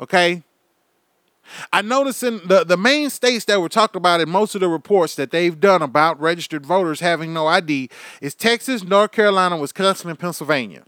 Okay? 0.00 0.42
I 1.72 1.82
noticed 1.82 2.22
in 2.22 2.40
the, 2.46 2.64
the 2.64 2.76
main 2.76 3.10
states 3.10 3.44
that 3.46 3.60
were 3.60 3.68
talked 3.68 3.96
about 3.96 4.20
in 4.20 4.28
most 4.30 4.54
of 4.54 4.60
the 4.60 4.68
reports 4.68 5.14
that 5.16 5.30
they've 5.30 5.58
done 5.58 5.82
about 5.82 6.20
registered 6.20 6.64
voters 6.64 7.00
having 7.00 7.34
no 7.34 7.46
ID 7.46 7.90
is 8.20 8.34
Texas, 8.34 8.82
North 8.82 9.12
Carolina, 9.12 9.56
Wisconsin, 9.56 10.10
and 10.10 10.18
Pennsylvania. 10.18 10.84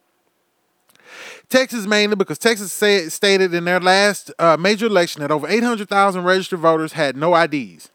Texas 1.48 1.86
mainly 1.86 2.16
because 2.16 2.38
Texas 2.38 2.72
say, 2.72 3.08
stated 3.08 3.54
in 3.54 3.64
their 3.64 3.80
last 3.80 4.32
uh, 4.38 4.56
major 4.58 4.86
election 4.86 5.22
that 5.22 5.30
over 5.30 5.46
800,000 5.46 6.24
registered 6.24 6.58
voters 6.58 6.92
had 6.92 7.16
no 7.16 7.36
IDs. 7.36 7.90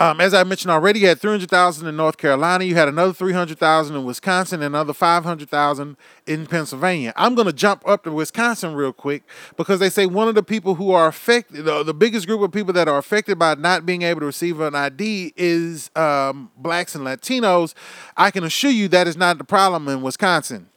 Um, 0.00 0.20
as 0.20 0.34
I 0.34 0.42
mentioned 0.42 0.72
already, 0.72 0.98
you 0.98 1.06
had 1.06 1.20
300,000 1.20 1.86
in 1.86 1.96
North 1.96 2.16
Carolina. 2.16 2.64
You 2.64 2.74
had 2.74 2.88
another 2.88 3.12
300,000 3.12 3.94
in 3.94 4.04
Wisconsin 4.04 4.60
another 4.60 4.92
500,000 4.92 5.96
in 6.26 6.46
Pennsylvania. 6.46 7.12
I'm 7.16 7.36
going 7.36 7.46
to 7.46 7.52
jump 7.52 7.86
up 7.86 8.02
to 8.04 8.10
Wisconsin 8.10 8.74
real 8.74 8.92
quick 8.92 9.22
because 9.56 9.78
they 9.78 9.88
say 9.88 10.06
one 10.06 10.26
of 10.26 10.34
the 10.34 10.42
people 10.42 10.74
who 10.74 10.90
are 10.90 11.06
affected, 11.06 11.64
the, 11.64 11.84
the 11.84 11.94
biggest 11.94 12.26
group 12.26 12.40
of 12.42 12.50
people 12.50 12.72
that 12.72 12.88
are 12.88 12.98
affected 12.98 13.38
by 13.38 13.54
not 13.54 13.86
being 13.86 14.02
able 14.02 14.20
to 14.20 14.26
receive 14.26 14.58
an 14.58 14.74
ID 14.74 15.32
is 15.36 15.90
um, 15.94 16.50
blacks 16.56 16.96
and 16.96 17.06
Latinos. 17.06 17.74
I 18.16 18.32
can 18.32 18.42
assure 18.42 18.72
you 18.72 18.88
that 18.88 19.06
is 19.06 19.16
not 19.16 19.38
the 19.38 19.44
problem 19.44 19.86
in 19.86 20.02
Wisconsin. 20.02 20.68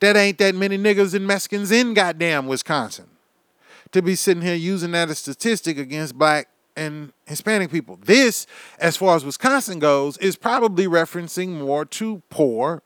That 0.00 0.16
ain't 0.16 0.36
that 0.38 0.54
many 0.54 0.76
niggas 0.76 1.14
and 1.14 1.26
Mexicans 1.26 1.70
in 1.70 1.94
goddamn 1.94 2.46
Wisconsin 2.46 3.06
to 3.92 4.02
be 4.02 4.14
sitting 4.14 4.42
here 4.42 4.54
using 4.54 4.90
that 4.90 5.08
as 5.08 5.18
statistic 5.18 5.78
against 5.78 6.18
black 6.18 6.48
and 6.80 7.12
Hispanic 7.26 7.70
people. 7.70 7.98
This, 8.02 8.46
as 8.78 8.96
far 8.96 9.14
as 9.14 9.24
Wisconsin 9.24 9.78
goes, 9.78 10.16
is 10.16 10.36
probably 10.36 10.86
referencing 10.86 11.60
more 11.60 11.84
to 11.84 12.22
poor 12.30 12.82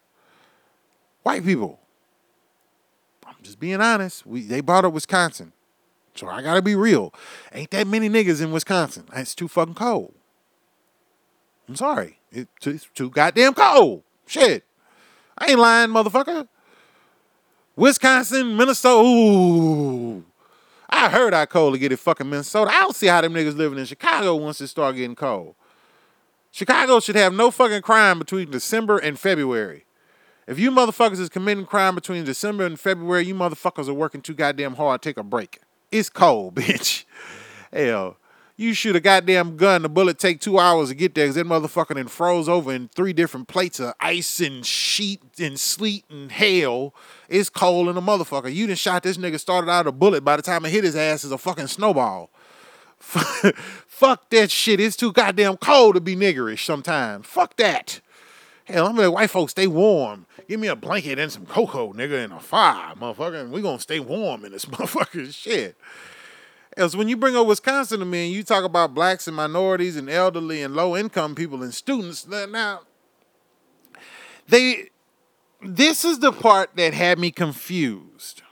white 1.22 1.44
people. 1.44 1.78
I'm 3.24 3.36
just 3.42 3.60
being 3.60 3.80
honest. 3.80 4.26
We 4.26 4.42
they 4.42 4.60
brought 4.60 4.84
up 4.84 4.92
Wisconsin. 4.92 5.52
So 6.16 6.26
I 6.28 6.42
gotta 6.42 6.60
be 6.60 6.74
real. 6.74 7.14
Ain't 7.52 7.70
that 7.70 7.86
many 7.86 8.08
niggas 8.08 8.42
in 8.42 8.50
Wisconsin. 8.50 9.04
It's 9.14 9.34
too 9.34 9.48
fucking 9.48 9.74
cold. 9.74 10.12
I'm 11.68 11.76
sorry. 11.76 12.18
It's 12.32 12.88
too 12.94 13.10
goddamn 13.10 13.54
cold. 13.54 14.02
Shit. 14.26 14.64
I 15.38 15.50
ain't 15.50 15.58
lying, 15.58 15.90
motherfucker. 15.90 16.48
Wisconsin, 17.76 18.56
Minnesota. 18.56 19.08
Ooh. 19.08 20.24
I 20.94 21.10
heard 21.10 21.34
how 21.34 21.44
cold 21.46 21.74
to 21.74 21.78
get 21.78 21.92
it 21.92 21.98
fucking 21.98 22.28
Minnesota. 22.30 22.70
I 22.70 22.80
don't 22.80 22.94
see 22.94 23.08
how 23.08 23.20
them 23.20 23.34
niggas 23.34 23.56
living 23.56 23.78
in 23.78 23.84
Chicago 23.84 24.36
once 24.36 24.60
it 24.60 24.68
start 24.68 24.96
getting 24.96 25.16
cold. 25.16 25.54
Chicago 26.50 27.00
should 27.00 27.16
have 27.16 27.34
no 27.34 27.50
fucking 27.50 27.82
crime 27.82 28.18
between 28.18 28.50
December 28.50 28.98
and 28.98 29.18
February. 29.18 29.86
If 30.46 30.58
you 30.58 30.70
motherfuckers 30.70 31.18
is 31.18 31.28
committing 31.28 31.66
crime 31.66 31.96
between 31.96 32.24
December 32.24 32.64
and 32.64 32.78
February, 32.78 33.24
you 33.26 33.34
motherfuckers 33.34 33.88
are 33.88 33.94
working 33.94 34.20
too 34.20 34.34
goddamn 34.34 34.74
hard. 34.74 35.02
Take 35.02 35.16
a 35.16 35.24
break. 35.24 35.58
It's 35.90 36.08
cold, 36.08 36.54
bitch. 36.56 37.04
Hell, 37.72 38.18
you 38.56 38.72
shoot 38.72 38.94
a 38.94 39.00
goddamn 39.00 39.56
gun, 39.56 39.82
the 39.82 39.88
bullet 39.88 40.18
take 40.18 40.40
two 40.40 40.58
hours 40.58 40.88
to 40.88 40.94
get 40.94 41.14
there 41.14 41.24
because 41.24 41.34
that 41.34 41.46
motherfucker 41.46 41.94
then 41.94 42.06
froze 42.06 42.48
over 42.48 42.72
in 42.72 42.88
three 42.88 43.12
different 43.12 43.48
plates 43.48 43.80
of 43.80 43.94
ice 43.98 44.40
and 44.40 44.64
sheet 44.64 45.20
and 45.40 45.58
sleet 45.58 46.04
and 46.08 46.30
hail. 46.30 46.94
It's 47.28 47.48
cold 47.50 47.88
in 47.88 47.96
a 47.96 48.02
motherfucker. 48.02 48.54
You 48.54 48.66
done 48.68 48.76
shot 48.76 49.02
this 49.02 49.16
nigga, 49.16 49.40
started 49.40 49.70
out 49.70 49.88
a 49.88 49.92
bullet. 49.92 50.24
By 50.24 50.36
the 50.36 50.42
time 50.42 50.64
it 50.64 50.70
hit 50.70 50.84
his 50.84 50.94
ass, 50.94 51.24
is 51.24 51.32
a 51.32 51.38
fucking 51.38 51.66
snowball. 51.66 52.30
Fuck 52.98 54.30
that 54.30 54.50
shit. 54.50 54.80
It's 54.80 54.96
too 54.96 55.12
goddamn 55.12 55.56
cold 55.56 55.96
to 55.96 56.00
be 56.00 56.14
niggerish 56.14 56.64
sometimes. 56.64 57.26
Fuck 57.26 57.56
that. 57.56 58.00
Hell, 58.64 58.86
I'm 58.86 58.96
like, 58.96 59.12
white 59.12 59.30
folks, 59.30 59.50
stay 59.50 59.66
warm. 59.66 60.26
Give 60.48 60.58
me 60.58 60.68
a 60.68 60.76
blanket 60.76 61.18
and 61.18 61.30
some 61.30 61.44
cocoa, 61.44 61.92
nigga, 61.92 62.24
and 62.24 62.32
a 62.32 62.40
fire, 62.40 62.94
motherfucker, 62.94 63.42
and 63.42 63.52
we 63.52 63.60
gonna 63.60 63.78
stay 63.78 64.00
warm 64.00 64.44
in 64.44 64.52
this 64.52 64.64
motherfucking 64.66 65.34
shit. 65.34 65.76
Else, 66.76 66.96
when 66.96 67.08
you 67.08 67.16
bring 67.16 67.36
up 67.36 67.46
Wisconsin 67.46 68.00
to 68.00 68.04
me 68.04 68.26
and 68.26 68.34
you 68.34 68.42
talk 68.42 68.64
about 68.64 68.94
blacks 68.94 69.28
and 69.28 69.36
minorities 69.36 69.96
and 69.96 70.10
elderly 70.10 70.62
and 70.62 70.74
low 70.74 70.96
income 70.96 71.34
people 71.34 71.62
and 71.62 71.72
students, 71.72 72.26
now 72.26 72.80
they 74.48 74.90
this 75.62 76.04
is 76.04 76.18
the 76.18 76.32
part 76.32 76.70
that 76.76 76.92
had 76.92 77.18
me 77.18 77.30
confused. 77.30 78.42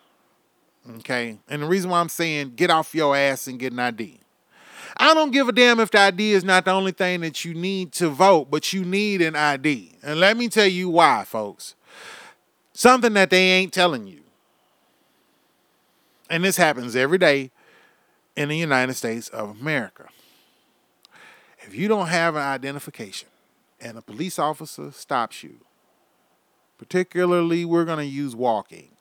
Okay. 0.98 1.38
And 1.48 1.62
the 1.62 1.66
reason 1.66 1.90
why 1.90 2.00
I'm 2.00 2.08
saying 2.08 2.52
get 2.54 2.70
off 2.70 2.94
your 2.94 3.16
ass 3.16 3.46
and 3.46 3.58
get 3.58 3.72
an 3.72 3.80
ID. 3.80 4.20
I 4.96 5.14
don't 5.14 5.30
give 5.30 5.48
a 5.48 5.52
damn 5.52 5.80
if 5.80 5.90
the 5.90 6.00
ID 6.00 6.32
is 6.32 6.44
not 6.44 6.64
the 6.64 6.70
only 6.70 6.92
thing 6.92 7.22
that 7.22 7.44
you 7.44 7.54
need 7.54 7.92
to 7.92 8.08
vote, 8.08 8.50
but 8.50 8.72
you 8.72 8.84
need 8.84 9.22
an 9.22 9.34
ID. 9.34 9.96
And 10.02 10.20
let 10.20 10.36
me 10.36 10.48
tell 10.48 10.66
you 10.66 10.90
why, 10.90 11.24
folks. 11.24 11.74
Something 12.72 13.14
that 13.14 13.30
they 13.30 13.42
ain't 13.42 13.72
telling 13.72 14.06
you. 14.06 14.20
And 16.28 16.44
this 16.44 16.56
happens 16.56 16.94
every 16.94 17.18
day 17.18 17.50
in 18.36 18.48
the 18.48 18.56
United 18.56 18.94
States 18.94 19.28
of 19.28 19.60
America. 19.60 20.08
If 21.60 21.74
you 21.74 21.88
don't 21.88 22.08
have 22.08 22.34
an 22.34 22.42
identification 22.42 23.28
and 23.80 23.96
a 23.96 24.02
police 24.02 24.38
officer 24.38 24.90
stops 24.90 25.42
you, 25.42 25.58
particularly 26.78 27.64
we're 27.64 27.84
going 27.84 27.98
to 27.98 28.04
use 28.04 28.34
walking 28.34 28.92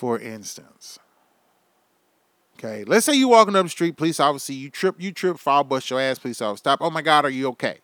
for 0.00 0.18
instance. 0.18 0.98
Okay, 2.58 2.84
let's 2.84 3.06
say 3.06 3.14
you're 3.14 3.28
walking 3.28 3.56
up 3.56 3.64
the 3.64 3.70
street, 3.70 3.96
police 3.96 4.20
officer, 4.20 4.52
you 4.52 4.70
trip, 4.70 4.96
you 4.98 5.12
trip, 5.12 5.38
fall, 5.38 5.64
bust 5.64 5.90
your 5.90 6.00
ass, 6.00 6.18
police 6.18 6.40
officer, 6.40 6.58
stop. 6.58 6.80
Oh 6.82 6.90
my 6.90 7.02
God, 7.02 7.24
are 7.24 7.30
you 7.30 7.48
okay? 7.48 7.78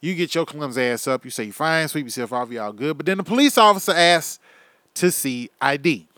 You 0.00 0.14
get 0.14 0.34
your 0.34 0.44
clumsy 0.44 0.82
ass 0.82 1.06
up, 1.06 1.24
you 1.24 1.30
say 1.30 1.44
you're 1.44 1.52
fine, 1.52 1.88
sweep 1.88 2.06
yourself 2.06 2.32
off, 2.32 2.50
you 2.50 2.60
all 2.60 2.72
good. 2.72 2.96
But 2.96 3.06
then 3.06 3.18
the 3.18 3.22
police 3.22 3.56
officer 3.56 3.92
asks 3.92 4.38
to 4.94 5.10
see 5.10 5.50
ID. 5.60 6.08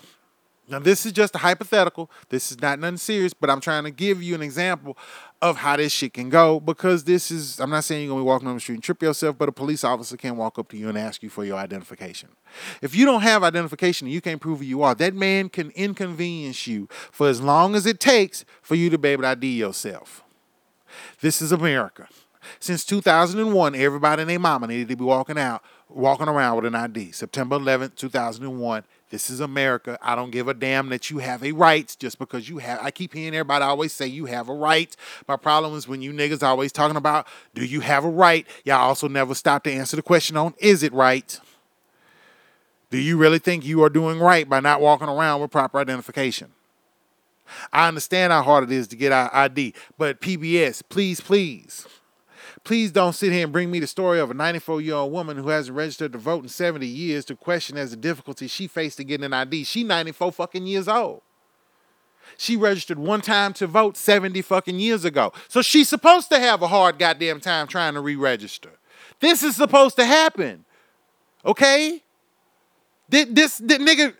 Now, 0.67 0.79
this 0.79 1.05
is 1.05 1.13
just 1.13 1.35
a 1.35 1.39
hypothetical. 1.39 2.11
This 2.31 2.51
is 2.51 2.61
not 2.61 2.79
nothing 2.79 2.97
serious, 2.97 3.35
but 3.35 3.51
I'm 3.51 3.61
trying 3.61 3.85
to 3.85 3.91
give 3.91 4.23
you 4.23 4.35
an 4.35 4.41
example 4.41 4.97
of 5.43 5.59
how 5.59 5.77
this 5.77 5.93
shit 5.93 6.15
can 6.15 6.31
go 6.31 6.59
because 6.59 7.05
this 7.05 7.31
is, 7.31 7.61
I'm 7.61 7.69
not 7.69 7.85
saying 7.85 8.03
you're 8.03 8.13
going 8.13 8.21
to 8.21 8.25
be 8.25 8.29
walking 8.29 8.49
on 8.49 8.55
the 8.55 8.61
street 8.61 8.77
and 8.77 8.83
trip 8.83 9.03
yourself, 9.03 9.37
but 9.37 9.51
a 9.51 9.53
police 9.53 9.85
officer 9.85 10.17
can 10.17 10.39
walk 10.39 10.59
up 10.59 10.71
to 10.71 10.79
you 10.79 10.89
and 10.89 10.97
ask 10.97 11.23
you 11.23 11.29
for 11.29 11.45
your 11.45 11.59
identification. 11.59 12.31
If 12.81 12.97
you 12.97 13.05
don't 13.05 13.21
have 13.21 13.45
identification 13.45 14.07
and 14.07 14.15
you 14.15 14.23
can't 14.23 14.41
prove 14.41 14.61
who 14.61 14.65
you 14.65 14.83
are, 14.83 14.95
that 14.95 15.15
man 15.15 15.51
can 15.51 15.71
inconvenience 15.73 16.67
you 16.67 16.89
for 17.13 17.29
as 17.29 17.43
long 17.43 17.75
as 17.75 17.85
it 17.85 18.01
takes 18.01 18.47
for 18.63 18.75
you 18.75 18.89
to 18.89 18.97
be 18.97 19.11
able 19.11 19.25
to 19.25 19.29
ID 19.29 19.59
yourself. 19.59 20.25
This 21.21 21.43
is 21.43 21.53
America. 21.53 22.09
Since 22.59 22.85
2001, 22.87 23.75
everybody 23.75 24.23
and 24.23 24.31
their 24.31 24.39
mama 24.39 24.67
needed 24.67 24.89
to 24.89 24.97
be 24.97 25.05
walking 25.05 25.39
out, 25.39 25.63
walking 25.89 26.29
around 26.29 26.57
with 26.57 26.67
an 26.67 26.75
ID. 26.75 27.13
September 27.13 27.59
11th, 27.59 27.97
2001, 27.97 28.85
this 29.15 29.31
is 29.31 29.39
America. 29.39 29.97
I 30.03 30.17
don't 30.17 30.33
give 30.33 30.49
a 30.49 30.55
damn 30.55 30.89
that 30.89 31.09
you 31.09 31.19
have 31.19 31.45
a 31.45 31.53
right 31.53 31.95
just 32.01 32.19
because 32.19 32.49
you 32.49 32.59
have. 32.59 32.81
I 32.83 32.91
keep 32.91 33.15
hearing 33.15 33.33
everybody 33.33 33.63
always 33.63 33.93
say 33.93 34.09
you 34.09 34.25
have 34.25 34.49
a 34.49 34.53
right. 34.53 34.95
My 35.29 35.37
problem 35.37 35.77
is 35.77 35.87
when 35.87 36.03
you 36.03 36.13
niggas 36.13 36.43
always 36.43 36.73
talking 36.73 36.97
about 36.97 37.29
do 37.55 37.65
you 37.65 37.79
have 37.79 38.05
a 38.05 38.09
right? 38.09 38.45
Y'all 38.65 38.81
also 38.81 39.07
never 39.07 39.37
stop 39.37 39.63
to 39.65 39.73
answer 39.73 39.95
the 39.95 40.03
question 40.03 40.37
on 40.37 40.53
is 40.59 40.83
it 40.83 40.93
right? 40.93 41.39
Do 42.91 42.99
you 42.99 43.17
really 43.17 43.39
think 43.39 43.65
you 43.65 43.85
are 43.85 43.89
doing 43.89 44.19
right 44.19 44.49
by 44.49 44.59
not 44.59 44.81
walking 44.81 45.09
around 45.09 45.41
with 45.41 45.53
proper 45.53 45.79
identification? 45.79 46.51
I 47.73 47.87
understand 47.87 48.33
how 48.33 48.43
hard 48.43 48.65
it 48.65 48.73
is 48.73 48.89
to 48.89 48.97
get 48.97 49.13
our 49.13 49.33
ID, 49.33 49.75
but 49.97 50.21
PBS, 50.21 50.83
please, 50.89 51.21
please 51.21 51.87
Please 52.65 52.91
don't 52.91 53.13
sit 53.13 53.31
here 53.31 53.45
and 53.45 53.53
bring 53.53 53.71
me 53.71 53.79
the 53.79 53.87
story 53.87 54.19
of 54.19 54.31
a 54.31 54.35
94 54.35 54.81
year 54.81 54.95
old 54.95 55.13
woman 55.13 55.37
who 55.37 55.49
hasn't 55.51 55.77
registered 55.77 56.13
to 56.13 56.19
vote 56.19 56.43
in 56.43 56.49
70 56.49 56.87
years 56.87 57.27
to 57.27 57.37
question 57.37 57.77
as 57.77 57.91
the 57.91 57.97
difficulty 57.97 58.47
she 58.47 58.67
faced 58.67 58.97
to 58.97 59.05
getting 59.05 59.25
an 59.25 59.35
ID. 59.35 59.65
She 59.65 59.85
94 59.85 60.33
fucking 60.33 60.67
years 60.67 60.89
old. 60.89 61.21
She 62.39 62.57
registered 62.57 62.99
one 62.99 63.21
time 63.21 63.53
to 63.55 63.67
vote 63.67 63.99
70 63.99 64.41
fucking 64.41 64.81
years 64.81 65.05
ago. 65.05 65.33
So 65.49 65.61
she's 65.61 65.91
supposed 65.91 66.31
to 66.31 66.41
have 66.41 66.63
a 66.63 66.69
hard 66.69 66.99
goddamn 66.99 67.41
time 67.41 67.67
trying 67.67 67.95
to 67.95 68.01
re 68.01 68.17
register. 68.17 68.71
This 69.21 69.43
is 69.43 69.57
supposed 69.57 69.97
to 69.97 70.07
happen. 70.07 70.65
Okay? 71.45 72.03
This, 73.11 73.27
this, 73.31 73.59
this 73.59 73.79
nigga, 73.79 74.15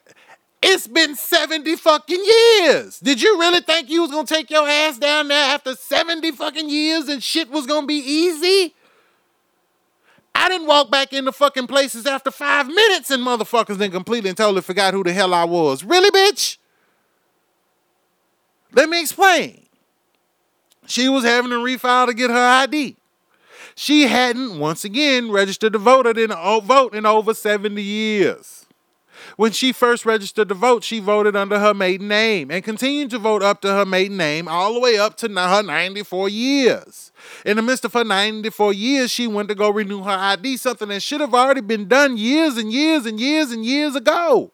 it's 0.67 0.87
been 0.87 1.15
70 1.15 1.77
fucking 1.77 2.25
years. 2.25 2.99
Did 2.99 3.21
you 3.21 3.39
really 3.39 3.61
think 3.61 3.91
you 3.91 4.01
was 4.01 4.11
gonna 4.11 4.27
take 4.27 4.51
your 4.51 4.67
ass 4.67 4.97
down 4.97 5.29
there 5.29 5.55
after 5.55 5.75
70 5.75 6.31
fucking 6.33 6.71
years 6.71 7.07
and 7.09 7.23
shit 7.23 7.51
was 7.51 7.67
gonna 7.67 7.87
be 7.87 7.97
easy? 7.97 8.75
I 10.35 10.49
didn't 10.49 10.67
walk 10.67 10.91
back 10.91 11.13
into 11.13 11.33
fucking 11.33 11.67
places 11.67 12.07
after 12.07 12.31
five 12.31 12.67
minutes 12.67 13.11
and 13.11 13.23
motherfuckers 13.23 13.77
then 13.77 13.91
completely 13.91 14.31
and 14.31 14.39
totally 14.39 14.63
forgot 14.63 14.95
who 14.95 15.05
the 15.05 15.13
hell 15.13 15.35
I 15.35 15.45
was. 15.45 15.85
Really, 15.85 16.11
bitch? 16.11 16.57
Let 18.73 18.89
me 18.89 19.03
explain. 19.03 19.67
She 20.87 21.11
was 21.11 21.25
having 21.25 21.51
to 21.51 21.59
refile 21.59 22.07
to 22.07 22.15
get 22.15 22.31
her 22.31 22.37
ID. 22.37 22.97
She 23.75 24.03
hadn't, 24.07 24.59
once 24.59 24.85
again, 24.85 25.31
registered 25.31 25.75
to 25.75 25.79
vote 25.79 26.07
in, 26.17 26.31
uh, 26.31 26.61
vote 26.61 26.95
in 26.95 27.05
over 27.05 27.35
70 27.35 27.83
years. 27.83 28.64
When 29.37 29.53
she 29.53 29.73
first 29.73 30.07
registered 30.07 30.49
to 30.49 30.55
vote, 30.55 30.85
she 30.85 31.01
voted 31.01 31.37
under 31.37 31.59
her 31.59 31.75
maiden 31.75 32.09
name 32.09 32.51
and 32.51 32.63
continued 32.63 33.11
to 33.11 33.19
vote 33.19 33.43
up 33.43 33.61
to 33.63 33.69
her 33.69 33.85
maiden 33.85 34.17
name 34.17 34.49
all 34.49 34.75
the 34.75 34.81
way 34.81 34.99
up 34.99 35.17
to 35.19 35.29
her 35.29 35.63
94 35.63 36.29
years. 36.29 37.13
In 37.45 37.57
the 37.57 37.63
midst 37.63 37.85
of 37.85 37.93
her 37.95 38.05
94 38.05 38.73
years, 38.73 39.11
she 39.11 39.27
went 39.27 39.49
to 39.49 39.55
go 39.55 39.71
renew 39.71 40.03
her 40.03 40.11
ID, 40.11 40.57
something 40.57 40.89
that 40.89 41.03
should 41.03 41.21
have 41.21 41.35
already 41.35 41.61
been 41.61 41.89
done 41.89 42.17
years 42.17 42.57
and 42.57 42.73
years 42.73 43.07
and 43.07 43.19
years 43.21 43.51
and 43.51 43.65
years 43.65 43.97
ago. 43.97 44.53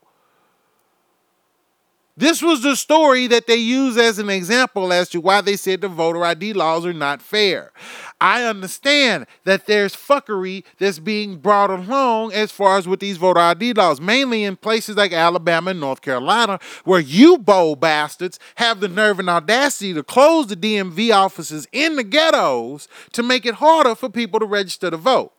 This 2.20 2.42
was 2.42 2.62
the 2.62 2.76
story 2.76 3.28
that 3.28 3.46
they 3.46 3.56
use 3.56 3.96
as 3.96 4.18
an 4.18 4.28
example 4.28 4.92
as 4.92 5.08
to 5.08 5.22
why 5.22 5.40
they 5.40 5.56
said 5.56 5.80
the 5.80 5.88
voter 5.88 6.22
ID 6.22 6.52
laws 6.52 6.84
are 6.84 6.92
not 6.92 7.22
fair. 7.22 7.72
I 8.20 8.44
understand 8.44 9.24
that 9.44 9.64
there's 9.64 9.96
fuckery 9.96 10.64
that's 10.76 10.98
being 10.98 11.38
brought 11.38 11.70
along 11.70 12.34
as 12.34 12.52
far 12.52 12.76
as 12.76 12.86
with 12.86 13.00
these 13.00 13.16
voter 13.16 13.40
ID 13.40 13.72
laws, 13.72 14.02
mainly 14.02 14.44
in 14.44 14.56
places 14.56 14.98
like 14.98 15.14
Alabama 15.14 15.70
and 15.70 15.80
North 15.80 16.02
Carolina, 16.02 16.60
where 16.84 17.00
you 17.00 17.38
bold 17.38 17.80
bastards 17.80 18.38
have 18.56 18.80
the 18.80 18.88
nerve 18.88 19.18
and 19.18 19.30
audacity 19.30 19.94
to 19.94 20.02
close 20.02 20.48
the 20.48 20.56
DMV 20.56 21.14
offices 21.14 21.66
in 21.72 21.96
the 21.96 22.04
ghettos 22.04 22.86
to 23.12 23.22
make 23.22 23.46
it 23.46 23.54
harder 23.54 23.94
for 23.94 24.10
people 24.10 24.38
to 24.40 24.46
register 24.46 24.90
to 24.90 24.98
vote. 24.98 25.32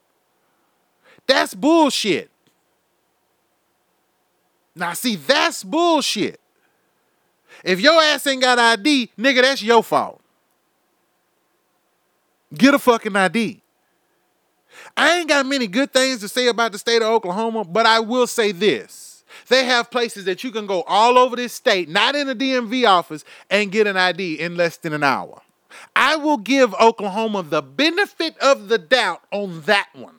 That's 1.27 1.53
bullshit. 1.53 2.31
Now, 4.75 4.93
see, 4.93 5.15
that's 5.15 5.63
bullshit. 5.63 6.40
If 7.63 7.79
your 7.79 8.01
ass 8.01 8.25
ain't 8.27 8.41
got 8.41 8.59
ID, 8.59 9.11
nigga, 9.17 9.41
that's 9.41 9.61
your 9.61 9.83
fault. 9.83 10.21
Get 12.53 12.73
a 12.73 12.79
fucking 12.79 13.15
ID. 13.15 13.61
I 14.97 15.19
ain't 15.19 15.29
got 15.29 15.45
many 15.45 15.67
good 15.67 15.93
things 15.93 16.19
to 16.21 16.27
say 16.27 16.47
about 16.47 16.71
the 16.71 16.77
state 16.77 17.01
of 17.01 17.07
Oklahoma, 17.07 17.63
but 17.63 17.85
I 17.85 17.99
will 17.99 18.27
say 18.27 18.51
this. 18.51 19.23
They 19.47 19.65
have 19.65 19.91
places 19.91 20.25
that 20.25 20.43
you 20.43 20.51
can 20.51 20.65
go 20.65 20.83
all 20.83 21.17
over 21.17 21.35
this 21.35 21.53
state, 21.53 21.89
not 21.89 22.15
in 22.15 22.29
a 22.29 22.35
DMV 22.35 22.87
office, 22.87 23.23
and 23.49 23.71
get 23.71 23.87
an 23.87 23.97
ID 23.97 24.39
in 24.39 24.55
less 24.55 24.77
than 24.77 24.93
an 24.93 25.03
hour. 25.03 25.41
I 25.95 26.15
will 26.17 26.37
give 26.37 26.73
Oklahoma 26.75 27.43
the 27.43 27.61
benefit 27.61 28.37
of 28.39 28.67
the 28.67 28.77
doubt 28.77 29.21
on 29.31 29.61
that 29.61 29.89
one. 29.93 30.15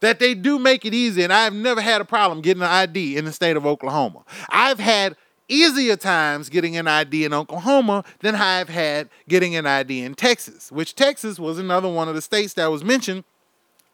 That 0.00 0.18
they 0.18 0.34
do 0.34 0.58
make 0.58 0.84
it 0.84 0.94
easy, 0.94 1.22
and 1.22 1.32
I've 1.32 1.52
never 1.52 1.80
had 1.80 2.00
a 2.00 2.04
problem 2.04 2.40
getting 2.40 2.62
an 2.62 2.68
ID 2.68 3.16
in 3.16 3.24
the 3.24 3.32
state 3.32 3.56
of 3.56 3.66
Oklahoma. 3.66 4.24
I've 4.48 4.80
had 4.80 5.16
easier 5.48 5.96
times 5.96 6.48
getting 6.48 6.76
an 6.76 6.86
ID 6.88 7.24
in 7.24 7.34
Oklahoma 7.34 8.04
than 8.20 8.34
I've 8.34 8.68
had 8.68 9.10
getting 9.28 9.56
an 9.56 9.66
ID 9.66 10.02
in 10.02 10.14
Texas, 10.14 10.72
which 10.72 10.94
Texas 10.94 11.38
was 11.38 11.58
another 11.58 11.88
one 11.88 12.08
of 12.08 12.14
the 12.14 12.22
states 12.22 12.54
that 12.54 12.70
was 12.70 12.84
mentioned 12.84 13.24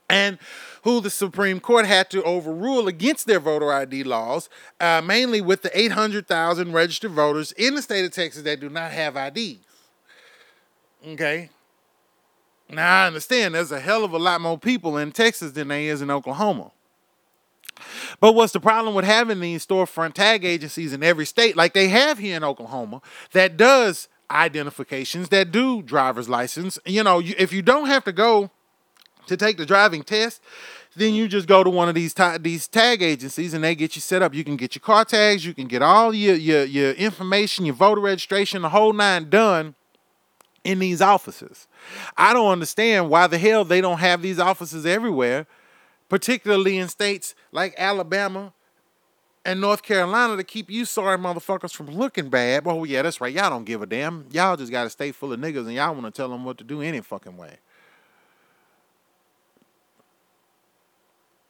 and 0.08 0.38
who 0.82 1.00
the 1.00 1.10
Supreme 1.10 1.58
Court 1.58 1.86
had 1.86 2.10
to 2.10 2.22
overrule 2.22 2.86
against 2.86 3.26
their 3.26 3.40
voter 3.40 3.72
ID 3.72 4.04
laws, 4.04 4.48
uh, 4.78 5.02
mainly 5.04 5.40
with 5.40 5.62
the 5.62 5.78
800,000 5.78 6.72
registered 6.72 7.10
voters 7.10 7.50
in 7.52 7.74
the 7.74 7.82
state 7.82 8.04
of 8.04 8.12
Texas 8.12 8.42
that 8.42 8.60
do 8.60 8.68
not 8.68 8.92
have 8.92 9.16
IDs. 9.16 9.58
Okay. 11.08 11.50
Now, 12.68 13.04
I 13.04 13.06
understand 13.06 13.54
there's 13.54 13.72
a 13.72 13.80
hell 13.80 14.04
of 14.04 14.12
a 14.12 14.18
lot 14.18 14.40
more 14.40 14.58
people 14.58 14.96
in 14.96 15.12
Texas 15.12 15.52
than 15.52 15.68
there 15.68 15.80
is 15.80 16.02
in 16.02 16.10
Oklahoma. 16.10 16.72
But 18.20 18.34
what's 18.34 18.52
the 18.52 18.60
problem 18.60 18.94
with 18.94 19.04
having 19.04 19.40
these 19.40 19.66
storefront 19.66 20.14
tag 20.14 20.44
agencies 20.44 20.92
in 20.92 21.02
every 21.02 21.26
state, 21.26 21.56
like 21.56 21.74
they 21.74 21.88
have 21.88 22.18
here 22.18 22.36
in 22.36 22.44
Oklahoma, 22.44 23.02
that 23.32 23.56
does 23.56 24.08
identifications, 24.30 25.28
that 25.28 25.52
do 25.52 25.82
driver's 25.82 26.28
license? 26.28 26.78
You 26.84 27.04
know, 27.04 27.20
if 27.20 27.52
you 27.52 27.62
don't 27.62 27.86
have 27.86 28.04
to 28.04 28.12
go 28.12 28.50
to 29.26 29.36
take 29.36 29.58
the 29.58 29.66
driving 29.66 30.02
test, 30.02 30.42
then 30.96 31.12
you 31.14 31.28
just 31.28 31.46
go 31.46 31.62
to 31.62 31.68
one 31.68 31.88
of 31.88 31.94
these 31.94 32.14
ta- 32.14 32.38
these 32.40 32.66
tag 32.66 33.02
agencies 33.02 33.52
and 33.52 33.62
they 33.62 33.74
get 33.74 33.94
you 33.94 34.00
set 34.00 34.22
up. 34.22 34.34
You 34.34 34.44
can 34.44 34.56
get 34.56 34.74
your 34.74 34.80
car 34.80 35.04
tags, 35.04 35.44
you 35.44 35.52
can 35.52 35.66
get 35.66 35.82
all 35.82 36.14
your 36.14 36.34
your 36.34 36.64
your 36.64 36.92
information, 36.92 37.66
your 37.66 37.74
voter 37.74 38.00
registration, 38.00 38.62
the 38.62 38.70
whole 38.70 38.94
nine 38.94 39.28
done 39.28 39.74
in 40.64 40.78
these 40.78 41.02
offices. 41.02 41.68
I 42.16 42.32
don't 42.32 42.50
understand 42.50 43.10
why 43.10 43.26
the 43.26 43.38
hell 43.38 43.64
they 43.64 43.80
don't 43.80 43.98
have 43.98 44.22
these 44.22 44.38
offices 44.38 44.86
everywhere 44.86 45.46
particularly 46.08 46.78
in 46.78 46.88
states 46.88 47.34
like 47.52 47.74
Alabama 47.76 48.52
and 49.44 49.60
North 49.60 49.82
Carolina 49.82 50.36
to 50.36 50.44
keep 50.44 50.70
you 50.70 50.84
sorry 50.84 51.18
motherfuckers 51.18 51.72
from 51.72 51.86
looking 51.86 52.28
bad. 52.28 52.62
Oh, 52.66 52.84
yeah, 52.84 53.02
that's 53.02 53.20
right. 53.20 53.34
Y'all 53.34 53.50
don't 53.50 53.64
give 53.64 53.82
a 53.82 53.86
damn. 53.86 54.26
Y'all 54.30 54.56
just 54.56 54.72
got 54.72 54.84
to 54.84 54.90
stay 54.90 55.10
full 55.12 55.32
of 55.32 55.40
niggas 55.40 55.66
and 55.66 55.74
y'all 55.74 55.94
want 55.94 56.06
to 56.06 56.12
tell 56.12 56.28
them 56.28 56.44
what 56.44 56.58
to 56.58 56.64
do 56.64 56.82
any 56.82 57.00
fucking 57.00 57.36
way. 57.36 57.56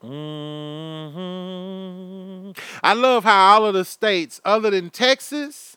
Mm-hmm. 0.03 1.41
I 2.83 2.93
love 2.93 3.25
how 3.25 3.55
all 3.55 3.65
of 3.67 3.75
the 3.75 3.85
states, 3.85 4.41
other 4.45 4.71
than 4.71 4.91
Texas 4.91 5.77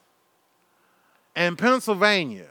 and 1.35 1.57
Pennsylvania, 1.57 2.49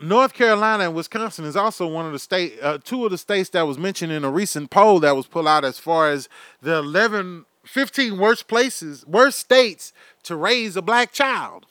North 0.00 0.32
Carolina 0.34 0.84
and 0.84 0.94
Wisconsin 0.94 1.44
is 1.44 1.56
also 1.56 1.86
one 1.86 2.06
of 2.06 2.12
the 2.12 2.18
state, 2.18 2.58
uh, 2.62 2.78
two 2.82 3.04
of 3.04 3.10
the 3.10 3.18
states 3.18 3.50
that 3.50 3.66
was 3.66 3.78
mentioned 3.78 4.12
in 4.12 4.24
a 4.24 4.30
recent 4.30 4.70
poll 4.70 5.00
that 5.00 5.16
was 5.16 5.26
pulled 5.26 5.48
out 5.48 5.64
as 5.64 5.78
far 5.78 6.10
as 6.10 6.28
the 6.62 6.76
11, 6.76 7.44
15 7.64 8.18
worst 8.18 8.46
places, 8.48 9.04
worst 9.06 9.38
states 9.38 9.92
to 10.22 10.36
raise 10.36 10.76
a 10.76 10.82
black 10.82 11.12
child. 11.12 11.66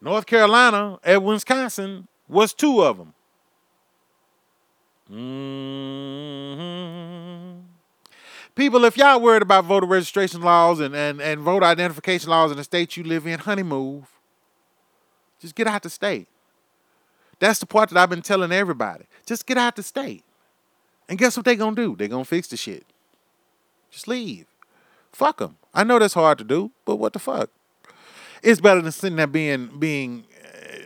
North 0.00 0.26
Carolina 0.26 0.98
and 1.04 1.24
Wisconsin 1.24 2.08
was 2.28 2.54
two 2.54 2.82
of 2.82 2.96
them. 2.98 3.14
Mm-hmm. 5.10 6.50
People, 8.54 8.84
if 8.84 8.96
y'all 8.96 9.20
worried 9.20 9.42
about 9.42 9.64
voter 9.64 9.86
registration 9.86 10.40
laws 10.42 10.80
and, 10.80 10.94
and, 10.94 11.20
and 11.20 11.40
voter 11.40 11.66
identification 11.66 12.30
laws 12.30 12.50
in 12.50 12.56
the 12.56 12.64
state 12.64 12.96
you 12.96 13.04
live 13.04 13.26
in, 13.26 13.38
honey, 13.40 13.62
move. 13.62 14.06
Just 15.40 15.54
get 15.54 15.66
out 15.66 15.82
the 15.82 15.90
state. 15.90 16.28
That's 17.40 17.58
the 17.58 17.66
part 17.66 17.88
that 17.88 17.98
I've 17.98 18.10
been 18.10 18.22
telling 18.22 18.52
everybody. 18.52 19.06
Just 19.26 19.46
get 19.46 19.58
out 19.58 19.74
the 19.74 19.82
state. 19.82 20.24
And 21.08 21.18
guess 21.18 21.36
what 21.36 21.44
they're 21.44 21.56
gonna 21.56 21.74
do? 21.74 21.96
They're 21.96 22.06
gonna 22.06 22.24
fix 22.24 22.46
the 22.46 22.56
shit. 22.56 22.84
Just 23.90 24.06
leave. 24.06 24.46
Fuck 25.10 25.38
them. 25.38 25.56
I 25.74 25.82
know 25.82 25.98
that's 25.98 26.14
hard 26.14 26.38
to 26.38 26.44
do, 26.44 26.70
but 26.84 26.96
what 26.96 27.12
the 27.14 27.18
fuck? 27.18 27.50
It's 28.42 28.60
better 28.60 28.80
than 28.80 28.92
sitting 28.92 29.16
there 29.16 29.26
being 29.26 29.78
being 29.78 30.24
uh, 30.44 30.76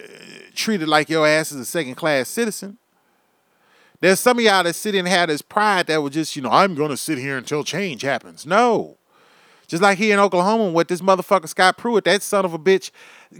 treated 0.54 0.88
like 0.88 1.10
your 1.10 1.26
ass 1.26 1.52
is 1.52 1.60
a 1.60 1.64
second 1.64 1.96
class 1.96 2.28
citizen. 2.28 2.78
There's 4.00 4.20
some 4.20 4.38
of 4.38 4.44
y'all 4.44 4.62
that 4.62 4.74
sit 4.74 4.94
and 4.94 5.08
have 5.08 5.28
this 5.28 5.42
pride 5.42 5.86
that 5.86 6.02
was 6.02 6.12
just, 6.12 6.36
you 6.36 6.42
know, 6.42 6.50
I'm 6.50 6.74
gonna 6.74 6.96
sit 6.96 7.18
here 7.18 7.36
until 7.36 7.64
change 7.64 8.02
happens. 8.02 8.46
No. 8.46 8.96
Just 9.66 9.82
like 9.82 9.98
here 9.98 10.14
in 10.14 10.20
Oklahoma 10.20 10.70
with 10.70 10.88
this 10.88 11.00
motherfucker 11.00 11.48
Scott 11.48 11.78
Pruitt, 11.78 12.04
that 12.04 12.22
son 12.22 12.44
of 12.44 12.54
a 12.54 12.58
bitch 12.58 12.90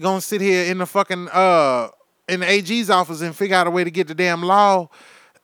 gonna 0.00 0.20
sit 0.20 0.40
here 0.40 0.64
in 0.64 0.78
the 0.78 0.86
fucking 0.86 1.28
uh 1.28 1.88
in 2.28 2.40
the 2.40 2.50
AG's 2.50 2.90
office 2.90 3.20
and 3.20 3.34
figure 3.34 3.56
out 3.56 3.66
a 3.66 3.70
way 3.70 3.84
to 3.84 3.90
get 3.90 4.08
the 4.08 4.14
damn 4.14 4.42
law 4.42 4.88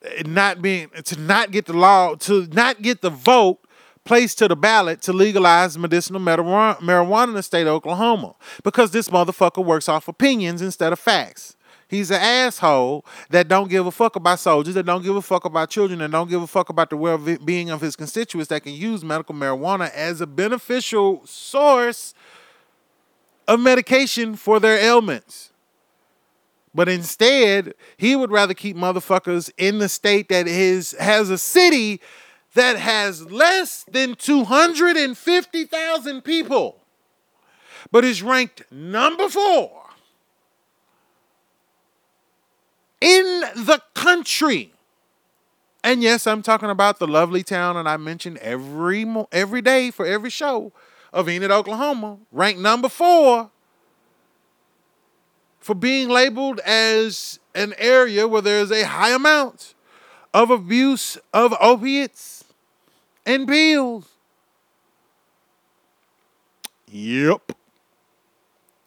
eh, 0.03 0.22
not 0.26 0.62
being 0.62 0.89
to 1.05 1.18
not 1.20 1.51
get 1.51 1.66
the 1.66 1.72
law 1.72 2.14
to 2.14 2.47
not 2.53 2.83
get 2.83 3.01
the 3.03 3.11
vote 3.11 3.59
placed 4.05 4.39
to 4.39 4.49
the 4.49 4.57
ballot 4.57 5.03
to 5.03 5.12
legalize 5.12 5.76
medicinal 5.76 6.20
marijuana 6.20 7.28
in 7.28 7.35
the 7.35 7.43
state 7.43 7.66
of 7.66 7.74
Oklahoma 7.74 8.35
because 8.64 8.91
this 8.91 9.09
motherfucker 9.09 9.64
works 9.64 9.89
off 9.89 10.09
opinions 10.09 10.62
instead 10.62 10.93
of 10.93 10.99
facts. 10.99 11.57
He's 11.87 12.12
an 12.12 12.20
asshole 12.20 13.05
that 13.31 13.49
don't 13.49 13.68
give 13.68 13.85
a 13.85 13.91
fuck 13.91 14.14
about 14.14 14.39
soldiers, 14.39 14.74
that 14.74 14.87
don't 14.87 15.03
give 15.03 15.16
a 15.16 15.22
fuck 15.22 15.45
about 15.45 15.70
children, 15.70 15.99
that 15.99 16.12
don't 16.12 16.31
give 16.31 16.41
a 16.41 16.47
fuck 16.47 16.68
about 16.68 16.89
the 16.89 16.97
well-being 16.97 17.68
of 17.68 17.81
his 17.81 17.97
constituents 17.97 18.49
that 18.49 18.62
can 18.62 18.74
use 18.74 19.05
medical 19.05 19.35
marijuana 19.35 19.93
as 19.93 20.20
a 20.20 20.26
beneficial 20.26 21.26
source 21.26 22.14
of 23.49 23.59
medication 23.59 24.37
for 24.37 24.61
their 24.61 24.78
ailments. 24.78 25.49
But 26.74 26.88
instead, 26.88 27.74
he 27.96 28.14
would 28.14 28.30
rather 28.30 28.54
keep 28.54 28.76
motherfuckers 28.76 29.50
in 29.58 29.78
the 29.78 29.88
state 29.88 30.28
that 30.28 30.46
is 30.46 30.92
has 31.00 31.30
a 31.30 31.38
city 31.38 32.00
that 32.54 32.76
has 32.76 33.30
less 33.30 33.84
than 33.90 34.14
250,000 34.14 36.22
people, 36.22 36.80
but 37.90 38.04
is 38.04 38.22
ranked 38.22 38.62
number 38.70 39.28
four 39.28 39.80
in 43.00 43.40
the 43.56 43.80
country. 43.94 44.72
And 45.82 46.02
yes, 46.02 46.26
I'm 46.26 46.42
talking 46.42 46.70
about 46.70 46.98
the 46.98 47.06
lovely 47.06 47.42
town 47.42 47.76
that 47.76 47.86
I 47.86 47.96
mention 47.96 48.38
every 48.42 49.06
every 49.32 49.62
day 49.62 49.90
for 49.90 50.04
every 50.04 50.30
show 50.30 50.72
of 51.12 51.28
Enid, 51.28 51.50
Oklahoma, 51.50 52.18
ranked 52.30 52.60
number 52.60 52.88
four 52.88 53.50
for 55.61 55.74
being 55.74 56.08
labeled 56.08 56.58
as 56.61 57.38
an 57.54 57.74
area 57.78 58.26
where 58.26 58.42
there's 58.42 58.70
a 58.70 58.84
high 58.84 59.11
amount 59.11 59.74
of 60.32 60.50
abuse 60.50 61.18
of 61.32 61.54
opiates 61.61 62.44
and 63.26 63.46
pills. 63.46 64.08
Yep. 66.88 67.52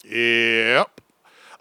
Yep. 0.04 1.02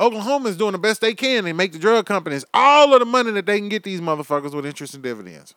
Oklahoma 0.00 0.48
is 0.48 0.56
doing 0.56 0.72
the 0.72 0.78
best 0.78 1.00
they 1.00 1.14
can 1.14 1.46
and 1.46 1.56
make 1.56 1.72
the 1.72 1.78
drug 1.78 2.06
companies 2.06 2.44
all 2.52 2.92
of 2.92 2.98
the 2.98 3.06
money 3.06 3.30
that 3.32 3.46
they 3.46 3.58
can 3.58 3.68
get 3.68 3.84
these 3.84 4.00
motherfuckers 4.00 4.52
with 4.52 4.66
interest 4.66 4.94
and 4.94 5.02
dividends. 5.02 5.54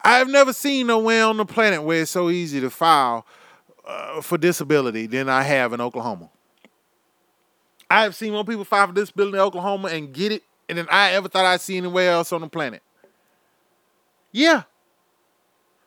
I've 0.00 0.28
never 0.28 0.52
seen 0.52 0.88
nowhere 0.88 1.24
on 1.24 1.36
the 1.36 1.44
planet 1.44 1.82
where 1.82 2.02
it's 2.02 2.10
so 2.10 2.30
easy 2.30 2.60
to 2.60 2.70
file 2.70 3.26
uh, 3.86 4.20
for 4.20 4.38
disability 4.38 5.06
than 5.06 5.28
I 5.28 5.42
have 5.42 5.72
in 5.72 5.80
Oklahoma. 5.80 6.30
I 7.90 8.02
have 8.02 8.14
seen 8.14 8.32
more 8.32 8.44
people 8.44 8.64
file 8.64 8.88
for 8.88 8.92
disability 8.92 9.36
in 9.36 9.42
Oklahoma 9.42 9.88
and 9.88 10.12
get 10.12 10.32
it 10.32 10.42
than 10.68 10.86
I 10.90 11.12
ever 11.12 11.28
thought 11.28 11.44
I'd 11.44 11.60
see 11.60 11.76
anywhere 11.76 12.10
else 12.10 12.32
on 12.32 12.40
the 12.40 12.48
planet. 12.48 12.82
Yeah. 14.32 14.64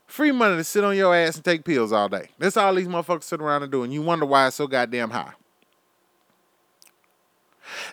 Free 0.08 0.32
money 0.32 0.56
to 0.56 0.64
sit 0.64 0.84
on 0.84 0.96
your 0.96 1.16
ass 1.16 1.36
and 1.36 1.46
take 1.46 1.64
pills 1.64 1.92
all 1.92 2.10
day. 2.10 2.30
That's 2.40 2.58
all 2.58 2.74
these 2.74 2.88
motherfuckers 2.88 3.24
sit 3.24 3.42
around 3.42 3.64
and 3.64 3.72
do, 3.72 3.84
and 3.84 3.94
you 3.94 4.02
wonder 4.02 4.26
why 4.26 4.48
it's 4.48 4.56
so 4.56 4.66
goddamn 4.66 5.12
high. 5.12 5.34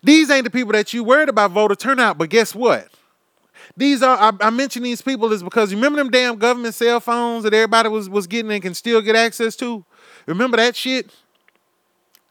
These 0.03 0.31
ain't 0.31 0.45
the 0.45 0.51
people 0.51 0.73
that 0.73 0.95
you 0.95 1.05
worried 1.05 1.29
about 1.29 1.51
voter 1.51 1.75
turnout, 1.75 2.17
but 2.17 2.31
guess 2.31 2.55
what? 2.55 2.89
These 3.77 4.03
are 4.03 4.17
I, 4.17 4.47
I 4.47 4.51
mention 4.51 4.83
these 4.83 5.03
people 5.03 5.33
is 5.33 5.43
because 5.43 5.71
you 5.71 5.77
remember 5.77 5.99
them 5.99 6.11
damn 6.11 6.37
government 6.37 6.75
cell 6.75 7.01
phones 7.01 7.45
that 7.45 7.53
everybody 7.53 7.89
was 7.89 8.09
was 8.09 8.27
getting 8.27 8.51
and 8.51 8.63
can 8.63 8.75
still 8.75 9.03
get 9.03 9.17
access 9.17 9.57
to. 9.57 9.85
Remember 10.27 10.57
that 10.57 10.77
shit? 10.77 11.11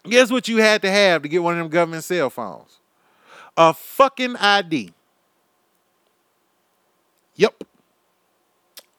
Guess 0.10 0.32
what 0.32 0.48
you 0.48 0.58
had 0.58 0.82
to 0.84 0.92
have 0.92 1.24
to 1.24 1.28
get 1.28 1.42
one 1.42 1.54
of 1.56 1.60
them 1.60 1.70
government 1.70 2.04
cell 2.04 2.30
phones? 2.30 2.80
A 3.58 3.74
fucking 3.74 4.36
ID. 4.36 4.92
Yep. 7.36 7.64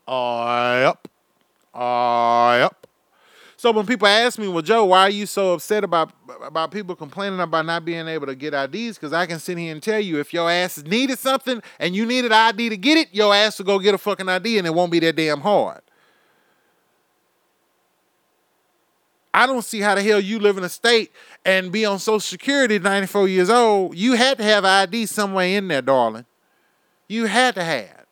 Uh, 0.07 0.79
yep. 0.95 1.09
Uh, 1.75 2.57
yep. 2.61 2.87
So 3.59 3.73
when 3.73 3.87
people 3.87 4.07
ask 4.07 4.39
me, 4.39 4.49
well, 4.49 4.63
Joe, 4.63 4.85
why 4.85 5.03
are 5.03 5.11
you 5.11 5.25
so 5.27 5.55
upset 5.55 5.83
about 5.83 6.13
about 6.43 6.71
people 6.71 6.95
complaining 6.95 7.41
about 7.41 7.65
not 7.65 7.85
being 7.85 8.07
able 8.07 8.27
to 8.27 8.35
get 8.35 8.53
IDs? 8.53 8.99
Because 8.99 9.15
I 9.15 9.25
can 9.27 9.39
sit 9.39 9.57
here 9.57 9.73
and 9.73 9.83
tell 9.83 9.99
you, 9.99 10.21
if 10.21 10.33
your 10.35 10.51
ass 10.51 10.83
needed 10.85 11.19
something 11.19 11.63
and 11.79 11.97
you 11.97 12.05
needed 12.05 12.33
ID 12.33 12.69
to 12.69 12.77
get 12.77 12.99
it, 12.99 13.09
your 13.15 13.35
ass 13.35 13.59
will 13.59 13.67
go 13.67 13.79
get 13.79 13.95
a 13.95 13.99
fucking 13.99 14.29
ID 14.29 14.59
and 14.59 14.67
it 14.67 14.75
won't 14.75 14.93
be 14.93 14.99
that 15.01 15.17
damn 15.17 15.41
hard. 15.41 15.81
I 19.37 19.47
don't 19.47 19.63
see 19.63 19.81
how 19.81 19.95
the 19.95 20.03
hell 20.03 20.19
you 20.19 20.39
live 20.39 20.57
in 20.57 20.65
a 20.65 20.69
state 20.71 21.13
and 21.45 21.71
be 21.71 21.85
on 21.85 21.99
Social 21.99 22.21
Security 22.21 22.79
94 22.79 23.29
years 23.29 23.51
old. 23.51 23.95
You 23.95 24.15
had 24.15 24.39
to 24.39 24.45
have 24.45 24.65
ID 24.65 25.05
somewhere 25.05 25.47
in 25.47 25.69
there, 25.69 25.83
darling. 25.83 26.25
You 27.07 27.27
had 27.27 27.55
to 27.57 27.63
have. 27.63 28.07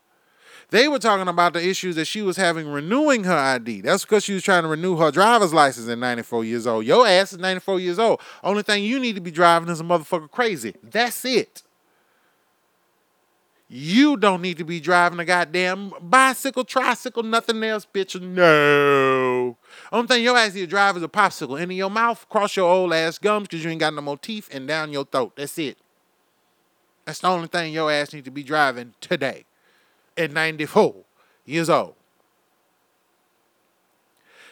They 0.68 0.87
were 0.87 0.99
talking 0.99 1.27
about 1.27 1.55
the 1.55 1.66
issues 1.66 1.97
that 1.97 2.05
she 2.05 2.20
was 2.20 2.37
having 2.37 2.68
renewing 2.68 3.25
her 3.25 3.35
ID. 3.35 3.81
That's 3.81 4.05
because 4.05 4.22
she 4.22 4.35
was 4.35 4.43
trying 4.43 4.64
to 4.64 4.68
renew 4.68 4.97
her 4.97 5.11
driver's 5.11 5.55
license 5.55 5.89
at 5.89 5.97
94 5.97 6.45
years 6.45 6.66
old. 6.66 6.85
Your 6.85 7.07
ass 7.07 7.33
is 7.33 7.39
94 7.39 7.81
years 7.81 7.99
old. 7.99 8.20
Only 8.43 8.62
thing 8.62 8.85
you 8.85 9.01
need 9.01 9.14
to 9.14 9.22
be 9.22 9.31
driving 9.31 9.70
is 9.70 9.81
a 9.81 9.85
motherfucker 9.85 10.31
crazy. 10.31 10.75
That's 10.83 11.25
it. 11.25 11.62
You 13.77 14.16
don't 14.16 14.41
need 14.41 14.59
to 14.59 14.64
be 14.64 14.79
driving 14.79 15.18
a 15.18 15.25
goddamn 15.25 15.95
bicycle, 16.01 16.62
tricycle, 16.62 17.25
nothing 17.25 17.61
else, 17.64 17.85
bitch. 17.93 18.20
No. 18.22 19.57
Only 19.91 20.07
thing 20.07 20.22
your 20.22 20.39
ass 20.39 20.55
need 20.55 20.61
to 20.61 20.66
drive 20.68 20.97
is 20.97 21.03
a 21.03 21.09
popsicle 21.09 21.61
into 21.61 21.75
your 21.75 21.91
mouth, 21.91 22.25
cross 22.29 22.55
your 22.55 22.70
old 22.70 22.93
ass 22.93 23.18
gums 23.18 23.49
because 23.49 23.64
you 23.64 23.70
ain't 23.72 23.81
got 23.81 23.93
no 23.93 24.01
more 24.01 24.16
teeth, 24.16 24.49
and 24.53 24.68
down 24.68 24.93
your 24.93 25.05
throat. 25.05 25.33
That's 25.35 25.59
it. 25.59 25.77
That's 27.05 27.18
the 27.18 27.27
only 27.27 27.49
thing 27.49 27.72
your 27.72 27.91
ass 27.91 28.12
need 28.12 28.25
to 28.27 28.31
be 28.31 28.45
driving 28.45 28.95
today 29.01 29.45
at 30.16 30.31
94 30.31 30.95
years 31.45 31.68
old. 31.68 31.97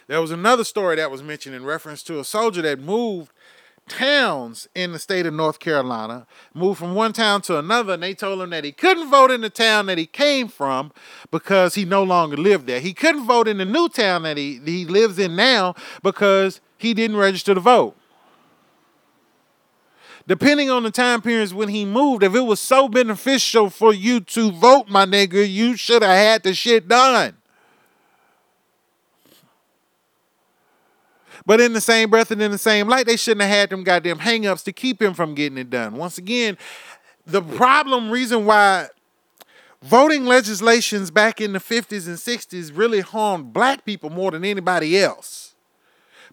There 0.07 0.19
was 0.19 0.31
another 0.31 0.65
story 0.65 0.97
that 0.97 1.09
was 1.09 1.23
mentioned 1.23 1.55
in 1.55 1.63
reference 1.63 2.03
to 2.03 2.19
a 2.19 2.25
soldier 2.25 2.61
that 2.63 2.77
moved 2.77 3.31
towns 3.87 4.67
in 4.75 4.91
the 4.91 4.99
state 4.99 5.25
of 5.25 5.33
North 5.33 5.59
Carolina, 5.59 6.25
moved 6.53 6.79
from 6.79 6.95
one 6.95 7.13
town 7.13 7.41
to 7.43 7.57
another, 7.59 7.93
and 7.93 8.03
they 8.03 8.13
told 8.13 8.41
him 8.41 8.49
that 8.51 8.63
he 8.63 8.71
couldn't 8.71 9.09
vote 9.09 9.31
in 9.31 9.41
the 9.41 9.49
town 9.49 9.87
that 9.87 9.97
he 9.97 10.05
came 10.05 10.47
from 10.47 10.91
because 11.31 11.75
he 11.75 11.85
no 11.85 12.03
longer 12.03 12.37
lived 12.37 12.67
there. 12.67 12.79
He 12.79 12.93
couldn't 12.93 13.25
vote 13.25 13.47
in 13.47 13.57
the 13.57 13.65
new 13.65 13.89
town 13.89 14.23
that 14.23 14.37
he, 14.37 14.59
he 14.65 14.85
lives 14.85 15.19
in 15.19 15.35
now 15.35 15.75
because 16.01 16.61
he 16.77 16.93
didn't 16.93 17.17
register 17.17 17.53
to 17.53 17.59
vote. 17.59 17.95
Depending 20.25 20.69
on 20.69 20.83
the 20.83 20.91
time 20.91 21.21
periods 21.21 21.53
when 21.53 21.67
he 21.67 21.83
moved, 21.83 22.23
if 22.23 22.33
it 22.33 22.41
was 22.41 22.61
so 22.61 22.87
beneficial 22.87 23.69
for 23.69 23.93
you 23.93 24.21
to 24.21 24.51
vote, 24.51 24.87
my 24.87 25.05
nigga, 25.05 25.49
you 25.49 25.75
should 25.75 26.01
have 26.01 26.11
had 26.11 26.43
the 26.43 26.53
shit 26.53 26.87
done. 26.87 27.35
But 31.45 31.59
in 31.59 31.73
the 31.73 31.81
same 31.81 32.09
breath 32.09 32.31
and 32.31 32.41
in 32.41 32.51
the 32.51 32.57
same 32.57 32.87
light, 32.87 33.05
they 33.05 33.17
shouldn't 33.17 33.41
have 33.41 33.49
had 33.49 33.69
them 33.69 33.83
goddamn 33.83 34.19
hangups 34.19 34.63
to 34.63 34.71
keep 34.71 35.01
him 35.01 35.13
from 35.13 35.35
getting 35.35 35.57
it 35.57 35.69
done. 35.69 35.95
Once 35.95 36.17
again, 36.17 36.57
the 37.25 37.41
problem, 37.41 38.09
reason 38.09 38.45
why 38.45 38.87
voting 39.81 40.25
legislations 40.25 41.11
back 41.11 41.41
in 41.41 41.53
the 41.53 41.59
50s 41.59 42.07
and 42.07 42.17
60s 42.17 42.71
really 42.75 43.01
harmed 43.01 43.51
black 43.51 43.85
people 43.85 44.09
more 44.09 44.31
than 44.31 44.45
anybody 44.45 44.97
else. 44.97 45.55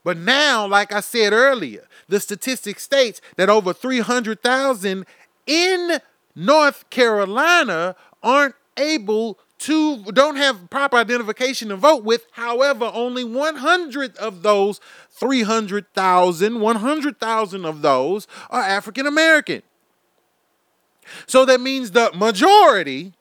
But 0.05 0.17
now, 0.17 0.67
like 0.67 0.93
I 0.93 1.01
said 1.01 1.33
earlier, 1.33 1.87
the 2.09 2.21
statistic 2.21 2.81
states 2.81 3.21
that 3.37 3.51
over 3.51 3.73
300,000 3.73 5.05
in 5.47 5.99
North 6.35 6.89
Carolina 6.91 7.97
aren't 8.23 8.55
able 8.77 9.39
to 9.61 10.03
don't 10.05 10.37
have 10.37 10.71
proper 10.71 10.97
identification 10.97 11.69
to 11.69 11.77
vote 11.77 12.03
with. 12.03 12.27
However, 12.33 12.91
only 12.93 13.25
100 13.25 14.17
of 14.17 14.43
those 14.43 14.81
300,000, 15.11 16.61
100,000 16.61 17.65
of 17.65 17.83
those 17.83 18.27
are 18.49 18.63
African 18.63 19.07
American. 19.07 19.63
So 21.27 21.45
that 21.45 21.61
means 21.61 21.91
the 21.91 22.11
majority, 22.15 23.13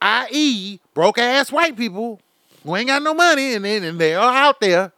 i.e., 0.00 0.80
broke 0.92 1.18
ass 1.18 1.52
white 1.52 1.76
people 1.76 2.20
who 2.64 2.74
ain't 2.74 2.88
got 2.88 3.02
no 3.02 3.14
money 3.14 3.54
and, 3.54 3.64
and 3.64 3.98
they 4.00 4.14
are 4.14 4.32
out 4.32 4.60
there 4.60 4.92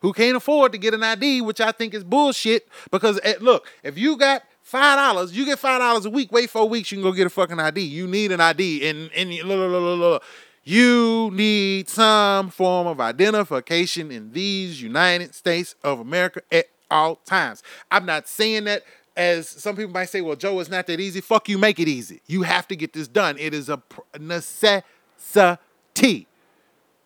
who 0.00 0.12
can't 0.12 0.36
afford 0.36 0.72
to 0.72 0.78
get 0.78 0.92
an 0.92 1.02
ID, 1.02 1.40
which 1.40 1.60
I 1.60 1.72
think 1.72 1.94
is 1.94 2.04
bullshit. 2.04 2.68
Because 2.90 3.18
eh, 3.22 3.34
look, 3.40 3.66
if 3.82 3.96
you 3.96 4.16
got 4.16 4.42
Five 4.66 4.96
dollars, 4.96 5.32
you 5.32 5.44
get 5.44 5.60
five 5.60 5.78
dollars 5.78 6.06
a 6.06 6.10
week. 6.10 6.32
Wait 6.32 6.50
four 6.50 6.68
weeks, 6.68 6.90
you 6.90 6.96
can 6.96 7.04
go 7.04 7.12
get 7.12 7.28
a 7.28 7.30
fucking 7.30 7.60
ID. 7.60 7.82
You 7.82 8.08
need 8.08 8.32
an 8.32 8.40
ID, 8.40 8.88
and 8.88 9.12
and 9.14 9.30
look, 9.30 9.70
look, 9.70 9.98
look, 10.00 10.24
you 10.64 11.30
need 11.32 11.88
some 11.88 12.50
form 12.50 12.88
of 12.88 13.00
identification 13.00 14.10
in 14.10 14.32
these 14.32 14.82
United 14.82 15.36
States 15.36 15.76
of 15.84 16.00
America 16.00 16.42
at 16.50 16.66
all 16.90 17.20
times. 17.24 17.62
I'm 17.92 18.06
not 18.06 18.26
saying 18.26 18.64
that 18.64 18.82
as 19.16 19.48
some 19.48 19.76
people 19.76 19.92
might 19.92 20.08
say, 20.08 20.20
well, 20.20 20.34
Joe, 20.34 20.58
it's 20.58 20.68
not 20.68 20.88
that 20.88 20.98
easy. 20.98 21.20
Fuck 21.20 21.48
you, 21.48 21.58
make 21.58 21.78
it 21.78 21.86
easy. 21.86 22.20
You 22.26 22.42
have 22.42 22.66
to 22.66 22.74
get 22.74 22.92
this 22.92 23.06
done. 23.06 23.38
It 23.38 23.54
is 23.54 23.68
a 23.68 23.80
necessity. 24.18 26.26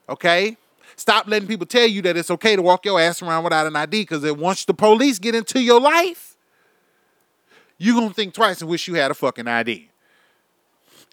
Okay? 0.08 0.56
Stop 0.96 1.26
letting 1.26 1.46
people 1.46 1.66
tell 1.66 1.86
you 1.86 2.00
that 2.00 2.16
it's 2.16 2.30
okay 2.30 2.56
to 2.56 2.62
walk 2.62 2.86
your 2.86 2.98
ass 2.98 3.20
around 3.20 3.44
without 3.44 3.66
an 3.66 3.76
ID 3.76 4.00
because 4.00 4.32
once 4.32 4.64
the 4.64 4.72
police 4.72 5.18
get 5.18 5.34
into 5.34 5.60
your 5.60 5.78
life, 5.78 6.29
you're 7.80 7.94
gonna 7.94 8.12
think 8.12 8.34
twice 8.34 8.60
and 8.60 8.68
wish 8.68 8.86
you 8.86 8.94
had 8.94 9.10
a 9.10 9.14
fucking 9.14 9.48
ID. 9.48 9.88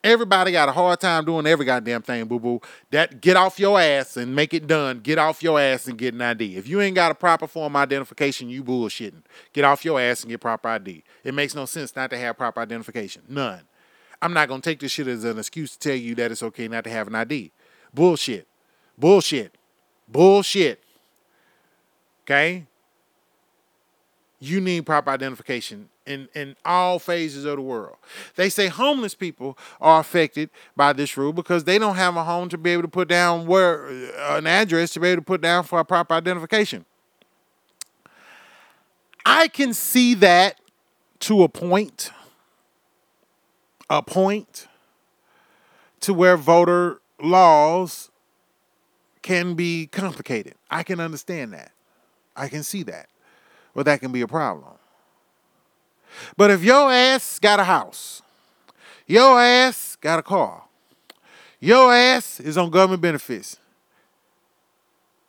Everybody 0.03 0.51
got 0.51 0.69
a 0.69 0.73
hard 0.73 0.99
time 0.99 1.23
doing 1.23 1.47
every 1.47 1.65
goddamn 1.65 2.01
thing, 2.01 2.25
boo 2.25 2.39
boo. 2.39 2.61
That 2.91 3.21
get 3.21 3.37
off 3.37 3.57
your 3.57 3.79
ass 3.79 4.17
and 4.17 4.35
make 4.35 4.53
it 4.53 4.67
done. 4.67 4.99
Get 4.99 5.17
off 5.17 5.41
your 5.41 5.59
ass 5.59 5.87
and 5.87 5.97
get 5.97 6.13
an 6.13 6.21
ID. 6.21 6.57
If 6.57 6.67
you 6.67 6.81
ain't 6.81 6.95
got 6.95 7.11
a 7.11 7.15
proper 7.15 7.47
form 7.47 7.75
identification, 7.77 8.49
you 8.49 8.63
bullshitting. 8.63 9.23
Get 9.53 9.63
off 9.63 9.85
your 9.85 9.99
ass 9.99 10.21
and 10.21 10.29
get 10.29 10.41
proper 10.41 10.67
ID. 10.67 11.03
It 11.23 11.33
makes 11.33 11.55
no 11.55 11.65
sense 11.65 11.95
not 11.95 12.09
to 12.09 12.17
have 12.17 12.37
proper 12.37 12.59
identification. 12.59 13.23
None. 13.29 13.61
I'm 14.21 14.33
not 14.33 14.49
gonna 14.49 14.61
take 14.61 14.81
this 14.81 14.91
shit 14.91 15.07
as 15.07 15.23
an 15.23 15.39
excuse 15.39 15.71
to 15.71 15.79
tell 15.79 15.97
you 15.97 16.15
that 16.15 16.31
it's 16.31 16.43
okay 16.43 16.67
not 16.67 16.83
to 16.83 16.89
have 16.89 17.07
an 17.07 17.15
ID. 17.15 17.51
Bullshit. 17.93 18.45
Bullshit. 18.97 19.55
Bullshit. 20.07 20.83
Okay? 22.23 22.65
You 24.39 24.61
need 24.61 24.85
proper 24.85 25.09
identification 25.09 25.89
in, 26.05 26.29
in 26.35 26.55
all 26.63 26.99
phases 26.99 27.43
of 27.45 27.55
the 27.55 27.61
world. 27.61 27.97
They 28.35 28.49
say 28.49 28.67
homeless 28.67 29.15
people 29.15 29.57
are 29.81 29.99
affected 29.99 30.51
by 30.75 30.93
this 30.93 31.17
rule 31.17 31.33
because 31.33 31.63
they 31.63 31.79
don't 31.79 31.95
have 31.95 32.15
a 32.15 32.23
home 32.23 32.49
to 32.49 32.57
be 32.57 32.71
able 32.71 32.83
to 32.83 32.87
put 32.87 33.07
down 33.07 33.47
where 33.47 33.87
uh, 33.87 34.37
an 34.37 34.45
address 34.45 34.93
to 34.93 34.99
be 34.99 35.07
able 35.09 35.21
to 35.21 35.25
put 35.25 35.41
down 35.41 35.63
for 35.63 35.79
a 35.79 35.85
proper 35.85 36.13
identification. 36.13 36.85
I 39.25 39.47
can 39.47 39.73
see 39.73 40.13
that 40.15 40.59
to 41.21 41.43
a 41.43 41.49
point, 41.49 42.11
a 43.89 44.03
point 44.03 44.67
to 46.01 46.13
where 46.13 46.37
voter 46.37 47.01
laws 47.19 48.11
can 49.23 49.55
be 49.55 49.87
complicated. 49.87 50.53
I 50.69 50.83
can 50.83 50.99
understand 50.99 51.53
that. 51.53 51.71
I 52.35 52.47
can 52.47 52.63
see 52.63 52.83
that. 52.83 53.09
But 53.77 53.85
that 53.85 53.99
can 53.99 54.11
be 54.11 54.21
a 54.21 54.27
problem. 54.27 54.73
But 56.35 56.49
if 56.49 56.63
your 56.63 56.91
ass 56.91 57.37
got 57.37 57.59
a 57.59 57.63
house, 57.63 58.23
your 59.05 59.39
ass 59.39 59.95
got 60.01 60.17
a 60.17 60.23
car, 60.23 60.63
your 61.59 61.93
ass 61.93 62.39
is 62.39 62.57
on 62.57 62.71
government 62.71 63.03
benefits, 63.03 63.57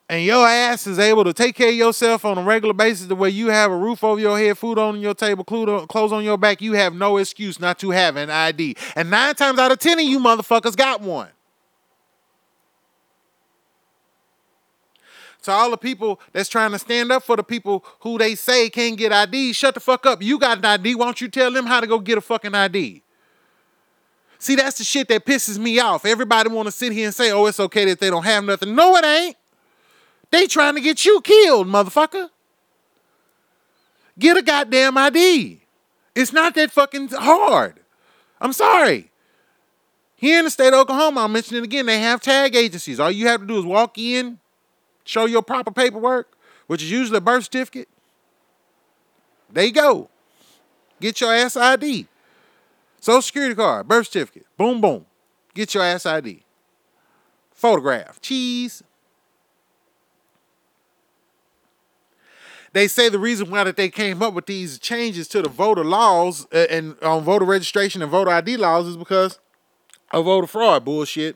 and 0.09 0.25
your 0.25 0.47
ass 0.47 0.87
is 0.87 0.97
able 0.97 1.23
to 1.25 1.31
take 1.31 1.53
care 1.53 1.69
of 1.69 1.75
yourself 1.75 2.25
on 2.25 2.39
a 2.39 2.41
regular 2.41 2.73
basis 2.73 3.05
the 3.05 3.15
way 3.15 3.29
you 3.29 3.51
have 3.51 3.69
a 3.69 3.77
roof 3.77 4.03
over 4.03 4.19
your 4.19 4.39
head, 4.39 4.57
food 4.57 4.79
on 4.79 4.99
your 4.99 5.13
table, 5.13 5.43
clothes 5.43 6.11
on 6.11 6.23
your 6.23 6.39
back, 6.39 6.59
you 6.59 6.73
have 6.73 6.95
no 6.95 7.17
excuse 7.17 7.59
not 7.59 7.77
to 7.77 7.91
have 7.91 8.15
an 8.15 8.31
ID. 8.31 8.75
And 8.95 9.11
nine 9.11 9.35
times 9.35 9.59
out 9.59 9.71
of 9.71 9.77
ten 9.77 9.99
of 9.99 10.05
you 10.05 10.17
motherfuckers 10.17 10.75
got 10.75 11.01
one. 11.01 11.29
To 15.43 15.51
all 15.51 15.71
the 15.71 15.77
people 15.77 16.19
that's 16.31 16.49
trying 16.49 16.71
to 16.71 16.79
stand 16.79 17.11
up 17.11 17.23
for 17.23 17.35
the 17.35 17.43
people 17.43 17.85
who 18.01 18.17
they 18.17 18.35
say 18.35 18.69
can't 18.69 18.97
get 18.97 19.13
ID, 19.13 19.53
shut 19.53 19.73
the 19.73 19.79
fuck 19.79 20.05
up. 20.05 20.21
You 20.21 20.37
got 20.37 20.57
an 20.57 20.65
ID. 20.65 20.95
Why 20.95 21.05
don't 21.05 21.21
you 21.21 21.29
tell 21.29 21.51
them 21.51 21.65
how 21.65 21.79
to 21.79 21.87
go 21.87 21.99
get 21.99 22.17
a 22.17 22.21
fucking 22.21 22.53
ID? 22.53 23.01
See, 24.37 24.55
that's 24.55 24.77
the 24.77 24.83
shit 24.83 25.07
that 25.09 25.25
pisses 25.25 25.57
me 25.57 25.79
off. 25.79 26.05
Everybody 26.05 26.49
want 26.49 26.67
to 26.67 26.71
sit 26.71 26.93
here 26.93 27.05
and 27.05 27.15
say, 27.15 27.31
"Oh, 27.31 27.45
it's 27.45 27.59
okay 27.59 27.85
that 27.85 27.99
they 27.99 28.09
don't 28.09 28.23
have 28.23 28.43
nothing." 28.43 28.73
No, 28.73 28.95
it 28.95 29.03
ain't. 29.03 29.35
They 30.31 30.47
trying 30.47 30.75
to 30.75 30.81
get 30.81 31.05
you 31.05 31.19
killed, 31.21 31.67
motherfucker. 31.67 32.29
Get 34.17 34.37
a 34.37 34.41
goddamn 34.41 34.97
ID. 34.97 35.61
It's 36.15 36.33
not 36.33 36.55
that 36.55 36.71
fucking 36.71 37.09
hard. 37.09 37.79
I'm 38.41 38.53
sorry. 38.53 39.11
Here 40.15 40.39
in 40.39 40.45
the 40.45 40.51
state 40.51 40.73
of 40.73 40.73
Oklahoma, 40.73 41.21
I'll 41.21 41.27
mention 41.29 41.57
it 41.57 41.63
again, 41.63 41.85
they 41.85 41.99
have 41.99 42.21
tag 42.21 42.55
agencies. 42.55 42.99
All 42.99 43.09
you 43.09 43.27
have 43.27 43.41
to 43.41 43.47
do 43.47 43.57
is 43.57 43.65
walk 43.65 43.97
in, 43.97 44.39
show 45.09 45.25
your 45.25 45.41
proper 45.41 45.71
paperwork, 45.71 46.37
which 46.67 46.83
is 46.83 46.91
usually 46.91 47.17
a 47.17 47.21
birth 47.21 47.45
certificate. 47.45 47.89
There 49.51 49.65
you 49.65 49.71
go. 49.71 50.09
Get 51.01 51.19
your 51.19 51.33
ass 51.33 51.57
ID. 51.57 52.07
Social 53.01 53.21
security 53.23 53.55
card, 53.55 53.87
birth 53.87 54.07
certificate. 54.07 54.45
Boom, 54.55 54.79
boom. 54.79 55.05
Get 55.55 55.73
your 55.73 55.83
ass 55.83 56.05
ID. 56.05 56.43
Photograph. 57.51 58.21
Cheese. 58.21 58.83
They 62.73 62.87
say 62.87 63.09
the 63.09 63.17
reason 63.17 63.49
why 63.49 63.63
that 63.63 63.77
they 63.77 63.89
came 63.89 64.21
up 64.21 64.35
with 64.35 64.45
these 64.45 64.77
changes 64.77 65.27
to 65.29 65.41
the 65.41 65.49
voter 65.49 65.83
laws 65.83 66.45
uh, 66.53 66.67
and 66.69 66.95
on 67.01 67.23
voter 67.23 67.45
registration 67.45 68.03
and 68.03 68.11
voter 68.11 68.29
ID 68.29 68.57
laws 68.57 68.85
is 68.85 68.95
because 68.95 69.39
of 70.11 70.25
voter 70.25 70.45
fraud 70.45 70.85
bullshit. 70.85 71.35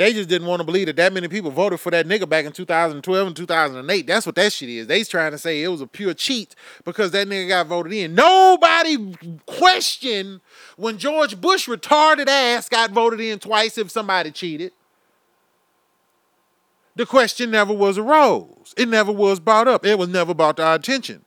They 0.00 0.14
just 0.14 0.30
didn't 0.30 0.48
want 0.48 0.60
to 0.60 0.64
believe 0.64 0.86
that 0.86 0.96
that 0.96 1.12
many 1.12 1.28
people 1.28 1.50
voted 1.50 1.78
for 1.78 1.90
that 1.90 2.06
nigga 2.06 2.26
back 2.26 2.46
in 2.46 2.52
2012 2.52 3.26
and 3.26 3.36
2008. 3.36 4.06
That's 4.06 4.24
what 4.24 4.34
that 4.36 4.50
shit 4.50 4.70
is. 4.70 4.86
They's 4.86 5.10
trying 5.10 5.32
to 5.32 5.36
say 5.36 5.62
it 5.62 5.68
was 5.68 5.82
a 5.82 5.86
pure 5.86 6.14
cheat 6.14 6.54
because 6.86 7.10
that 7.10 7.28
nigga 7.28 7.48
got 7.48 7.66
voted 7.66 7.92
in. 7.92 8.14
Nobody 8.14 9.14
questioned 9.44 10.40
when 10.78 10.96
George 10.96 11.38
Bush 11.38 11.68
retarded 11.68 12.28
ass 12.28 12.66
got 12.70 12.92
voted 12.92 13.20
in 13.20 13.40
twice 13.40 13.76
if 13.76 13.90
somebody 13.90 14.30
cheated. 14.30 14.72
The 16.96 17.04
question 17.04 17.50
never 17.50 17.74
was 17.74 17.98
arose. 17.98 18.72
It 18.78 18.88
never 18.88 19.12
was 19.12 19.38
brought 19.38 19.68
up. 19.68 19.84
It 19.84 19.98
was 19.98 20.08
never 20.08 20.32
brought 20.32 20.56
to 20.56 20.64
our 20.64 20.76
attention. 20.76 21.26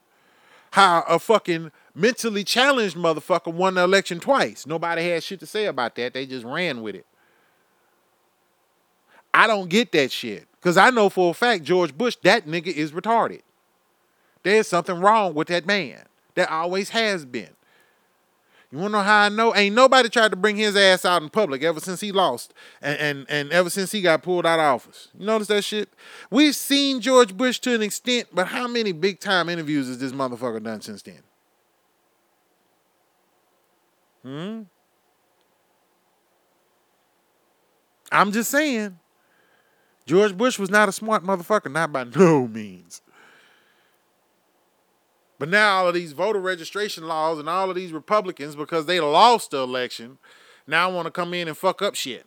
How 0.72 1.04
a 1.08 1.20
fucking 1.20 1.72
mentally 1.94 2.44
challenged 2.44 2.98
motherfucker 2.98 3.54
won 3.54 3.76
the 3.76 3.84
election 3.84 4.20
twice. 4.20 4.66
Nobody 4.66 5.08
had 5.08 5.22
shit 5.22 5.42
to 5.42 5.46
say 5.46 5.66
about 5.66 5.94
that. 5.98 6.16
They 6.16 6.26
just 6.26 6.44
ran 6.44 6.82
with 6.82 6.96
it. 6.96 7.06
I 9.34 9.48
don't 9.48 9.70
get 9.70 9.92
that 9.94 10.12
shit. 10.12 10.48
Because 10.54 10.78
I 10.78 10.90
know 10.92 11.10
for 11.10 11.32
a 11.32 11.34
fact 11.34 11.64
George 11.64 11.98
Bush, 11.98 12.16
that 12.24 12.46
nigga 12.46 12.68
is 12.68 12.92
retarded. 12.92 13.42
There's 14.44 14.68
something 14.68 15.00
wrong 15.00 15.34
with 15.34 15.48
that 15.48 15.66
man. 15.66 16.04
There 16.36 16.50
always 16.50 16.90
has 16.90 17.26
been. 17.26 17.50
You 18.72 18.80
wanna 18.80 18.90
know 18.90 19.04
how 19.04 19.22
I 19.22 19.30
know? 19.30 19.56
Ain't 19.56 19.76
nobody 19.76 20.10
tried 20.10 20.32
to 20.32 20.36
bring 20.36 20.56
his 20.56 20.76
ass 20.76 21.06
out 21.06 21.22
in 21.22 21.30
public 21.30 21.62
ever 21.62 21.80
since 21.80 22.00
he 22.00 22.12
lost 22.12 22.56
and, 22.82 22.98
and, 23.00 23.26
and 23.30 23.52
ever 23.52 23.70
since 23.70 23.92
he 23.92 24.02
got 24.02 24.24
pulled 24.24 24.48
out 24.48 24.60
of 24.60 24.66
office. 24.66 25.10
You 25.18 25.28
notice 25.28 25.48
that 25.50 25.64
shit? 25.64 25.90
We've 26.32 26.56
seen 26.56 27.00
George 27.00 27.38
Bush 27.38 27.60
to 27.60 27.76
an 27.76 27.84
extent, 27.84 28.30
but 28.34 28.48
how 28.48 28.68
many 28.68 28.92
big 28.92 29.20
time 29.20 29.48
interviews 29.48 29.88
has 29.90 30.00
this 30.00 30.12
motherfucker 30.12 30.64
done 30.64 30.82
since 30.82 31.04
then? 31.04 31.20
Hmm? 34.24 34.62
I'm 38.12 38.32
just 38.32 38.50
saying. 38.50 38.98
George 40.06 40.38
Bush 40.38 40.60
was 40.60 40.70
not 40.70 40.90
a 40.90 40.92
smart 40.92 41.24
motherfucker, 41.24 41.72
not 41.72 41.92
by 41.92 42.04
no 42.04 42.48
means. 42.48 43.02
But 45.40 45.50
now 45.50 45.78
all 45.78 45.88
of 45.88 45.94
these 45.94 46.14
voter 46.14 46.40
registration 46.40 47.08
laws 47.08 47.40
and 47.40 47.50
all 47.50 47.70
of 47.70 47.76
these 47.76 47.92
Republicans, 47.92 48.56
because 48.56 48.86
they 48.86 49.00
lost 49.00 49.52
the 49.52 49.60
election, 49.60 50.18
now 50.68 50.92
want 50.92 51.06
to 51.06 51.12
come 51.12 51.34
in 51.34 51.48
and 51.48 51.58
fuck 51.58 51.82
up 51.82 51.96
shit. 51.96 52.26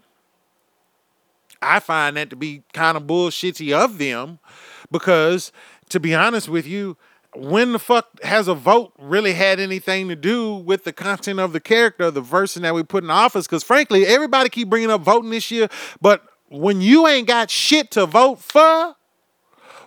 I 1.62 1.80
find 1.80 2.16
that 2.16 2.30
to 2.30 2.36
be 2.36 2.62
kind 2.72 2.96
of 2.96 3.04
bullshitty 3.04 3.72
of 3.72 3.98
them 3.98 4.38
because, 4.90 5.52
to 5.88 6.00
be 6.00 6.14
honest 6.14 6.48
with 6.48 6.66
you, 6.66 6.96
when 7.34 7.72
the 7.72 7.78
fuck 7.78 8.22
has 8.22 8.48
a 8.48 8.54
vote 8.54 8.92
really 8.98 9.32
had 9.32 9.60
anything 9.60 10.08
to 10.08 10.16
do 10.16 10.54
with 10.54 10.84
the 10.84 10.92
content 10.92 11.38
of 11.38 11.52
the 11.52 11.60
character 11.60 12.04
of 12.04 12.14
the 12.14 12.22
person 12.22 12.62
that 12.62 12.74
we 12.74 12.82
put 12.82 13.04
in 13.04 13.10
office? 13.10 13.46
Because 13.46 13.62
frankly, 13.62 14.06
everybody 14.06 14.48
keep 14.48 14.68
bringing 14.68 14.90
up 14.90 15.02
voting 15.02 15.30
this 15.30 15.50
year, 15.50 15.68
but 16.00 16.24
when 16.48 16.80
you 16.80 17.06
ain't 17.06 17.26
got 17.26 17.50
shit 17.50 17.90
to 17.92 18.06
vote 18.06 18.38
for, 18.40 18.94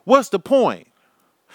what's 0.03 0.29
the 0.29 0.39
point? 0.39 0.87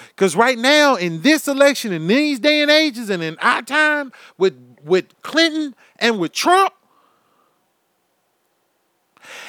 Because 0.08 0.34
right 0.34 0.58
now, 0.58 0.96
in 0.96 1.22
this 1.22 1.46
election, 1.46 1.92
in 1.92 2.06
these 2.06 2.40
day 2.40 2.62
and 2.62 2.70
ages, 2.70 3.10
and 3.10 3.22
in 3.22 3.36
our 3.38 3.62
time 3.62 4.12
with, 4.38 4.54
with 4.82 5.06
Clinton 5.22 5.74
and 5.98 6.18
with 6.18 6.32
Trump, 6.32 6.72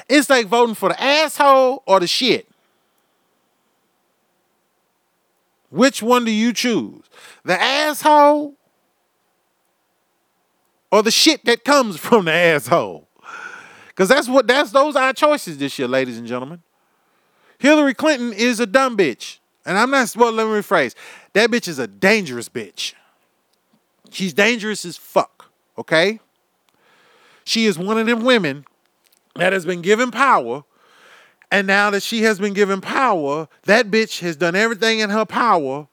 it's 0.07 0.29
like 0.29 0.47
voting 0.47 0.75
for 0.75 0.89
the 0.89 1.01
asshole 1.01 1.83
or 1.85 1.99
the 1.99 2.07
shit. 2.07 2.47
Which 5.69 6.01
one 6.01 6.25
do 6.25 6.31
you 6.31 6.53
choose? 6.53 7.03
The 7.43 7.59
asshole 7.59 8.55
or 10.91 11.03
the 11.03 11.11
shit 11.11 11.43
that 11.45 11.65
comes 11.65 11.97
from 11.99 12.25
the 12.25 12.31
asshole? 12.31 13.07
Because 13.95 14.09
that's 14.09 14.27
what 14.27 14.45
that's 14.45 14.71
those 14.71 14.95
are 14.95 15.03
our 15.03 15.13
choices 15.13 15.57
this 15.57 15.79
year, 15.79 15.87
ladies 15.87 16.17
and 16.17 16.27
gentlemen. 16.27 16.61
Hillary 17.59 17.93
Clinton 17.93 18.33
is 18.33 18.59
a 18.59 18.65
dumb 18.65 18.97
bitch. 18.97 19.39
And 19.65 19.77
I'm 19.77 19.89
not 19.89 20.13
well, 20.15 20.31
let 20.31 20.45
me 20.45 20.51
rephrase. 20.51 20.93
That 21.33 21.49
bitch 21.49 21.67
is 21.67 21.79
a 21.79 21.87
dangerous 21.87 22.49
bitch. 22.49 22.93
She's 24.11 24.33
dangerous 24.33 24.85
as 24.85 24.97
fuck. 24.97 25.49
Okay? 25.77 26.19
She 27.45 27.65
is 27.65 27.77
one 27.77 27.97
of 27.97 28.05
them 28.05 28.23
women 28.23 28.65
that 29.35 29.53
has 29.53 29.65
been 29.65 29.81
given 29.81 30.11
power. 30.11 30.63
And 31.51 31.67
now 31.67 31.89
that 31.91 32.03
she 32.03 32.23
has 32.23 32.39
been 32.39 32.53
given 32.53 32.81
power, 32.81 33.47
that 33.63 33.89
bitch 33.89 34.19
has 34.19 34.35
done 34.35 34.55
everything 34.55 34.99
in 34.99 35.09
her 35.09 35.25
power 35.25 35.87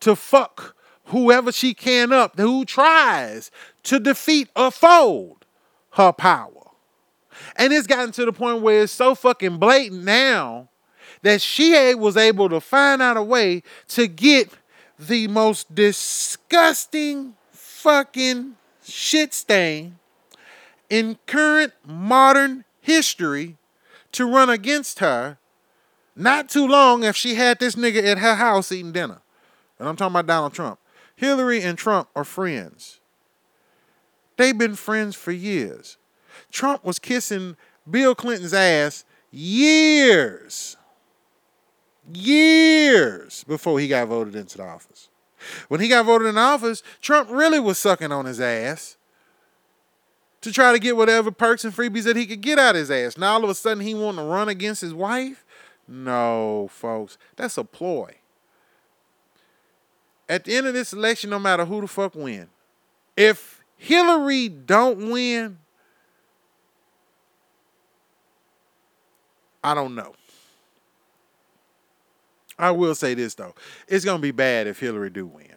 to 0.00 0.14
fuck 0.14 0.76
whoever 1.06 1.50
she 1.50 1.74
can 1.74 2.12
up, 2.12 2.38
who 2.38 2.64
tries 2.64 3.50
to 3.84 3.98
defeat 3.98 4.48
or 4.54 4.70
fold 4.70 5.44
her 5.92 6.12
power. 6.12 6.71
And 7.56 7.72
it's 7.72 7.86
gotten 7.86 8.12
to 8.12 8.24
the 8.24 8.32
point 8.32 8.62
where 8.62 8.82
it's 8.82 8.92
so 8.92 9.14
fucking 9.14 9.58
blatant 9.58 10.04
now 10.04 10.68
that 11.22 11.40
she 11.40 11.94
was 11.94 12.16
able 12.16 12.48
to 12.48 12.60
find 12.60 13.00
out 13.00 13.16
a 13.16 13.22
way 13.22 13.62
to 13.88 14.06
get 14.06 14.50
the 14.98 15.28
most 15.28 15.74
disgusting 15.74 17.34
fucking 17.50 18.56
shit 18.84 19.34
stain 19.34 19.98
in 20.90 21.18
current 21.26 21.72
modern 21.86 22.64
history 22.80 23.56
to 24.12 24.30
run 24.30 24.50
against 24.50 24.98
her 24.98 25.38
not 26.14 26.48
too 26.48 26.66
long 26.66 27.02
if 27.02 27.16
she 27.16 27.34
had 27.34 27.58
this 27.58 27.74
nigga 27.74 28.04
at 28.04 28.18
her 28.18 28.34
house 28.34 28.70
eating 28.70 28.92
dinner. 28.92 29.22
And 29.78 29.88
I'm 29.88 29.96
talking 29.96 30.12
about 30.12 30.26
Donald 30.26 30.52
Trump. 30.52 30.78
Hillary 31.16 31.62
and 31.62 31.78
Trump 31.78 32.08
are 32.14 32.24
friends. 32.24 33.00
They've 34.36 34.56
been 34.56 34.74
friends 34.74 35.16
for 35.16 35.32
years. 35.32 35.96
Trump 36.52 36.84
was 36.84 36.98
kissing 36.98 37.56
Bill 37.90 38.14
Clinton's 38.14 38.54
ass 38.54 39.04
years, 39.32 40.76
years 42.12 43.42
before 43.44 43.80
he 43.80 43.88
got 43.88 44.06
voted 44.08 44.36
into 44.36 44.58
the 44.58 44.64
office. 44.64 45.08
When 45.66 45.80
he 45.80 45.88
got 45.88 46.06
voted 46.06 46.28
in 46.28 46.38
office, 46.38 46.82
Trump 47.00 47.28
really 47.30 47.58
was 47.58 47.78
sucking 47.78 48.12
on 48.12 48.26
his 48.26 48.40
ass 48.40 48.96
to 50.42 50.52
try 50.52 50.72
to 50.72 50.78
get 50.78 50.96
whatever 50.96 51.32
perks 51.32 51.64
and 51.64 51.74
freebies 51.74 52.04
that 52.04 52.16
he 52.16 52.26
could 52.26 52.42
get 52.42 52.58
out 52.58 52.76
of 52.76 52.80
his 52.80 52.90
ass. 52.90 53.16
Now 53.16 53.32
all 53.32 53.44
of 53.44 53.50
a 53.50 53.54
sudden 53.54 53.82
he 53.82 53.94
want 53.94 54.18
to 54.18 54.22
run 54.22 54.48
against 54.48 54.82
his 54.82 54.94
wife? 54.94 55.44
No, 55.88 56.68
folks, 56.70 57.18
that's 57.36 57.58
a 57.58 57.64
ploy. 57.64 58.16
At 60.28 60.44
the 60.44 60.54
end 60.54 60.66
of 60.66 60.74
this 60.74 60.92
election, 60.92 61.30
no 61.30 61.38
matter 61.38 61.64
who 61.64 61.80
the 61.80 61.88
fuck 61.88 62.14
win, 62.14 62.48
if 63.16 63.64
Hillary 63.76 64.48
don't 64.48 65.10
win, 65.10 65.58
I 69.64 69.74
don't 69.74 69.94
know. 69.94 70.14
I 72.58 72.70
will 72.70 72.94
say 72.94 73.14
this 73.14 73.34
though. 73.34 73.54
It's 73.88 74.04
gonna 74.04 74.20
be 74.20 74.30
bad 74.30 74.66
if 74.66 74.78
Hillary 74.78 75.10
do 75.10 75.26
win. 75.26 75.48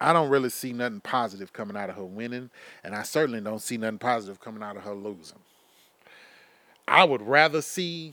I 0.00 0.12
don't 0.12 0.28
really 0.28 0.50
see 0.50 0.72
nothing 0.72 1.00
positive 1.00 1.52
coming 1.52 1.76
out 1.76 1.88
of 1.88 1.96
her 1.96 2.04
winning, 2.04 2.50
and 2.84 2.94
I 2.94 3.02
certainly 3.02 3.40
don't 3.40 3.62
see 3.62 3.78
nothing 3.78 3.98
positive 3.98 4.40
coming 4.40 4.62
out 4.62 4.76
of 4.76 4.82
her 4.82 4.94
losing. 4.94 5.38
I 6.86 7.04
would 7.04 7.22
rather 7.22 7.62
see 7.62 8.12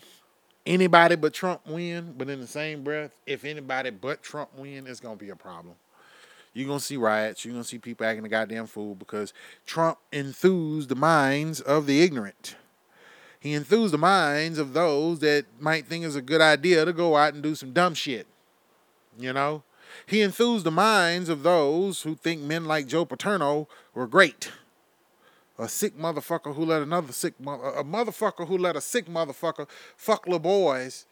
anybody 0.66 1.18
but 1.18 1.34
Trump 1.34 1.68
win, 1.68 2.14
but 2.18 2.30
in 2.30 2.40
the 2.40 2.48
same 2.48 2.84
breath, 2.84 3.12
if 3.26 3.44
anybody 3.44 3.90
but 3.90 4.24
Trump 4.24 4.56
win, 4.58 4.88
it's 4.88 5.02
gonna 5.02 5.18
be 5.18 5.30
a 5.30 5.36
problem. 5.36 5.76
You're 6.54 6.68
gonna 6.68 6.80
see 6.80 6.98
riots, 6.98 7.44
you're 7.44 7.54
gonna 7.54 7.64
see 7.64 7.80
people 7.80 8.06
acting 8.06 8.26
a 8.26 8.30
goddamn 8.30 8.68
fool 8.68 8.96
because 8.96 9.34
Trump 9.66 9.98
enthused 10.12 10.90
the 10.90 10.96
minds 10.96 11.60
of 11.60 11.86
the 11.86 12.02
ignorant. 12.02 12.56
He 13.44 13.54
enthused 13.54 13.94
the 13.94 13.98
minds 13.98 14.58
of 14.58 14.72
those 14.72 15.20
that 15.20 15.44
might 15.60 15.86
think 15.86 16.06
it's 16.06 16.16
a 16.16 16.22
good 16.22 16.40
idea 16.40 16.86
to 16.86 16.94
go 16.94 17.18
out 17.18 17.34
and 17.34 17.44
do 17.44 17.56
some 17.56 17.74
dumb 17.74 17.94
shit. 17.94 18.26
You 19.20 19.34
know? 19.34 19.64
He 20.06 20.22
enthused 20.22 20.66
the 20.66 20.72
minds 20.72 21.28
of 21.28 21.44
those 21.44 22.04
who 22.04 22.16
think 22.16 22.40
men 22.42 22.64
like 22.64 22.88
Joe 22.88 23.04
Paterno 23.04 23.68
were 23.94 24.08
great. 24.08 24.50
A 25.60 25.68
sick 25.68 25.98
motherfucker 25.98 26.56
who 26.56 26.64
let 26.64 26.84
another 26.84 27.12
sick 27.12 27.34
a 27.42 27.84
motherfucker 27.84 28.48
who 28.48 28.58
let 28.58 28.78
a 28.78 28.82
sick 28.82 29.08
motherfucker 29.08 29.68
fuck 29.98 30.26
little 30.26 30.40
boys 30.40 31.06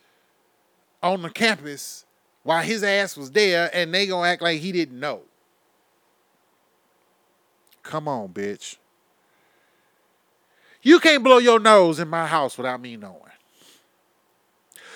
on 1.04 1.24
the 1.24 1.30
campus 1.30 2.06
while 2.44 2.64
his 2.64 2.82
ass 2.82 3.18
was 3.18 3.32
there 3.32 3.70
and 3.74 3.94
they 3.94 4.08
gonna 4.08 4.30
act 4.30 4.42
like 4.42 4.62
he 4.62 4.72
didn't 4.72 5.02
know. 5.02 5.24
Come 7.84 8.08
on, 8.08 8.30
bitch. 8.30 8.78
You 10.82 11.00
can't 11.00 11.24
blow 11.24 11.38
your 11.38 11.60
nose 11.60 12.00
in 12.00 12.08
my 12.08 12.26
house 12.26 12.58
without 12.58 12.82
me 12.82 12.98
knowing. 12.98 13.22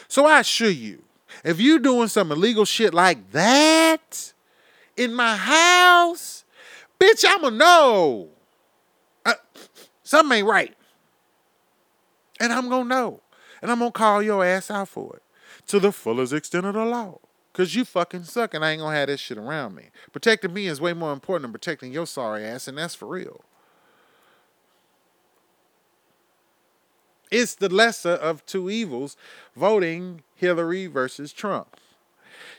So 0.08 0.26
I 0.26 0.40
assure 0.40 0.70
you, 0.70 1.04
if 1.44 1.60
you're 1.60 1.80
doing 1.80 2.08
some 2.08 2.32
illegal 2.32 2.66
shit 2.66 2.94
like 2.94 3.32
that 3.32 4.34
in 4.96 5.14
my 5.14 5.36
house, 5.36 6.46
bitch, 7.00 7.26
I'ma 7.28 7.50
know. 7.50 8.30
Uh, 9.26 9.34
something 10.04 10.40
ain't 10.40 10.48
right. 10.48 10.76
And 12.40 12.54
I'm 12.54 12.70
gonna 12.70 12.86
know. 12.86 13.22
And 13.62 13.72
I'm 13.72 13.80
gonna 13.80 13.92
call 13.92 14.22
your 14.22 14.44
ass 14.46 14.70
out 14.70 14.90
for 14.90 15.16
it 15.16 15.24
to 15.68 15.80
the 15.80 15.92
fullest 15.92 16.34
extent 16.34 16.66
of 16.66 16.74
the 16.74 16.86
law. 16.86 17.20
Cause 17.54 17.74
you 17.74 17.86
fucking 17.86 18.26
suck 18.26 18.54
and 18.54 18.66
I 18.66 18.72
ain't 18.72 18.82
gonna 18.82 18.96
have 18.96 19.08
this 19.08 19.22
shit 19.22 19.38
around 19.38 19.76
me. 19.76 19.86
Protecting 20.12 20.54
me 20.54 20.68
is 20.68 20.82
way 20.82 20.94
more 20.94 21.14
important 21.14 21.44
than 21.44 21.54
protecting 21.54 21.94
your 21.94 22.06
sorry 22.06 22.44
ass, 22.44 22.68
and 22.68 22.78
that's 22.78 22.96
for 22.96 23.08
real. 23.08 23.46
It's 27.32 27.56
the 27.56 27.70
lesser 27.70 28.12
of 28.12 28.46
two 28.46 28.70
evils, 28.70 29.18
voting 29.56 30.22
Hillary 30.36 30.88
versus 30.88 31.34
Trump. 31.34 31.78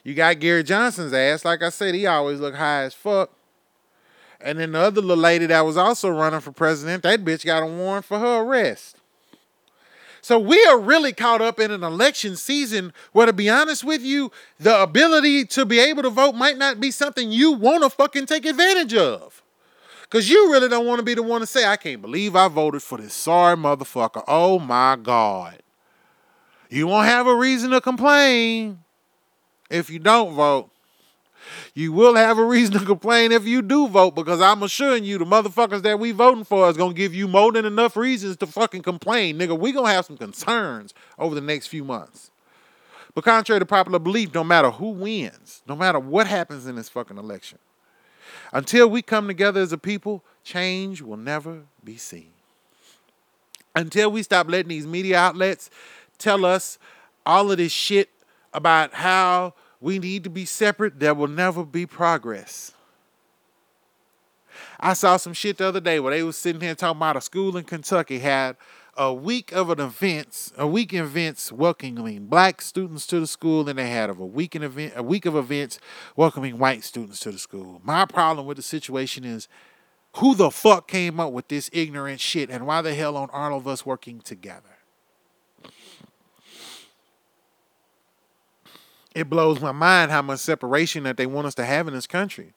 You 0.03 0.15
got 0.15 0.41
Gary 0.41 0.63
Johnson's 0.63 1.13
ass. 1.13 1.45
Like 1.45 1.63
I 1.63 1.69
said, 1.69 1.95
he 1.95 2.07
always 2.07 2.41
look 2.41 2.55
high 2.55 2.83
as 2.83 2.95
fuck. 2.95 3.31
And 4.41 4.59
then 4.59 4.73
the 4.73 4.79
other 4.79 5.01
little 5.01 5.17
lady 5.17 5.47
that 5.47 5.65
was 5.65 5.77
also 5.77 6.11
running 6.11 6.41
for 6.41 6.53
president, 6.53 7.03
that 7.03 7.25
bitch 7.25 7.45
got 7.45 7.63
a 7.63 7.67
warrant 7.67 8.05
for 8.05 8.19
her 8.19 8.43
arrest. 8.43 8.97
So 10.21 10.39
we 10.39 10.63
are 10.67 10.79
really 10.79 11.13
caught 11.13 11.41
up 11.41 11.61
in 11.61 11.71
an 11.71 11.85
election 11.85 12.37
season 12.37 12.93
where, 13.13 13.27
to 13.27 13.33
be 13.33 13.49
honest 13.49 13.85
with 13.85 14.03
you, 14.03 14.33
the 14.59 14.83
ability 14.83 15.45
to 15.47 15.65
be 15.65 15.79
able 15.79 16.03
to 16.03 16.11
vote 16.11 16.35
might 16.35 16.59
not 16.59 16.81
be 16.81 16.91
something 16.91 17.31
you 17.31 17.53
want 17.53 17.85
to 17.85 17.91
fucking 17.91 18.27
take 18.27 18.45
advantage 18.45 18.93
of. 18.95 19.43
Because 20.09 20.31
you 20.31 20.53
really 20.53 20.69
don't 20.69 20.87
want 20.87 21.01
to 21.01 21.05
be 21.05 21.15
the 21.15 21.23
one 21.23 21.41
to 21.41 21.47
say, 21.47 21.67
I 21.67 21.77
can't 21.77 22.01
believe 22.01 22.37
I 22.37 22.49
voted 22.49 22.83
for 22.83 22.99
this 22.99 23.13
sorry 23.13 23.57
motherfucker. 23.57 24.23
Oh 24.29 24.59
my 24.59 24.97
God. 24.97 25.59
You 26.71 26.87
won't 26.87 27.07
have 27.07 27.27
a 27.27 27.35
reason 27.35 27.71
to 27.71 27.81
complain 27.81 28.81
if 29.71 29.91
you 29.91 29.99
don't 29.99 30.35
vote. 30.35 30.71
You 31.75 31.93
will 31.93 32.15
have 32.15 32.39
a 32.39 32.45
reason 32.45 32.79
to 32.79 32.85
complain 32.85 33.31
if 33.33 33.47
you 33.47 33.63
do 33.63 33.89
vote 33.89 34.15
because 34.15 34.41
I'm 34.41 34.63
assuring 34.63 35.05
you 35.05 35.19
the 35.19 35.25
motherfuckers 35.25 35.83
that 35.83 35.99
we 35.99 36.11
voting 36.11 36.45
for 36.45 36.69
is 36.69 36.77
going 36.77 36.93
to 36.93 36.97
give 36.97 37.15
you 37.15 37.29
more 37.29 37.53
than 37.53 37.65
enough 37.65 37.97
reasons 37.97 38.37
to 38.39 38.47
fucking 38.47 38.83
complain. 38.83 39.39
Nigga, 39.39 39.59
we 39.59 39.73
going 39.73 39.87
to 39.87 39.93
have 39.93 40.07
some 40.07 40.17
concerns 40.17 40.95
over 41.19 41.35
the 41.35 41.41
next 41.41 41.69
few 41.69 41.85
months. 41.85 42.31
But 43.15 43.25
contrary 43.25 43.61
to 43.61 43.67
popular 43.67 43.99
belief, 43.99 44.35
no 44.35 44.45
matter 44.45 44.71
who 44.71 44.91
wins, 44.91 45.63
no 45.69 45.77
matter 45.77 45.99
what 45.99 46.27
happens 46.27 46.67
in 46.67 46.77
this 46.77 46.89
fucking 46.89 47.17
election, 47.17 47.59
until 48.57 48.89
we 48.89 49.03
come 49.03 49.29
together 49.29 49.61
as 49.61 49.75
a 49.75 49.77
people, 49.77 50.25
change 50.43 51.03
will 51.03 51.19
never 51.19 51.65
be 51.85 51.99
seen. 51.99 52.31
Until 53.75 54.11
we 54.11 54.23
stop 54.23 54.49
letting 54.49 54.71
these 54.71 54.87
media 54.87 55.19
outlets 55.19 55.69
tell 56.17 56.47
us 56.47 56.79
all 57.27 57.51
of 57.51 57.59
this 57.59 57.71
shit 57.71 58.09
about 58.55 58.95
how 58.95 59.53
we 59.79 59.99
need 59.99 60.25
to 60.25 60.31
be 60.31 60.47
separate, 60.47 60.99
there 60.99 61.13
will 61.13 61.29
never 61.29 61.67
be 61.67 61.85
progress. 61.85 62.73
I 64.81 64.95
saw 64.95 65.19
some 65.19 65.35
shit 65.35 65.59
the 65.59 65.67
other 65.67 65.81
day 65.81 66.01
where 66.01 66.15
they 66.15 66.23
was 66.23 66.39
sitting 66.39 66.63
here 66.63 66.75
talking 66.75 66.97
about 66.97 67.19
a 67.19 67.21
school 67.21 67.59
in 67.59 67.65
Kentucky 67.65 68.21
had 68.21 68.57
a 68.97 69.13
week 69.13 69.53
of 69.53 69.71
an 69.71 69.81
events, 69.81 70.53
a 70.57 70.67
week 70.67 70.95
events 70.95 71.53
welcoming 71.53 72.27
black 72.27 72.63
students 72.63 73.07
to 73.09 73.21
the 73.21 73.27
school, 73.27 73.69
and 73.69 73.79
they 73.79 73.89
had 73.89 74.11
of 74.11 74.19
a 74.19 74.27
week 74.27 74.57
in 74.57 74.63
event, 74.63 74.95
a 74.97 75.03
week 75.03 75.27
of 75.27 75.37
events 75.37 75.79
welcoming 76.17 76.59
white 76.59 76.83
students 76.83 77.21
to 77.21 77.31
the 77.31 77.39
school. 77.39 77.81
My 77.85 78.07
problem 78.07 78.47
with 78.47 78.57
the 78.57 78.63
situation 78.63 79.25
is 79.25 79.49
who 80.17 80.35
the 80.35 80.51
fuck 80.51 80.89
came 80.89 81.21
up 81.21 81.33
with 81.33 81.49
this 81.49 81.69
ignorant 81.73 82.21
shit, 82.21 82.51
and 82.51 82.67
why 82.67 82.81
the 82.81 82.95
hell 82.95 83.17
aren't 83.17 83.35
all 83.35 83.57
of 83.57 83.69
us 83.69 83.85
working 83.85 84.21
together? 84.21 84.63
It 89.15 89.31
blows 89.31 89.61
my 89.61 89.73
mind 89.73 90.11
how 90.11 90.23
much 90.23 90.41
separation 90.41 91.05
that 91.05 91.17
they 91.17 91.27
want 91.27 91.47
us 91.47 91.55
to 91.57 91.65
have 91.65 91.89
in 91.89 91.95
this 91.95 92.07
country. 92.07 92.53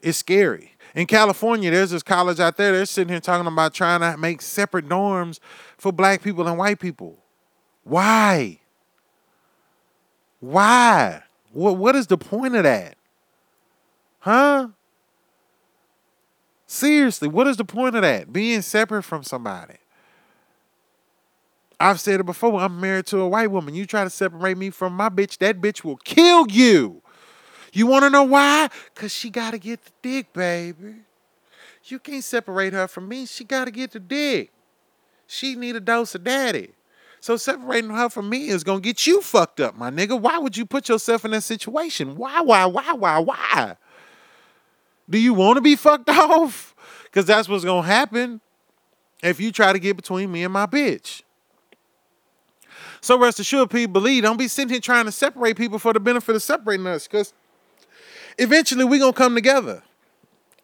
It's 0.00 0.18
scary. 0.18 0.75
In 0.94 1.06
California, 1.06 1.70
there's 1.70 1.90
this 1.90 2.02
college 2.02 2.40
out 2.40 2.56
there, 2.56 2.72
they're 2.72 2.86
sitting 2.86 3.12
here 3.12 3.20
talking 3.20 3.46
about 3.46 3.74
trying 3.74 4.00
to 4.00 4.16
make 4.16 4.40
separate 4.40 4.88
dorms 4.88 5.40
for 5.76 5.92
black 5.92 6.22
people 6.22 6.46
and 6.46 6.56
white 6.56 6.78
people. 6.78 7.18
Why? 7.84 8.60
Why? 10.40 11.22
What, 11.52 11.76
what 11.76 11.96
is 11.96 12.06
the 12.06 12.18
point 12.18 12.56
of 12.56 12.62
that? 12.64 12.96
Huh? 14.20 14.68
Seriously, 16.66 17.28
what 17.28 17.46
is 17.46 17.56
the 17.56 17.64
point 17.64 17.94
of 17.94 18.02
that? 18.02 18.32
Being 18.32 18.62
separate 18.62 19.04
from 19.04 19.22
somebody. 19.22 19.76
I've 21.78 22.00
said 22.00 22.20
it 22.20 22.26
before. 22.26 22.58
I'm 22.60 22.80
married 22.80 23.06
to 23.06 23.20
a 23.20 23.28
white 23.28 23.50
woman. 23.50 23.74
You 23.74 23.86
try 23.86 24.02
to 24.02 24.10
separate 24.10 24.56
me 24.56 24.70
from 24.70 24.94
my 24.94 25.08
bitch, 25.08 25.38
that 25.38 25.60
bitch 25.60 25.84
will 25.84 25.98
kill 25.98 26.46
you. 26.48 27.02
You 27.76 27.86
want 27.86 28.04
to 28.04 28.10
know 28.10 28.22
why? 28.22 28.70
Because 28.94 29.12
she 29.12 29.28
got 29.28 29.50
to 29.50 29.58
get 29.58 29.84
the 29.84 29.90
dick, 30.00 30.32
baby. 30.32 30.94
You 31.84 31.98
can't 31.98 32.24
separate 32.24 32.72
her 32.72 32.88
from 32.88 33.06
me. 33.06 33.26
She 33.26 33.44
got 33.44 33.66
to 33.66 33.70
get 33.70 33.90
the 33.90 34.00
dick. 34.00 34.50
She 35.26 35.54
need 35.56 35.76
a 35.76 35.80
dose 35.80 36.14
of 36.14 36.24
daddy. 36.24 36.70
So 37.20 37.36
separating 37.36 37.90
her 37.90 38.08
from 38.08 38.30
me 38.30 38.48
is 38.48 38.64
going 38.64 38.80
to 38.80 38.82
get 38.82 39.06
you 39.06 39.20
fucked 39.20 39.60
up, 39.60 39.76
my 39.76 39.90
nigga. 39.90 40.18
Why 40.18 40.38
would 40.38 40.56
you 40.56 40.64
put 40.64 40.88
yourself 40.88 41.26
in 41.26 41.32
that 41.32 41.42
situation? 41.42 42.16
Why, 42.16 42.40
why, 42.40 42.64
why, 42.64 42.94
why, 42.94 43.18
why? 43.18 43.76
Do 45.10 45.18
you 45.18 45.34
want 45.34 45.58
to 45.58 45.60
be 45.60 45.76
fucked 45.76 46.08
off? 46.08 46.74
Because 47.04 47.26
that's 47.26 47.46
what's 47.46 47.64
going 47.64 47.82
to 47.82 47.88
happen 47.88 48.40
if 49.22 49.38
you 49.38 49.52
try 49.52 49.74
to 49.74 49.78
get 49.78 49.96
between 49.96 50.32
me 50.32 50.44
and 50.44 50.52
my 50.54 50.64
bitch. 50.64 51.20
So 53.02 53.18
rest 53.18 53.38
assured, 53.38 53.68
people 53.68 53.92
believe. 53.92 54.22
Don't 54.22 54.38
be 54.38 54.48
sitting 54.48 54.70
here 54.70 54.80
trying 54.80 55.04
to 55.04 55.12
separate 55.12 55.58
people 55.58 55.78
for 55.78 55.92
the 55.92 56.00
benefit 56.00 56.34
of 56.34 56.42
separating 56.42 56.86
us, 56.86 57.06
because 57.06 57.34
eventually 58.38 58.84
we're 58.84 59.00
gonna 59.00 59.12
come 59.12 59.34
together. 59.34 59.82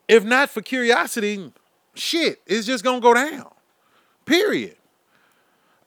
If 0.08 0.24
not 0.24 0.50
for 0.50 0.60
curiosity, 0.60 1.52
shit, 1.94 2.40
it's 2.46 2.66
just 2.66 2.84
gonna 2.84 3.00
go 3.00 3.14
down. 3.14 3.50
Period. 4.26 4.76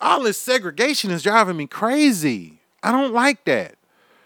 All 0.02 0.24
this 0.24 0.38
segregation 0.38 1.12
is 1.12 1.24
driving 1.24 1.58
me 1.58 1.68
crazy. 1.68 2.60
I 2.84 2.92
don't 2.92 3.14
like 3.14 3.46
that. 3.46 3.76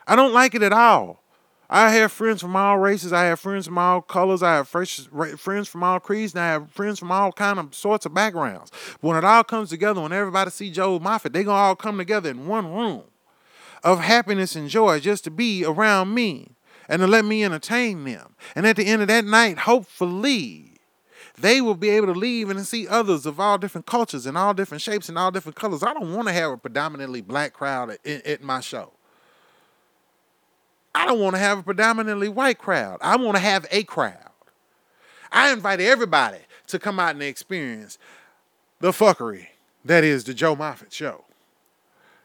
I 0.08 0.16
don't 0.16 0.34
like 0.34 0.56
it 0.56 0.64
at 0.64 0.74
all. 0.74 1.22
I 1.70 1.92
have 1.92 2.12
friends 2.12 2.42
from 2.42 2.56
all 2.56 2.80
races. 2.80 3.14
I 3.14 3.26
have 3.26 3.40
friends 3.40 3.68
from 3.68 3.78
all 3.78 4.02
colors. 4.02 4.42
I 4.42 4.56
have 4.56 4.68
friends 4.68 5.68
from 5.68 5.84
all 5.84 6.00
creeds, 6.00 6.34
and 6.34 6.42
I 6.42 6.48
have 6.48 6.72
friends 6.72 6.98
from 6.98 7.12
all 7.12 7.32
kind 7.32 7.60
of 7.60 7.76
sorts 7.76 8.08
of 8.08 8.14
backgrounds. 8.14 8.72
When 9.02 9.16
it 9.16 9.24
all 9.24 9.44
comes 9.44 9.70
together, 9.70 10.02
when 10.02 10.12
everybody 10.12 10.50
see 10.50 10.72
Joe 10.72 11.00
Moffett, 11.00 11.34
they 11.34 11.44
gonna 11.44 11.60
all 11.60 11.76
come 11.76 12.00
together 12.00 12.32
in 12.32 12.48
one 12.48 12.74
room 12.74 13.04
of 13.84 14.00
happiness 14.00 14.56
and 14.56 14.68
joy 14.68 15.00
just 15.00 15.24
to 15.26 15.32
be 15.32 15.64
around 15.64 16.14
me 16.14 16.56
and 16.90 17.02
to 17.02 17.08
let 17.08 17.24
me 17.24 17.46
entertain 17.46 18.04
them. 18.04 18.36
And 18.56 18.68
at 18.68 18.76
the 18.76 18.86
end 18.86 19.02
of 19.04 19.08
that 19.08 19.24
night, 19.24 19.60
hopefully, 19.60 20.74
they 21.38 21.62
will 21.62 21.76
be 21.76 21.90
able 21.90 22.08
to 22.08 22.20
leave 22.20 22.50
and 22.50 22.66
see 22.66 22.88
others 22.88 23.26
of 23.26 23.40
all 23.40 23.58
different 23.58 23.86
cultures 23.86 24.26
and 24.26 24.38
all 24.38 24.54
different 24.54 24.82
shapes 24.82 25.08
and 25.08 25.18
all 25.18 25.32
different 25.32 25.56
colors. 25.56 25.84
I 25.84 25.94
don't 25.94 26.14
want 26.14 26.28
to 26.28 26.34
have 26.34 26.52
a 26.52 26.58
predominantly 26.58 27.22
black 27.22 27.54
crowd 27.54 27.92
at, 27.92 28.06
at 28.06 28.44
my 28.44 28.60
show. 28.60 28.92
I 30.94 31.06
don't 31.06 31.20
want 31.20 31.36
to 31.36 31.40
have 31.40 31.60
a 31.60 31.64
predominantly 31.64 32.28
white 32.28 32.58
crowd. 32.58 32.98
I 33.02 33.16
want 33.16 33.38
to 33.38 33.42
have 33.42 33.68
a 33.72 33.84
crowd. 33.84 34.18
I 35.32 35.54
invite 35.54 35.80
everybody 35.80 36.40
to 36.68 36.80
come 36.80 37.00
out 37.00 37.12
and 37.12 37.22
experience 37.22 38.00
the 38.80 38.92
fuckery 38.92 39.48
that 39.86 40.04
is 40.04 40.24
the 40.24 40.34
Joe 40.34 40.56
Moffett 40.56 40.92
show 40.92 41.26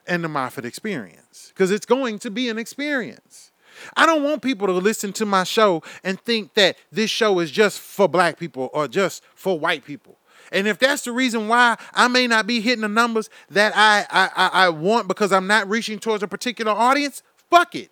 and 0.06 0.24
the 0.24 0.28
Moffett 0.28 0.64
experience 0.64 1.52
because 1.54 1.70
it's 1.70 1.86
going 1.86 2.18
to 2.20 2.30
be 2.30 2.48
an 2.48 2.58
experience. 2.58 3.52
I 3.96 4.06
don't 4.06 4.22
want 4.22 4.42
people 4.42 4.66
to 4.66 4.72
listen 4.72 5.12
to 5.14 5.26
my 5.26 5.44
show 5.44 5.82
and 6.02 6.20
think 6.20 6.54
that 6.54 6.76
this 6.92 7.10
show 7.10 7.38
is 7.40 7.50
just 7.50 7.80
for 7.80 8.08
black 8.08 8.38
people 8.38 8.70
or 8.72 8.88
just 8.88 9.22
for 9.34 9.58
white 9.58 9.84
people. 9.84 10.18
And 10.52 10.68
if 10.68 10.78
that's 10.78 11.02
the 11.02 11.12
reason 11.12 11.48
why 11.48 11.76
I 11.92 12.08
may 12.08 12.26
not 12.26 12.46
be 12.46 12.60
hitting 12.60 12.82
the 12.82 12.88
numbers 12.88 13.30
that 13.50 13.72
I, 13.74 14.06
I, 14.10 14.50
I 14.66 14.68
want 14.68 15.08
because 15.08 15.32
I'm 15.32 15.46
not 15.46 15.68
reaching 15.68 15.98
towards 15.98 16.22
a 16.22 16.28
particular 16.28 16.72
audience, 16.72 17.22
fuck 17.50 17.74
it 17.74 17.90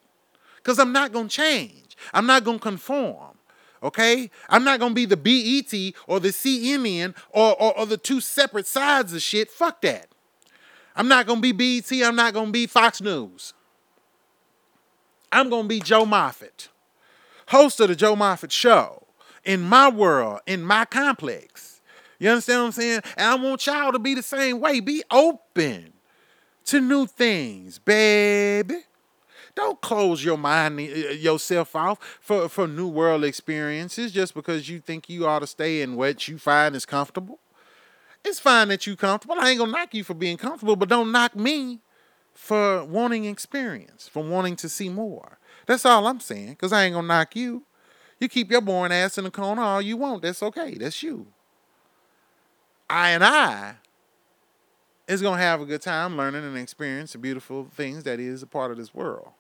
because 0.56 0.78
I'm 0.78 0.92
not 0.92 1.12
going 1.12 1.28
to 1.28 1.34
change. 1.34 1.96
I'm 2.12 2.26
not 2.26 2.44
going 2.44 2.58
to 2.58 2.62
conform. 2.62 3.36
Okay? 3.82 4.30
I'm 4.48 4.64
not 4.64 4.78
going 4.78 4.92
to 4.92 4.94
be 4.94 5.06
the 5.06 5.16
BET 5.16 5.94
or 6.06 6.20
the 6.20 6.28
CNN 6.28 7.14
or, 7.30 7.60
or, 7.60 7.78
or 7.78 7.86
the 7.86 7.96
two 7.96 8.20
separate 8.20 8.66
sides 8.66 9.12
of 9.12 9.22
shit. 9.22 9.50
Fuck 9.50 9.80
that. 9.82 10.06
I'm 10.94 11.08
not 11.08 11.26
going 11.26 11.42
to 11.42 11.52
be 11.52 11.80
BET. 11.80 11.90
I'm 12.06 12.16
not 12.16 12.32
going 12.32 12.46
to 12.46 12.52
be 12.52 12.66
Fox 12.66 13.00
News. 13.00 13.54
I'm 15.32 15.48
going 15.48 15.64
to 15.64 15.68
be 15.68 15.80
Joe 15.80 16.04
Moffett, 16.04 16.68
host 17.48 17.80
of 17.80 17.88
the 17.88 17.96
Joe 17.96 18.14
Moffett 18.14 18.52
Show 18.52 19.02
in 19.44 19.62
my 19.62 19.88
world, 19.88 20.40
in 20.46 20.62
my 20.62 20.84
complex. 20.84 21.80
You 22.18 22.30
understand 22.30 22.60
what 22.60 22.66
I'm 22.66 22.72
saying? 22.72 23.00
And 23.16 23.28
I 23.28 23.34
want 23.34 23.66
y'all 23.66 23.92
to 23.92 23.98
be 23.98 24.14
the 24.14 24.22
same 24.22 24.60
way. 24.60 24.78
Be 24.80 25.02
open 25.10 25.92
to 26.66 26.80
new 26.80 27.06
things, 27.06 27.78
baby. 27.78 28.76
Don't 29.54 29.80
close 29.80 30.24
your 30.24 30.38
mind 30.38 30.78
uh, 30.78 30.82
yourself 30.82 31.74
off 31.76 31.98
for, 32.20 32.48
for 32.48 32.66
new 32.66 32.88
world 32.88 33.24
experiences 33.24 34.12
just 34.12 34.34
because 34.34 34.68
you 34.68 34.80
think 34.80 35.08
you 35.08 35.26
ought 35.26 35.40
to 35.40 35.46
stay 35.46 35.82
in 35.82 35.96
what 35.96 36.28
you 36.28 36.38
find 36.38 36.74
is 36.74 36.86
comfortable. 36.86 37.38
It's 38.24 38.38
fine 38.38 38.68
that 38.68 38.86
you 38.86 38.96
comfortable. 38.96 39.34
I 39.38 39.50
ain't 39.50 39.58
gonna 39.58 39.72
knock 39.72 39.92
you 39.94 40.04
for 40.04 40.14
being 40.14 40.36
comfortable, 40.36 40.76
but 40.76 40.88
don't 40.88 41.12
knock 41.12 41.34
me 41.34 41.80
for 42.34 42.84
wanting 42.84 43.24
experience, 43.24 44.08
for 44.08 44.22
wanting 44.22 44.56
to 44.56 44.68
see 44.68 44.88
more. 44.88 45.38
That's 45.66 45.84
all 45.84 46.06
I'm 46.06 46.20
saying, 46.20 46.50
because 46.50 46.72
I 46.72 46.84
ain't 46.84 46.94
gonna 46.94 47.06
knock 47.06 47.36
you. 47.36 47.64
You 48.18 48.28
keep 48.28 48.50
your 48.50 48.60
boring 48.60 48.92
ass 48.92 49.18
in 49.18 49.24
the 49.24 49.30
corner 49.30 49.62
all 49.62 49.82
you 49.82 49.96
want. 49.96 50.22
That's 50.22 50.42
okay. 50.42 50.74
That's 50.74 51.02
you. 51.02 51.26
I 52.88 53.10
and 53.10 53.24
I 53.24 53.76
is 55.08 55.22
gonna 55.22 55.40
have 55.40 55.60
a 55.60 55.66
good 55.66 55.82
time 55.82 56.16
learning 56.16 56.44
and 56.44 56.56
experiencing 56.56 57.20
the 57.20 57.22
beautiful 57.22 57.66
things 57.74 58.04
that 58.04 58.20
is 58.20 58.42
a 58.42 58.46
part 58.46 58.70
of 58.70 58.76
this 58.76 58.94
world. 58.94 59.30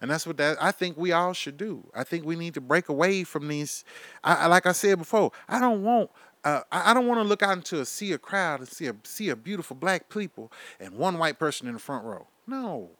And 0.00 0.10
that's 0.10 0.26
what 0.26 0.36
that 0.36 0.56
I 0.62 0.72
think 0.72 0.96
we 0.96 1.12
all 1.12 1.32
should 1.32 1.56
do. 1.56 1.86
I 1.94 2.04
think 2.04 2.24
we 2.24 2.36
need 2.36 2.54
to 2.54 2.60
break 2.60 2.88
away 2.88 3.24
from 3.24 3.48
these. 3.48 3.84
I, 4.22 4.46
like 4.46 4.66
I 4.66 4.72
said 4.72 4.98
before, 4.98 5.32
I 5.48 5.58
don't 5.58 5.82
want 5.82 6.10
uh, 6.46 6.62
I, 6.70 6.94
don't 6.94 7.08
want 7.08 7.18
to 7.18 7.24
look 7.24 7.42
out 7.42 7.56
into 7.56 7.80
a 7.80 7.84
sea 7.84 8.12
of 8.12 8.22
crowd 8.22 8.60
and 8.60 8.68
see 8.68 8.86
a 8.86 8.94
see 9.02 9.30
a 9.30 9.36
beautiful 9.36 9.74
black 9.74 10.08
people 10.08 10.52
and 10.78 10.94
one 10.94 11.18
white 11.18 11.40
person 11.40 11.66
in 11.66 11.74
the 11.74 11.80
front 11.80 12.04
row. 12.04 12.28
No, 12.46 12.90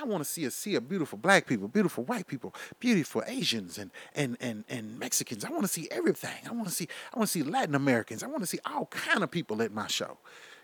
I 0.00 0.04
want 0.04 0.24
to 0.24 0.28
see 0.28 0.44
a 0.46 0.50
sea 0.50 0.74
of 0.74 0.88
beautiful 0.88 1.16
black 1.16 1.46
people, 1.46 1.68
beautiful 1.68 2.02
white 2.02 2.26
people, 2.26 2.52
beautiful 2.80 3.22
Asians 3.28 3.78
and 3.78 3.92
and 4.16 4.36
and 4.40 4.64
and 4.68 4.98
Mexicans. 4.98 5.44
I 5.44 5.50
want 5.50 5.62
to 5.62 5.68
see 5.68 5.86
everything. 5.92 6.34
I 6.44 6.52
want 6.52 6.66
to 6.66 6.74
see 6.74 6.88
I 7.14 7.18
want 7.20 7.28
to 7.28 7.32
see 7.32 7.44
Latin 7.44 7.76
Americans. 7.76 8.24
I 8.24 8.26
want 8.26 8.40
to 8.40 8.48
see 8.48 8.58
all 8.66 8.86
kind 8.86 9.22
of 9.22 9.30
people 9.30 9.62
at 9.62 9.72
my 9.72 9.86
show. 9.86 10.18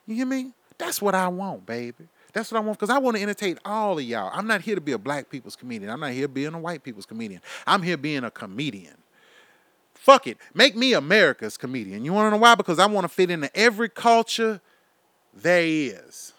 You 0.05 0.17
hear 0.17 0.27
me? 0.27 0.55
That's 0.77 1.01
what 1.01 1.15
I 1.15 1.29
want, 1.29 1.67
baby. 1.67 2.09
That's 2.33 2.51
what 2.51 2.59
I 2.59 2.63
want 2.63 2.81
because 2.81 2.91
I 2.91 2.99
want 2.99 3.17
to 3.17 3.23
entertain 3.23 3.61
all 3.65 3.97
of 3.97 4.05
y'all. 4.05 4.33
I'm 4.35 4.49
not 4.49 4.63
here 4.63 4.75
to 4.75 4.81
be 4.81 4.91
a 4.91 4.99
black 4.99 5.31
people's 5.31 5.55
comedian. 5.55 5.89
I'm 5.89 6.01
not 6.01 6.11
here 6.11 6.27
being 6.27 6.53
a 6.53 6.59
white 6.59 6.83
people's 6.83 7.07
comedian. 7.07 7.43
I'm 7.65 7.83
here 7.83 7.97
being 7.97 8.25
a 8.25 8.31
comedian. 8.33 8.97
Fuck 10.05 10.27
it. 10.27 10.37
Make 10.53 10.77
me 10.77 10.93
America's 10.93 11.57
comedian. 11.57 12.05
You 12.05 12.13
want 12.13 12.27
to 12.27 12.33
know 12.33 12.37
why? 12.37 12.55
Because 12.57 12.79
I 12.79 12.85
want 12.85 13.07
to 13.07 13.09
fit 13.09 13.31
into 13.31 13.51
every 13.57 13.89
culture 13.89 14.61
there 15.33 15.65
is. 15.65 16.35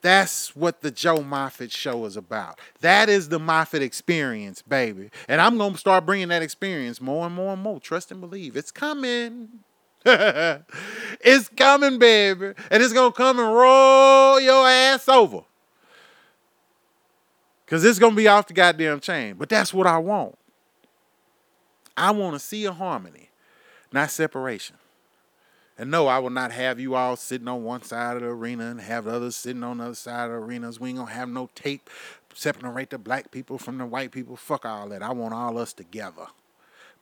That's 0.00 0.54
what 0.54 0.80
the 0.80 0.92
Joe 0.92 1.18
Moffett 1.18 1.72
show 1.72 2.04
is 2.04 2.16
about. 2.16 2.60
That 2.82 3.08
is 3.08 3.30
the 3.30 3.40
Moffett 3.40 3.80
experience, 3.80 4.62
baby. 4.62 5.10
And 5.26 5.40
I'm 5.40 5.58
going 5.58 5.72
to 5.72 5.78
start 5.78 6.06
bringing 6.06 6.28
that 6.28 6.40
experience 6.40 7.00
more 7.00 7.26
and 7.26 7.34
more 7.34 7.54
and 7.54 7.60
more. 7.60 7.80
Trust 7.80 8.12
and 8.12 8.20
believe. 8.20 8.56
It's 8.56 8.70
coming. 8.70 9.48
it's 10.04 11.48
coming, 11.48 11.98
baby. 11.98 12.52
And 12.70 12.80
it's 12.80 12.92
going 12.92 13.10
to 13.10 13.16
come 13.16 13.40
and 13.40 13.52
roll 13.52 14.38
your 14.38 14.68
ass 14.68 15.08
over. 15.08 15.40
Because 17.64 17.84
it's 17.84 17.98
going 17.98 18.12
to 18.12 18.16
be 18.16 18.28
off 18.28 18.46
the 18.46 18.54
goddamn 18.54 19.00
chain. 19.00 19.34
But 19.34 19.48
that's 19.48 19.74
what 19.74 19.88
I 19.88 19.98
want. 19.98 20.38
I 21.96 22.10
want 22.10 22.34
to 22.34 22.38
see 22.38 22.64
a 22.64 22.72
harmony, 22.72 23.30
not 23.92 24.10
separation. 24.10 24.76
And 25.78 25.90
no, 25.90 26.06
I 26.06 26.18
will 26.18 26.30
not 26.30 26.52
have 26.52 26.80
you 26.80 26.94
all 26.94 27.16
sitting 27.16 27.48
on 27.48 27.62
one 27.62 27.82
side 27.82 28.16
of 28.16 28.22
the 28.22 28.28
arena 28.28 28.70
and 28.70 28.80
have 28.80 29.04
the 29.04 29.12
others 29.12 29.36
sitting 29.36 29.62
on 29.62 29.78
the 29.78 29.84
other 29.84 29.94
side 29.94 30.24
of 30.26 30.30
the 30.30 30.36
arenas. 30.36 30.80
We 30.80 30.90
ain't 30.90 30.98
gonna 30.98 31.10
have 31.10 31.28
no 31.28 31.50
tape 31.54 31.90
separate 32.36 32.90
the 32.90 32.98
black 32.98 33.30
people 33.30 33.58
from 33.58 33.78
the 33.78 33.86
white 33.86 34.10
people. 34.10 34.36
Fuck 34.36 34.64
all 34.64 34.88
that. 34.88 35.02
I 35.02 35.12
want 35.12 35.34
all 35.34 35.58
us 35.58 35.72
together, 35.72 36.26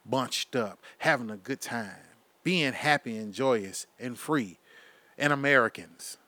bunched 0.07 0.57
up, 0.57 0.79
having 0.99 1.31
a 1.31 1.37
good 1.37 1.61
time, 1.61 1.97
being 2.43 2.73
happy 2.73 3.17
and 3.17 3.33
joyous 3.33 3.87
and 3.99 4.19
free, 4.19 4.59
and 5.19 5.33
Americans. 5.33 6.19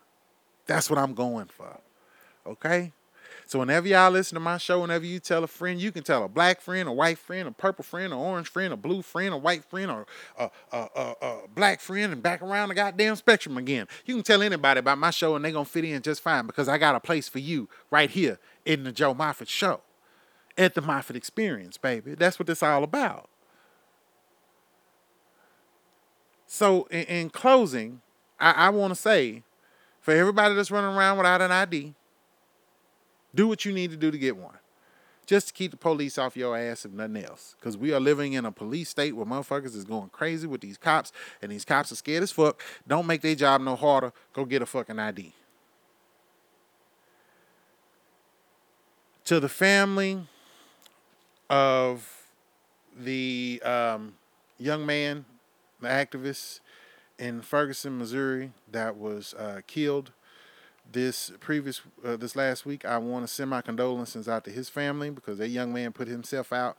That's 0.67 0.91
what 0.91 0.99
I'm 0.99 1.15
going 1.15 1.47
for. 1.47 1.79
Okay? 2.47 2.93
So 3.49 3.61
whenever 3.61 3.87
y'all 3.87 4.11
listen 4.11 4.35
to 4.35 4.41
my 4.41 4.59
show, 4.59 4.81
whenever 4.81 5.07
you 5.07 5.21
tell 5.21 5.45
a 5.45 5.47
friend, 5.47 5.81
you 5.81 5.93
can 5.93 6.03
tell 6.03 6.25
a 6.25 6.29
black 6.29 6.61
friend, 6.61 6.89
a 6.89 6.93
white 6.93 7.17
friend, 7.17 7.47
a 7.47 7.53
purple 7.53 7.85
friend, 7.85 8.13
an 8.13 8.19
orange 8.19 8.49
friend, 8.49 8.75
a 8.75 8.77
blue 8.77 9.03
friend, 9.03 9.33
a 9.33 9.37
white 9.37 9.65
friend, 9.65 9.89
or 9.89 10.05
a, 10.37 10.51
a, 10.73 10.77
a, 10.77 11.15
a 11.23 11.49
black 11.55 11.81
friend, 11.81 12.13
and 12.13 12.21
back 12.21 12.43
around 12.43 12.71
the 12.71 12.75
goddamn 12.75 13.15
spectrum 13.15 13.57
again. 13.57 13.87
You 14.05 14.17
can 14.17 14.25
tell 14.25 14.43
anybody 14.43 14.81
about 14.81 14.99
my 14.99 15.11
show, 15.11 15.37
and 15.37 15.45
they're 15.45 15.53
gonna 15.53 15.65
fit 15.65 15.85
in 15.85 16.03
just 16.03 16.23
fine 16.23 16.47
because 16.47 16.69
I 16.69 16.77
got 16.77 16.97
a 16.97 17.01
place 17.01 17.29
for 17.29 17.39
you 17.39 17.69
right 17.89 18.11
here 18.11 18.41
in 18.65 18.83
the 18.83 18.91
Joe 18.91 19.15
Moffett 19.15 19.49
Show, 19.49 19.81
at 20.59 20.75
the 20.75 20.83
Moffett 20.83 21.15
Experience, 21.15 21.79
baby. 21.79 22.17
That's 22.17 22.41
what 22.41 22.49
it's 22.49 22.65
all 22.65 22.83
about. 22.83 23.29
So, 26.49 26.89
in, 26.91 27.05
in 27.05 27.31
closing, 27.31 28.01
I, 28.41 28.51
I 28.51 28.69
want 28.71 28.93
to 28.93 29.01
say, 29.01 29.45
for 30.01 30.13
everybody 30.13 30.57
that's 30.57 30.73
running 30.73 30.97
around 30.97 31.19
without 31.19 31.41
an 31.41 31.53
ID 31.53 31.95
do 33.37 33.47
what 33.47 33.65
you 33.65 33.73
need 33.73 33.91
to 33.91 33.97
do 33.97 34.11
to 34.11 34.19
get 34.19 34.37
one. 34.37 34.57
Just 35.27 35.49
to 35.49 35.55
keep 35.55 35.73
the 35.73 35.77
police 35.77 36.19
off 36.19 36.37
your 36.37 36.57
ass 36.57 36.85
if 36.85 36.93
nothing 36.93 37.25
else. 37.25 37.57
Because 37.59 37.77
we 37.77 37.93
are 37.93 38.01
living 38.01 38.33
in 38.33 38.45
a 38.45 38.53
police 38.53 38.89
state 38.89 39.15
where 39.15 39.27
motherfuckers 39.27 39.75
is 39.75 39.85
going 39.85 40.09
crazy 40.11 40.47
with 40.47 40.61
these 40.61 40.79
cops, 40.79 41.13
and 41.43 41.51
these 41.51 41.65
cops 41.65 41.91
are 41.91 41.97
scared 41.97 42.23
as 42.23 42.31
fuck. 42.31 42.63
Don't 42.87 43.07
make 43.07 43.23
their 43.23 43.35
job 43.35 43.61
no 43.61 43.77
harder. 43.77 44.13
Go 44.33 44.45
get 44.45 44.63
a 44.63 44.67
fucking 44.67 44.99
ID. 44.99 45.33
To 49.25 49.41
the 49.41 49.49
family 49.49 50.29
of 51.51 52.29
the 52.97 53.61
um, 53.65 54.15
young 54.59 54.87
man, 54.87 55.25
the 55.81 55.89
activist 55.89 56.61
in 57.19 57.43
Ferguson, 57.43 57.99
Missouri, 57.99 58.53
that 58.71 58.97
was 58.97 59.35
uh, 59.35 59.61
killed 59.67 60.13
this 60.93 61.33
previous 61.41 61.81
uh, 62.05 62.17
this 62.17 62.37
last 62.37 62.65
week, 62.65 62.85
I 62.85 62.99
want 62.99 63.27
to 63.27 63.33
send 63.33 63.51
my 63.51 63.61
condolences 63.61 64.29
out 64.29 64.45
to 64.45 64.51
his 64.51 64.69
family 64.69 65.11
because 65.11 65.39
that 65.39 65.49
young 65.49 65.73
man 65.73 65.93
put 65.93 66.09
himself 66.09 66.53
out 66.53 66.77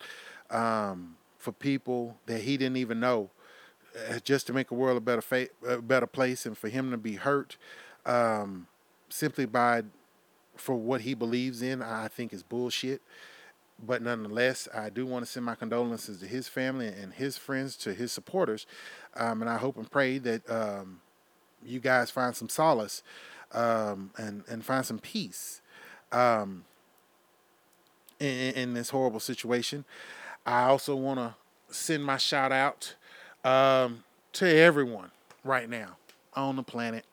um, 0.50 1.18
for 1.38 1.52
people 1.52 2.18
that 2.26 2.42
he 2.42 2.58
didn't 2.58 2.78
even 2.78 3.00
know, 3.00 3.30
uh, 4.10 4.20
just 4.20 4.48
to 4.48 4.54
make 4.54 4.70
the 4.70 4.76
world 4.76 4.98
a 4.98 5.02
better 5.02 5.22
fa- 5.22 5.50
a 5.68 5.82
better 5.82 6.08
place, 6.08 6.46
and 6.46 6.58
for 6.58 6.70
him 6.70 6.92
to 6.92 6.98
be 6.98 7.16
hurt 7.16 7.58
um, 8.06 8.68
simply 9.10 9.46
by 9.46 9.84
for 10.56 10.76
what 10.76 11.02
he 11.02 11.14
believes 11.14 11.62
in, 11.62 11.82
I 11.82 12.08
think 12.08 12.34
is 12.34 12.44
bullshit. 12.44 13.02
But 13.86 14.02
nonetheless, 14.02 14.68
I 14.74 14.90
do 14.90 15.06
want 15.06 15.24
to 15.24 15.32
send 15.32 15.46
my 15.46 15.54
condolences 15.54 16.20
to 16.22 16.26
his 16.28 16.48
family 16.48 16.88
and 16.88 17.14
his 17.14 17.38
friends, 17.38 17.78
to 17.78 17.94
his 17.94 18.12
supporters, 18.12 18.66
um, 19.16 19.42
and 19.42 19.50
I 19.50 19.58
hope 19.58 19.78
and 19.78 19.90
pray 19.90 20.18
that 20.18 20.50
um, 20.50 21.02
you 21.64 21.80
guys 21.80 22.10
find 22.10 22.36
some 22.36 22.50
solace 22.50 23.04
um, 23.54 24.12
and 24.18 24.44
and 24.50 24.64
find 24.64 24.86
some 24.86 25.00
peace 25.00 25.62
um, 26.12 26.66
in, 28.20 28.54
in 28.54 28.74
this 28.74 28.90
horrible 28.90 29.20
situation. 29.20 29.86
I 30.46 30.64
also 30.64 30.96
want 30.96 31.20
to 31.20 31.36
send 31.70 32.04
my 32.04 32.18
shout 32.18 32.52
out 32.52 32.96
um, 33.44 34.04
to 34.34 34.48
everyone 34.48 35.12
right 35.44 35.70
now 35.70 35.98
on 36.36 36.56
the 36.56 36.64
planet. 36.64 37.06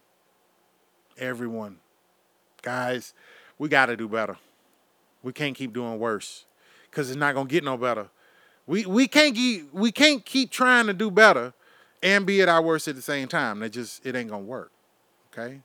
Everyone, 1.18 1.76
guys, 2.62 3.14
we 3.58 3.68
got 3.68 3.86
to 3.86 3.96
do 3.96 4.08
better. 4.08 4.36
We 5.22 5.32
can't 5.32 5.56
keep 5.56 5.72
doing 5.72 5.98
worse 5.98 6.44
because 6.90 7.08
it's 7.08 7.18
not 7.18 7.34
gonna 7.34 7.48
get 7.48 7.64
no 7.64 7.76
better. 7.76 8.08
We 8.66 8.86
we 8.86 9.08
can't 9.08 9.34
keep 9.34 9.72
we 9.72 9.90
can't 9.90 10.24
keep 10.24 10.50
trying 10.50 10.86
to 10.86 10.92
do 10.92 11.10
better 11.10 11.54
and 12.02 12.26
be 12.26 12.42
at 12.42 12.48
our 12.48 12.62
worst 12.62 12.88
at 12.88 12.94
the 12.96 13.02
same 13.02 13.28
time. 13.28 13.60
That 13.60 13.70
just 13.70 14.04
it 14.04 14.14
ain't 14.14 14.30
gonna 14.30 14.44
work. 14.44 14.70
Okay. 15.32 15.60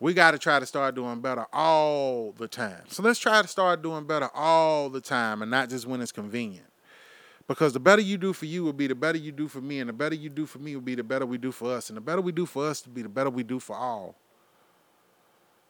We 0.00 0.14
got 0.14 0.30
to 0.30 0.38
try 0.38 0.60
to 0.60 0.66
start 0.66 0.94
doing 0.94 1.20
better 1.20 1.46
all 1.52 2.32
the 2.32 2.46
time. 2.46 2.82
So 2.88 3.02
let's 3.02 3.18
try 3.18 3.42
to 3.42 3.48
start 3.48 3.82
doing 3.82 4.04
better 4.04 4.30
all 4.32 4.90
the 4.90 5.00
time 5.00 5.42
and 5.42 5.50
not 5.50 5.70
just 5.70 5.86
when 5.86 6.00
it's 6.00 6.12
convenient. 6.12 6.66
Because 7.48 7.72
the 7.72 7.80
better 7.80 8.02
you 8.02 8.18
do 8.18 8.32
for 8.32 8.44
you 8.44 8.62
will 8.62 8.74
be 8.74 8.86
the 8.86 8.94
better 8.94 9.18
you 9.18 9.32
do 9.32 9.48
for 9.48 9.62
me, 9.62 9.80
and 9.80 9.88
the 9.88 9.94
better 9.94 10.14
you 10.14 10.28
do 10.28 10.44
for 10.44 10.58
me 10.58 10.76
will 10.76 10.82
be 10.82 10.94
the 10.94 11.02
better 11.02 11.24
we 11.24 11.38
do 11.38 11.50
for 11.50 11.72
us, 11.72 11.88
and 11.88 11.96
the 11.96 12.00
better 12.00 12.20
we 12.20 12.30
do 12.30 12.44
for 12.44 12.66
us 12.66 12.86
will 12.86 12.92
be 12.92 13.02
the 13.02 13.08
better 13.08 13.30
we 13.30 13.42
do 13.42 13.58
for 13.58 13.74
all. 13.74 14.14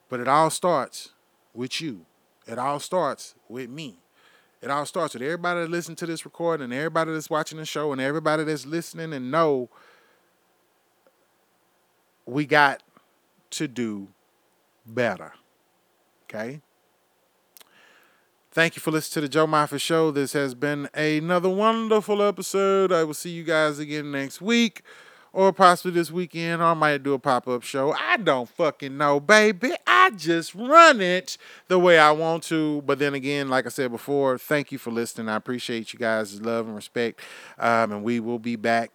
But 0.09 0.19
it 0.19 0.27
all 0.27 0.49
starts 0.49 1.11
with 1.53 1.79
you. 1.79 2.05
It 2.45 2.59
all 2.59 2.79
starts 2.79 3.33
with 3.47 3.69
me. 3.69 3.97
It 4.61 4.69
all 4.69 4.85
starts 4.85 5.13
with 5.13 5.23
everybody 5.23 5.61
that 5.61 5.69
listens 5.69 5.99
to 5.99 6.05
this 6.05 6.25
recording, 6.25 6.65
and 6.65 6.73
everybody 6.73 7.13
that's 7.13 7.29
watching 7.29 7.57
the 7.57 7.65
show, 7.65 7.93
and 7.93 8.01
everybody 8.01 8.43
that's 8.43 8.65
listening 8.65 9.13
and 9.13 9.31
know 9.31 9.69
we 12.25 12.45
got 12.45 12.83
to 13.51 13.69
do 13.69 14.09
better. 14.89 15.33
Okay? 16.23 16.61
Thank 18.51 18.75
you 18.75 18.81
for 18.81 18.91
listening 18.91 19.13
to 19.13 19.27
the 19.27 19.29
Joe 19.29 19.47
Moffett 19.47 19.81
Show. 19.81 20.11
This 20.11 20.33
has 20.33 20.55
been 20.55 20.89
another 20.93 21.49
wonderful 21.49 22.21
episode. 22.21 22.91
I 22.91 23.03
will 23.03 23.13
see 23.13 23.29
you 23.29 23.43
guys 23.43 23.79
again 23.79 24.11
next 24.11 24.41
week 24.41 24.81
or 25.31 25.53
possibly 25.53 25.91
this 25.91 26.11
weekend, 26.11 26.61
or 26.61 26.65
I 26.65 26.73
might 26.73 27.03
do 27.03 27.13
a 27.13 27.19
pop 27.19 27.47
up 27.47 27.63
show. 27.63 27.93
I 27.93 28.17
don't 28.17 28.49
fucking 28.49 28.97
know, 28.97 29.19
baby. 29.19 29.73
I 29.85 30.11
just 30.11 30.55
run 30.55 31.01
it 31.01 31.37
the 31.67 31.77
way 31.77 31.99
I 31.99 32.11
want 32.11 32.43
to. 32.43 32.81
But 32.81 32.99
then 32.99 33.13
again, 33.13 33.49
like 33.49 33.65
I 33.65 33.69
said 33.69 33.91
before, 33.91 34.37
thank 34.37 34.71
you 34.71 34.77
for 34.77 34.91
listening. 34.91 35.29
I 35.29 35.35
appreciate 35.35 35.93
you 35.93 35.99
guys' 35.99 36.41
love 36.41 36.65
and 36.65 36.75
respect. 36.75 37.21
Um, 37.57 37.91
and 37.91 38.03
we 38.03 38.19
will 38.19 38.39
be 38.39 38.55
back 38.55 38.91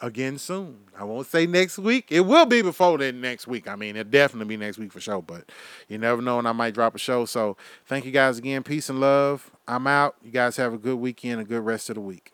again 0.00 0.38
soon. 0.38 0.78
I 0.98 1.04
won't 1.04 1.26
say 1.26 1.46
next 1.46 1.78
week. 1.78 2.06
It 2.10 2.20
will 2.20 2.46
be 2.46 2.62
before 2.62 2.98
then 2.98 3.20
next 3.20 3.46
week. 3.46 3.68
I 3.68 3.76
mean, 3.76 3.96
it'll 3.96 4.10
definitely 4.10 4.48
be 4.48 4.56
next 4.56 4.78
week 4.78 4.92
for 4.92 5.00
sure, 5.00 5.22
but 5.22 5.50
you 5.88 5.98
never 5.98 6.22
know 6.22 6.36
when 6.36 6.46
I 6.46 6.52
might 6.52 6.74
drop 6.74 6.94
a 6.94 6.98
show. 6.98 7.24
So 7.24 7.56
thank 7.86 8.04
you 8.04 8.12
guys 8.12 8.38
again. 8.38 8.62
Peace 8.62 8.88
and 8.88 9.00
love. 9.00 9.50
I'm 9.66 9.86
out. 9.86 10.16
You 10.22 10.30
guys 10.30 10.56
have 10.56 10.72
a 10.72 10.78
good 10.78 10.96
weekend, 10.96 11.40
a 11.40 11.44
good 11.44 11.64
rest 11.64 11.88
of 11.90 11.94
the 11.96 12.00
week. 12.00 12.32